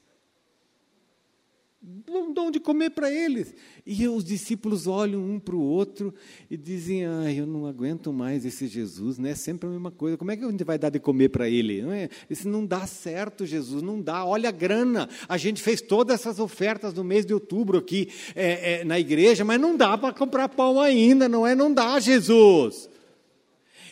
Não 2.08 2.32
dão 2.32 2.50
de 2.50 2.60
comer 2.60 2.90
para 2.90 3.10
eles. 3.10 3.54
E 3.84 4.06
os 4.06 4.24
discípulos 4.24 4.86
olham 4.86 5.20
um 5.20 5.40
para 5.40 5.56
o 5.56 5.60
outro 5.60 6.14
e 6.48 6.56
dizem: 6.56 7.04
Ai, 7.04 7.40
eu 7.40 7.46
não 7.46 7.66
aguento 7.66 8.12
mais 8.12 8.44
esse 8.44 8.68
Jesus, 8.68 9.18
né? 9.18 9.30
É 9.30 9.34
sempre 9.34 9.68
a 9.68 9.72
mesma 9.72 9.90
coisa. 9.90 10.16
Como 10.16 10.30
é 10.30 10.36
que 10.36 10.44
a 10.44 10.50
gente 10.50 10.62
vai 10.62 10.78
dar 10.78 10.90
de 10.90 11.00
comer 11.00 11.30
para 11.30 11.48
ele? 11.48 11.82
Não 11.82 11.92
é? 11.92 12.08
Isso 12.30 12.48
não 12.48 12.64
dá 12.64 12.86
certo, 12.86 13.44
Jesus, 13.44 13.82
não 13.82 14.00
dá. 14.00 14.24
Olha 14.24 14.50
a 14.50 14.52
grana. 14.52 15.08
A 15.28 15.36
gente 15.36 15.60
fez 15.60 15.80
todas 15.80 16.20
essas 16.20 16.38
ofertas 16.38 16.94
no 16.94 17.02
mês 17.02 17.26
de 17.26 17.34
outubro 17.34 17.78
aqui 17.78 18.08
é, 18.34 18.80
é, 18.80 18.84
na 18.84 19.00
igreja, 19.00 19.44
mas 19.44 19.60
não 19.60 19.76
dá 19.76 19.98
para 19.98 20.14
comprar 20.14 20.48
pão 20.48 20.80
ainda, 20.80 21.28
não 21.28 21.44
é? 21.44 21.54
Não 21.54 21.72
dá, 21.72 21.98
Jesus. 21.98 22.88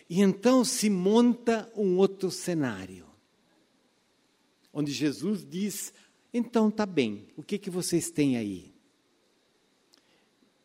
E 0.08 0.20
então 0.20 0.64
se 0.64 0.88
monta 0.88 1.70
um 1.76 1.96
outro 1.96 2.30
cenário, 2.30 3.06
onde 4.72 4.92
Jesus 4.92 5.44
diz 5.48 5.92
então 6.32 6.70
tá 6.70 6.86
bem, 6.86 7.28
o 7.36 7.42
que, 7.42 7.58
que 7.58 7.70
vocês 7.70 8.10
têm 8.10 8.36
aí? 8.36 8.72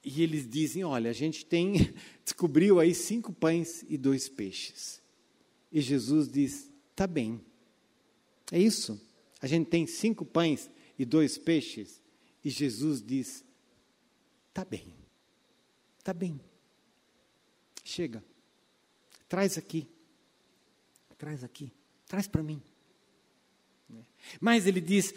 E 0.03 0.21
eles 0.21 0.47
dizem: 0.47 0.83
olha, 0.83 1.09
a 1.09 1.13
gente 1.13 1.43
tem, 1.43 1.93
descobriu 2.23 2.79
aí 2.79 2.93
cinco 2.93 3.33
pães 3.33 3.83
e 3.89 3.97
dois 3.97 4.29
peixes. 4.29 5.01
E 5.71 5.81
Jesus 5.81 6.29
diz: 6.29 6.71
tá 6.95 7.07
bem, 7.07 7.41
é 8.51 8.59
isso. 8.59 9.01
A 9.41 9.47
gente 9.47 9.67
tem 9.67 9.87
cinco 9.87 10.23
pães 10.23 10.69
e 10.97 11.03
dois 11.03 11.37
peixes. 11.37 12.01
E 12.43 12.49
Jesus 12.51 13.01
diz: 13.01 13.43
tá 14.53 14.63
bem, 14.63 14.93
tá 16.03 16.13
bem. 16.13 16.39
Chega, 17.83 18.23
traz 19.27 19.57
aqui, 19.57 19.87
traz 21.17 21.43
aqui, 21.43 21.71
traz 22.07 22.27
para 22.27 22.43
mim. 22.43 22.61
Mas 24.39 24.65
ele 24.67 24.81
diz: 24.81 25.13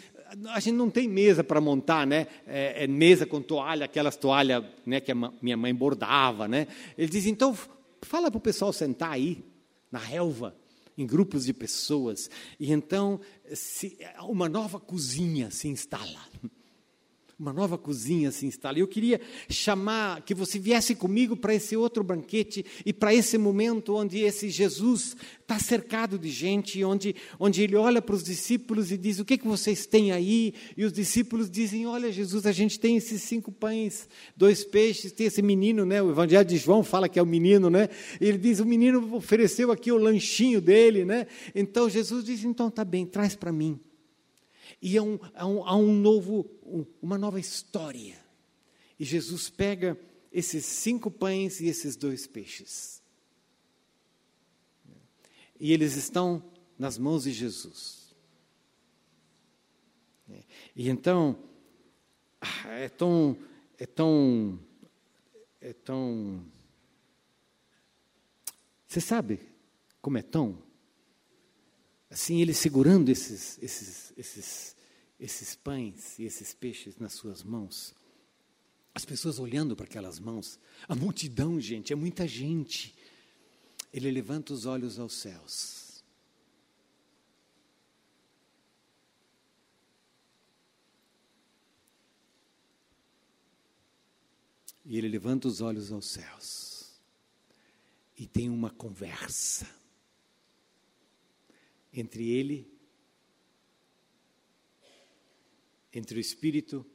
a 0.49 0.59
gente 0.59 0.75
não 0.75 0.89
tem 0.89 1.07
mesa 1.07 1.43
para 1.43 1.59
montar, 1.59 2.05
né? 2.05 2.27
É, 2.45 2.83
é 2.83 2.87
mesa 2.87 3.25
com 3.25 3.41
toalha, 3.41 3.85
aquelas 3.85 4.15
toalhas 4.15 4.63
né, 4.85 4.99
que 4.99 5.11
a 5.11 5.15
minha 5.41 5.57
mãe 5.57 5.73
bordava, 5.73 6.47
né? 6.47 6.67
Ele 6.97 7.09
diz: 7.09 7.25
então, 7.25 7.57
fala 8.01 8.29
para 8.29 8.37
o 8.37 8.41
pessoal 8.41 8.71
sentar 8.71 9.11
aí, 9.11 9.43
na 9.91 9.99
relva, 9.99 10.55
em 10.97 11.05
grupos 11.05 11.45
de 11.45 11.53
pessoas. 11.53 12.29
E 12.59 12.71
então, 12.71 13.19
se, 13.53 13.97
uma 14.21 14.47
nova 14.47 14.79
cozinha 14.79 15.49
se 15.49 15.67
instala 15.67 16.19
uma 17.39 17.53
nova 17.53 17.77
cozinha 17.77 18.31
se 18.31 18.45
instala. 18.45 18.77
Eu 18.77 18.87
queria 18.87 19.21
chamar 19.49 20.21
que 20.23 20.35
você 20.35 20.59
viesse 20.59 20.93
comigo 20.93 21.37
para 21.37 21.55
esse 21.55 21.77
outro 21.77 22.03
banquete 22.03 22.65
e 22.85 22.91
para 22.91 23.13
esse 23.13 23.37
momento 23.37 23.95
onde 23.95 24.19
esse 24.19 24.49
Jesus 24.49 25.15
está 25.39 25.57
cercado 25.57 26.19
de 26.19 26.29
gente, 26.29 26.83
onde, 26.83 27.15
onde 27.39 27.63
ele 27.63 27.77
olha 27.77 28.01
para 28.01 28.13
os 28.13 28.23
discípulos 28.23 28.91
e 28.91 28.97
diz: 28.97 29.19
O 29.19 29.25
que, 29.25 29.37
que 29.37 29.47
vocês 29.47 29.85
têm 29.85 30.11
aí? 30.11 30.53
E 30.75 30.83
os 30.83 30.91
discípulos 30.91 31.49
dizem: 31.49 31.87
Olha, 31.87 32.11
Jesus, 32.11 32.45
a 32.45 32.51
gente 32.51 32.77
tem 32.77 32.97
esses 32.97 33.21
cinco 33.21 33.53
pães, 33.53 34.09
dois 34.35 34.65
peixes, 34.65 35.13
tem 35.13 35.27
esse 35.27 35.41
menino, 35.41 35.85
né? 35.85 36.01
O 36.01 36.11
Evangelho 36.11 36.43
de 36.43 36.57
João 36.57 36.83
fala 36.83 37.07
que 37.07 37.17
é 37.17 37.21
o 37.21 37.25
menino, 37.25 37.69
né? 37.69 37.87
E 38.19 38.25
ele 38.25 38.37
diz: 38.37 38.59
O 38.59 38.65
menino 38.65 39.15
ofereceu 39.15 39.71
aqui 39.71 39.93
o 39.93 39.97
lanchinho 39.97 40.59
dele, 40.59 41.05
né? 41.05 41.25
Então 41.55 41.89
Jesus 41.89 42.25
diz: 42.25 42.43
Então 42.43 42.69
tá 42.69 42.83
bem, 42.83 43.05
traz 43.05 43.33
para 43.33 43.53
mim. 43.53 43.79
E 44.81 44.97
há 44.97 45.03
um, 45.03 45.19
há 45.33 45.45
um, 45.45 45.67
há 45.67 45.75
um 45.75 45.93
novo, 45.93 46.49
uma 47.01 47.17
nova 47.17 47.39
história. 47.39 48.17
E 48.99 49.03
Jesus 49.03 49.49
pega 49.49 49.99
esses 50.31 50.65
cinco 50.65 51.09
pães 51.09 51.59
e 51.59 51.67
esses 51.67 51.95
dois 51.95 52.27
peixes. 52.27 53.01
E 55.59 55.73
eles 55.73 55.95
estão 55.95 56.43
nas 56.77 56.97
mãos 56.97 57.23
de 57.23 57.33
Jesus. 57.33 58.15
E 60.75 60.89
então, 60.89 61.37
ah, 62.39 62.69
é 62.69 62.87
tão, 62.87 63.37
é 63.77 63.85
tão, 63.85 64.59
é 65.59 65.73
tão. 65.73 66.45
Você 68.87 69.01
sabe 69.01 69.41
como 70.01 70.17
é 70.17 70.21
tão? 70.21 70.68
Assim, 72.09 72.41
ele 72.41 72.53
segurando 72.53 73.09
esses, 73.09 73.59
esses, 73.61 74.13
esses, 74.17 74.75
esses 75.19 75.55
pães 75.55 76.17
e 76.17 76.23
esses 76.23 76.53
peixes 76.53 76.97
nas 76.97 77.13
suas 77.13 77.43
mãos. 77.43 77.93
As 78.95 79.05
pessoas 79.05 79.37
olhando 79.37 79.75
para 79.75 79.85
aquelas 79.85 80.19
mãos. 80.19 80.59
A 80.87 80.95
multidão, 80.95 81.61
gente, 81.61 81.93
é 81.93 81.95
muita 81.95 82.27
gente. 82.27 82.95
Ele 83.93 84.09
levanta 84.09 84.51
os 84.51 84.65
olhos 84.65 84.97
aos 84.97 85.13
céus. 85.13 86.03
E 94.83 94.97
ele 94.97 95.07
levanta 95.07 95.47
os 95.47 95.61
olhos 95.61 95.91
aos 95.91 96.07
céus. 96.07 96.99
E 98.17 98.25
tem 98.25 98.49
uma 98.49 98.71
conversa 98.71 99.67
entre 101.93 102.29
ele, 102.29 102.71
entre 105.93 106.17
o 106.17 106.21
Espírito, 106.21 106.85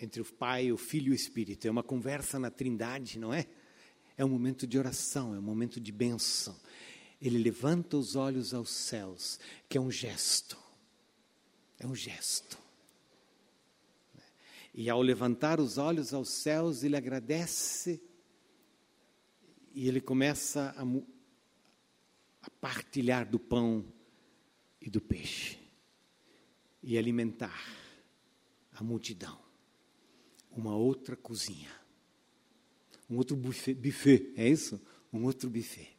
entre 0.00 0.20
o 0.20 0.24
Pai, 0.24 0.70
o 0.72 0.76
Filho 0.76 1.08
e 1.08 1.12
o 1.12 1.14
Espírito. 1.14 1.66
É 1.66 1.70
uma 1.70 1.82
conversa 1.82 2.38
na 2.38 2.50
Trindade, 2.50 3.18
não 3.18 3.32
é? 3.32 3.46
É 4.16 4.24
um 4.24 4.28
momento 4.28 4.66
de 4.66 4.78
oração, 4.78 5.34
é 5.34 5.38
um 5.38 5.42
momento 5.42 5.80
de 5.80 5.90
bênção. 5.90 6.58
Ele 7.20 7.38
levanta 7.38 7.96
os 7.96 8.16
olhos 8.16 8.54
aos 8.54 8.70
céus, 8.70 9.40
que 9.68 9.76
é 9.76 9.80
um 9.80 9.90
gesto. 9.90 10.58
É 11.78 11.86
um 11.86 11.94
gesto. 11.94 12.58
E 14.72 14.90
ao 14.90 15.00
levantar 15.00 15.60
os 15.60 15.78
olhos 15.78 16.12
aos 16.12 16.28
céus, 16.28 16.82
ele 16.82 16.96
agradece 16.96 18.02
e 19.72 19.88
ele 19.88 20.00
começa 20.00 20.74
a, 20.76 20.82
a 22.42 22.50
partilhar 22.60 23.28
do 23.28 23.38
pão 23.38 23.84
e 24.84 24.90
do 24.90 25.00
peixe 25.00 25.58
e 26.82 26.98
alimentar 26.98 27.66
a 28.72 28.84
multidão. 28.84 29.42
Uma 30.52 30.76
outra 30.76 31.16
cozinha, 31.16 31.72
um 33.10 33.16
outro 33.16 33.34
buffet, 33.34 33.74
buffet, 33.74 34.32
é 34.36 34.48
isso? 34.48 34.80
Um 35.12 35.24
outro 35.24 35.50
buffet, 35.50 35.96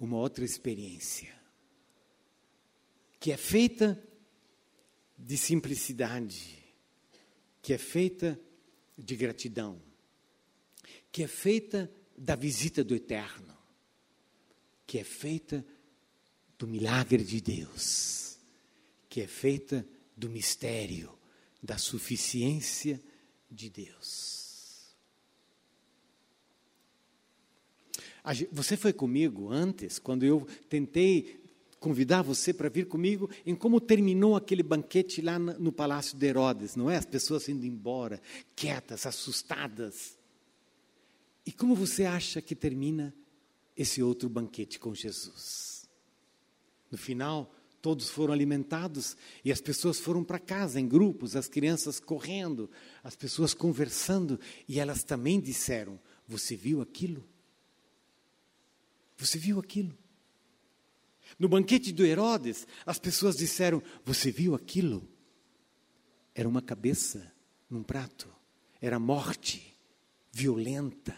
uma 0.00 0.16
outra 0.16 0.44
experiência 0.44 1.38
que 3.20 3.30
é 3.30 3.36
feita 3.36 4.02
de 5.16 5.36
simplicidade, 5.36 6.58
que 7.60 7.74
é 7.74 7.78
feita 7.78 8.40
de 8.96 9.14
gratidão, 9.14 9.80
que 11.12 11.22
é 11.22 11.28
feita 11.28 11.92
da 12.16 12.34
visita 12.34 12.82
do 12.82 12.94
eterno, 12.94 13.54
que 14.86 14.98
é 14.98 15.04
feita 15.04 15.64
do 16.60 16.68
milagre 16.68 17.24
de 17.24 17.40
Deus, 17.40 18.36
que 19.08 19.22
é 19.22 19.26
feita 19.26 19.86
do 20.14 20.28
mistério, 20.28 21.10
da 21.62 21.78
suficiência 21.78 23.00
de 23.50 23.70
Deus. 23.70 24.94
Você 28.52 28.76
foi 28.76 28.92
comigo 28.92 29.50
antes, 29.50 29.98
quando 29.98 30.22
eu 30.22 30.46
tentei 30.68 31.42
convidar 31.78 32.20
você 32.20 32.52
para 32.52 32.68
vir 32.68 32.86
comigo 32.86 33.30
em 33.46 33.54
como 33.54 33.80
terminou 33.80 34.36
aquele 34.36 34.62
banquete 34.62 35.22
lá 35.22 35.38
no 35.38 35.72
palácio 35.72 36.18
de 36.18 36.26
Herodes, 36.26 36.76
não 36.76 36.90
é? 36.90 36.98
As 36.98 37.06
pessoas 37.06 37.48
indo 37.48 37.64
embora, 37.64 38.20
quietas, 38.54 39.06
assustadas. 39.06 40.14
E 41.46 41.52
como 41.52 41.74
você 41.74 42.04
acha 42.04 42.42
que 42.42 42.54
termina 42.54 43.14
esse 43.74 44.02
outro 44.02 44.28
banquete 44.28 44.78
com 44.78 44.94
Jesus? 44.94 45.69
No 46.90 46.98
final, 46.98 47.54
todos 47.80 48.08
foram 48.10 48.32
alimentados 48.32 49.16
e 49.44 49.50
as 49.50 49.60
pessoas 49.60 49.98
foram 49.98 50.22
para 50.22 50.38
casa 50.38 50.80
em 50.80 50.88
grupos, 50.88 51.36
as 51.36 51.48
crianças 51.48 52.00
correndo, 52.00 52.70
as 53.02 53.16
pessoas 53.16 53.54
conversando, 53.54 54.38
e 54.68 54.78
elas 54.78 55.02
também 55.02 55.40
disseram: 55.40 55.98
Você 56.26 56.56
viu 56.56 56.80
aquilo? 56.80 57.24
Você 59.16 59.38
viu 59.38 59.58
aquilo? 59.58 59.96
No 61.38 61.48
banquete 61.48 61.92
do 61.92 62.04
Herodes, 62.04 62.66
as 62.84 62.98
pessoas 62.98 63.36
disseram: 63.36 63.82
Você 64.04 64.30
viu 64.30 64.54
aquilo? 64.54 65.08
Era 66.34 66.48
uma 66.48 66.62
cabeça 66.62 67.32
num 67.68 67.82
prato, 67.82 68.32
era 68.80 68.98
morte 68.98 69.76
violenta 70.32 71.16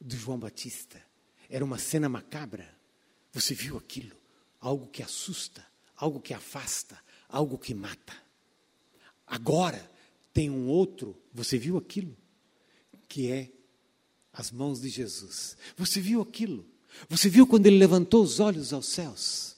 do 0.00 0.16
João 0.16 0.38
Batista, 0.38 1.02
era 1.48 1.64
uma 1.64 1.78
cena 1.78 2.08
macabra. 2.08 2.78
Você 3.32 3.54
viu 3.54 3.76
aquilo? 3.76 4.19
Algo 4.60 4.86
que 4.86 5.02
assusta, 5.02 5.66
algo 5.96 6.20
que 6.20 6.34
afasta, 6.34 6.98
algo 7.28 7.58
que 7.58 7.74
mata. 7.74 8.14
Agora 9.26 9.90
tem 10.32 10.50
um 10.50 10.68
outro, 10.68 11.16
você 11.32 11.58
viu 11.58 11.78
aquilo? 11.78 12.16
Que 13.08 13.30
é 13.30 13.50
as 14.32 14.50
mãos 14.50 14.80
de 14.80 14.88
Jesus. 14.88 15.56
Você 15.76 16.00
viu 16.00 16.20
aquilo? 16.20 16.66
Você 17.08 17.28
viu 17.28 17.46
quando 17.46 17.66
ele 17.66 17.78
levantou 17.78 18.22
os 18.22 18.40
olhos 18.40 18.72
aos 18.72 18.86
céus? 18.86 19.56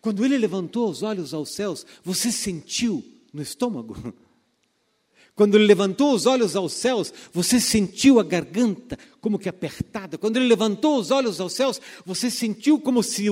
Quando 0.00 0.24
ele 0.24 0.38
levantou 0.38 0.90
os 0.90 1.02
olhos 1.02 1.34
aos 1.34 1.50
céus, 1.50 1.84
você 2.04 2.30
sentiu 2.30 3.04
no 3.32 3.42
estômago? 3.42 3.96
Quando 5.34 5.56
ele 5.56 5.66
levantou 5.66 6.14
os 6.14 6.26
olhos 6.26 6.54
aos 6.54 6.72
céus, 6.72 7.12
você 7.32 7.60
sentiu 7.60 8.20
a 8.20 8.22
garganta 8.22 8.98
como 9.20 9.38
que 9.38 9.48
apertada. 9.48 10.18
Quando 10.18 10.36
ele 10.36 10.46
levantou 10.46 10.98
os 10.98 11.10
olhos 11.10 11.40
aos 11.40 11.52
céus, 11.52 11.80
você 12.04 12.30
sentiu 12.30 12.78
como 12.78 13.02
se, 13.02 13.26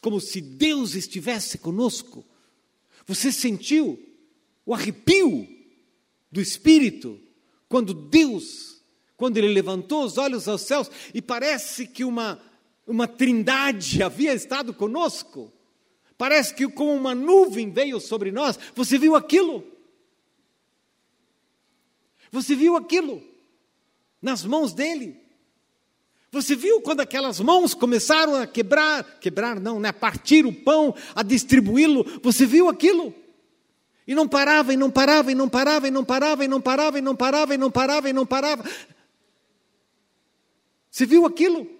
como 0.00 0.20
se 0.20 0.40
Deus 0.40 0.94
estivesse 0.94 1.58
conosco. 1.58 2.24
Você 3.06 3.32
sentiu 3.32 3.98
o 4.66 4.74
arrepio 4.74 5.48
do 6.30 6.40
Espírito 6.40 7.20
quando 7.68 7.94
Deus 7.94 8.74
quando 9.16 9.36
ele 9.36 9.48
levantou 9.48 10.04
os 10.04 10.18
olhos 10.18 10.48
aos 10.48 10.62
céus 10.62 10.90
e 11.12 11.22
parece 11.22 11.86
que 11.86 12.04
uma, 12.04 12.40
uma 12.86 13.06
trindade 13.06 14.02
havia 14.02 14.34
estado 14.34 14.74
conosco. 14.74 15.52
Parece 16.18 16.54
que 16.54 16.68
como 16.68 16.92
uma 16.92 17.14
nuvem 17.14 17.70
veio 17.70 18.00
sobre 18.00 18.30
nós. 18.30 18.58
Você 18.74 18.98
viu 18.98 19.16
aquilo? 19.16 19.64
Você 22.34 22.56
viu 22.56 22.74
aquilo 22.74 23.22
nas 24.20 24.44
mãos 24.44 24.72
dele? 24.72 25.16
Você 26.32 26.56
viu 26.56 26.80
quando 26.80 26.98
aquelas 26.98 27.38
mãos 27.38 27.74
começaram 27.74 28.34
a 28.34 28.44
quebrar, 28.44 29.20
quebrar 29.20 29.60
não, 29.60 29.78
né, 29.78 29.90
a 29.90 29.92
partir 29.92 30.44
o 30.44 30.52
pão, 30.52 30.96
a 31.14 31.22
distribuí-lo? 31.22 32.04
Você 32.24 32.44
viu 32.44 32.68
aquilo? 32.68 33.14
E 34.04 34.16
não 34.16 34.26
parava, 34.26 34.74
e 34.74 34.76
não 34.76 34.90
parava, 34.90 35.30
e 35.30 35.34
não 35.34 35.48
parava, 35.48 35.86
e 35.86 35.92
não 35.92 36.04
parava, 36.04 36.44
e 36.44 36.48
não 36.48 36.60
parava, 36.60 36.98
e 36.98 37.00
não 37.00 37.14
parava, 37.14 37.54
e 37.54 37.56
não 37.56 37.70
parava, 37.70 38.10
e 38.10 38.12
não 38.12 38.26
parava. 38.26 38.64
Você 40.90 41.06
viu 41.06 41.24
aquilo? 41.26 41.70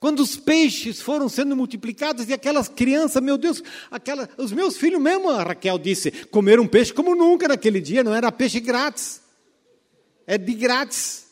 Quando 0.00 0.18
os 0.18 0.34
peixes 0.34 1.00
foram 1.00 1.28
sendo 1.28 1.54
multiplicados 1.54 2.28
e 2.28 2.32
aquelas 2.32 2.68
crianças, 2.68 3.22
meu 3.22 3.38
Deus, 3.38 3.62
aquela, 3.88 4.28
os 4.36 4.50
meus 4.50 4.76
filhos 4.76 5.00
mesmo, 5.00 5.30
a 5.30 5.44
Raquel 5.44 5.78
disse, 5.78 6.10
comeram 6.26 6.66
peixe 6.66 6.92
como 6.92 7.14
nunca 7.14 7.46
naquele 7.46 7.80
dia, 7.80 8.02
não 8.02 8.12
era 8.12 8.32
peixe 8.32 8.58
grátis, 8.58 9.27
é 10.28 10.36
de 10.36 10.52
grátis. 10.52 11.26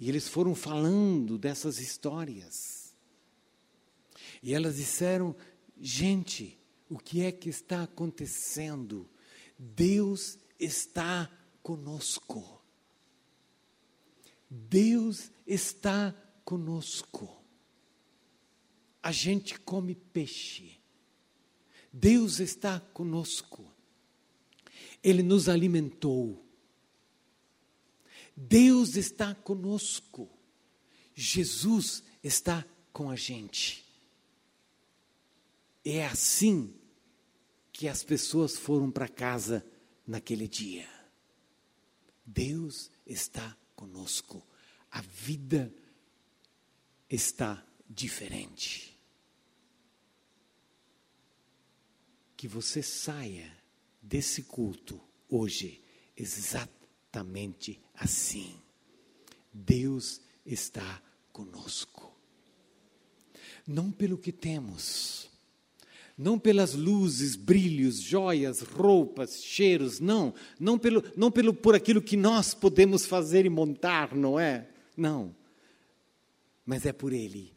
E 0.00 0.08
eles 0.08 0.26
foram 0.26 0.54
falando 0.54 1.36
dessas 1.36 1.78
histórias. 1.78 2.94
E 4.42 4.54
elas 4.54 4.76
disseram: 4.76 5.36
gente, 5.78 6.58
o 6.88 6.98
que 6.98 7.22
é 7.22 7.30
que 7.30 7.50
está 7.50 7.82
acontecendo? 7.82 9.10
Deus 9.58 10.38
está 10.58 11.30
conosco. 11.62 12.62
Deus 14.48 15.30
está 15.46 16.14
conosco. 16.46 17.44
A 19.02 19.12
gente 19.12 19.60
come 19.60 19.94
peixe. 19.94 20.80
Deus 21.92 22.40
está 22.40 22.80
conosco. 22.80 23.70
Ele 25.02 25.22
nos 25.22 25.46
alimentou. 25.46 26.47
Deus 28.40 28.94
está 28.94 29.34
conosco. 29.34 30.30
Jesus 31.12 32.04
está 32.22 32.64
com 32.92 33.10
a 33.10 33.16
gente. 33.16 33.84
É 35.84 36.06
assim 36.06 36.72
que 37.72 37.88
as 37.88 38.04
pessoas 38.04 38.56
foram 38.56 38.92
para 38.92 39.08
casa 39.08 39.66
naquele 40.06 40.46
dia. 40.46 40.88
Deus 42.24 42.92
está 43.04 43.56
conosco. 43.74 44.46
A 44.88 45.00
vida 45.00 45.74
está 47.10 47.66
diferente. 47.90 48.96
Que 52.36 52.46
você 52.46 52.84
saia 52.84 53.52
desse 54.00 54.44
culto 54.44 55.00
hoje 55.28 55.82
exatamente 57.08 57.80
assim. 57.94 58.54
Deus 59.52 60.20
está 60.44 61.02
conosco. 61.32 62.14
Não 63.66 63.90
pelo 63.90 64.16
que 64.16 64.32
temos, 64.32 65.28
não 66.16 66.38
pelas 66.38 66.74
luzes, 66.74 67.36
brilhos, 67.36 68.00
joias, 68.00 68.60
roupas, 68.60 69.42
cheiros, 69.42 70.00
não, 70.00 70.34
não 70.58 70.78
pelo, 70.78 71.02
não 71.16 71.30
pelo 71.30 71.52
por 71.52 71.74
aquilo 71.74 72.00
que 72.00 72.16
nós 72.16 72.54
podemos 72.54 73.04
fazer 73.04 73.44
e 73.44 73.50
montar, 73.50 74.14
não 74.14 74.38
é? 74.38 74.68
Não. 74.96 75.34
Mas 76.64 76.86
é 76.86 76.92
por 76.92 77.12
ele. 77.12 77.52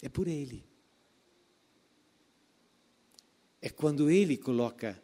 É 0.00 0.08
por 0.08 0.28
ele. 0.28 0.64
É 3.60 3.70
quando 3.70 4.10
ele 4.10 4.36
coloca 4.36 5.00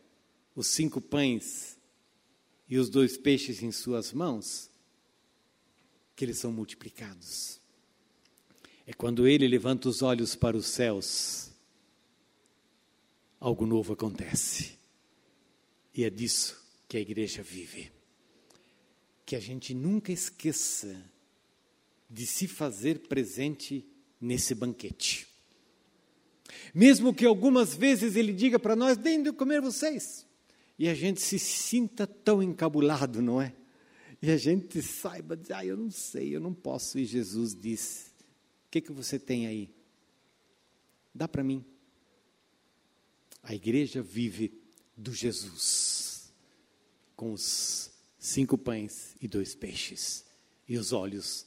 os 0.54 0.68
cinco 0.68 1.00
pães 1.00 1.77
e 2.68 2.78
os 2.78 2.90
dois 2.90 3.16
peixes 3.16 3.62
em 3.62 3.72
suas 3.72 4.12
mãos 4.12 4.70
que 6.14 6.24
eles 6.24 6.38
são 6.38 6.52
multiplicados. 6.52 7.60
É 8.86 8.92
quando 8.92 9.26
ele 9.26 9.46
levanta 9.46 9.88
os 9.88 10.02
olhos 10.02 10.34
para 10.34 10.56
os 10.56 10.66
céus 10.66 11.48
algo 13.40 13.66
novo 13.66 13.92
acontece. 13.92 14.78
E 15.94 16.04
é 16.04 16.10
disso 16.10 16.60
que 16.88 16.96
a 16.96 17.00
igreja 17.00 17.42
vive. 17.42 17.90
Que 19.24 19.36
a 19.36 19.40
gente 19.40 19.74
nunca 19.74 20.12
esqueça 20.12 20.96
de 22.08 22.26
se 22.26 22.48
fazer 22.48 23.00
presente 23.00 23.86
nesse 24.20 24.54
banquete. 24.54 25.26
Mesmo 26.74 27.14
que 27.14 27.26
algumas 27.26 27.74
vezes 27.74 28.16
ele 28.16 28.32
diga 28.32 28.58
para 28.58 28.74
nós: 28.74 28.96
deem 28.96 29.22
de 29.22 29.32
comer 29.32 29.60
vocês. 29.60 30.26
E 30.78 30.88
a 30.88 30.94
gente 30.94 31.20
se 31.20 31.38
sinta 31.38 32.06
tão 32.06 32.42
encabulado, 32.42 33.20
não 33.20 33.42
é? 33.42 33.54
E 34.22 34.30
a 34.30 34.36
gente 34.36 34.80
saiba, 34.82 35.36
dizer, 35.36 35.54
ah, 35.54 35.64
eu 35.64 35.76
não 35.76 35.90
sei, 35.90 36.34
eu 36.34 36.40
não 36.40 36.54
posso. 36.54 36.98
E 36.98 37.04
Jesus 37.04 37.54
disse: 37.54 38.10
O 38.66 38.70
que, 38.70 38.80
que 38.80 38.92
você 38.92 39.18
tem 39.18 39.46
aí? 39.46 39.74
Dá 41.14 41.26
para 41.26 41.42
mim. 41.42 41.64
A 43.42 43.54
igreja 43.54 44.02
vive 44.02 44.60
do 44.96 45.12
Jesus, 45.12 46.32
com 47.16 47.32
os 47.32 47.90
cinco 48.18 48.58
pães 48.58 49.16
e 49.20 49.26
dois 49.26 49.54
peixes, 49.54 50.24
e 50.68 50.76
os 50.76 50.92
olhos 50.92 51.46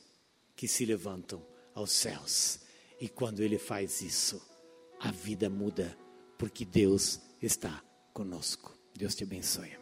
que 0.55 0.67
se 0.67 0.85
levantam 0.85 1.45
aos 1.73 1.91
céus. 1.91 2.59
E 2.99 3.07
quando 3.07 3.41
ele 3.41 3.57
faz 3.57 4.01
isso, 4.01 4.41
a 4.99 5.11
vida 5.11 5.49
muda, 5.49 5.97
porque 6.37 6.65
Deus 6.65 7.19
está 7.41 7.83
conosco. 8.13 8.80
Deus 9.01 9.15
te 9.15 9.23
abençoe. 9.23 9.80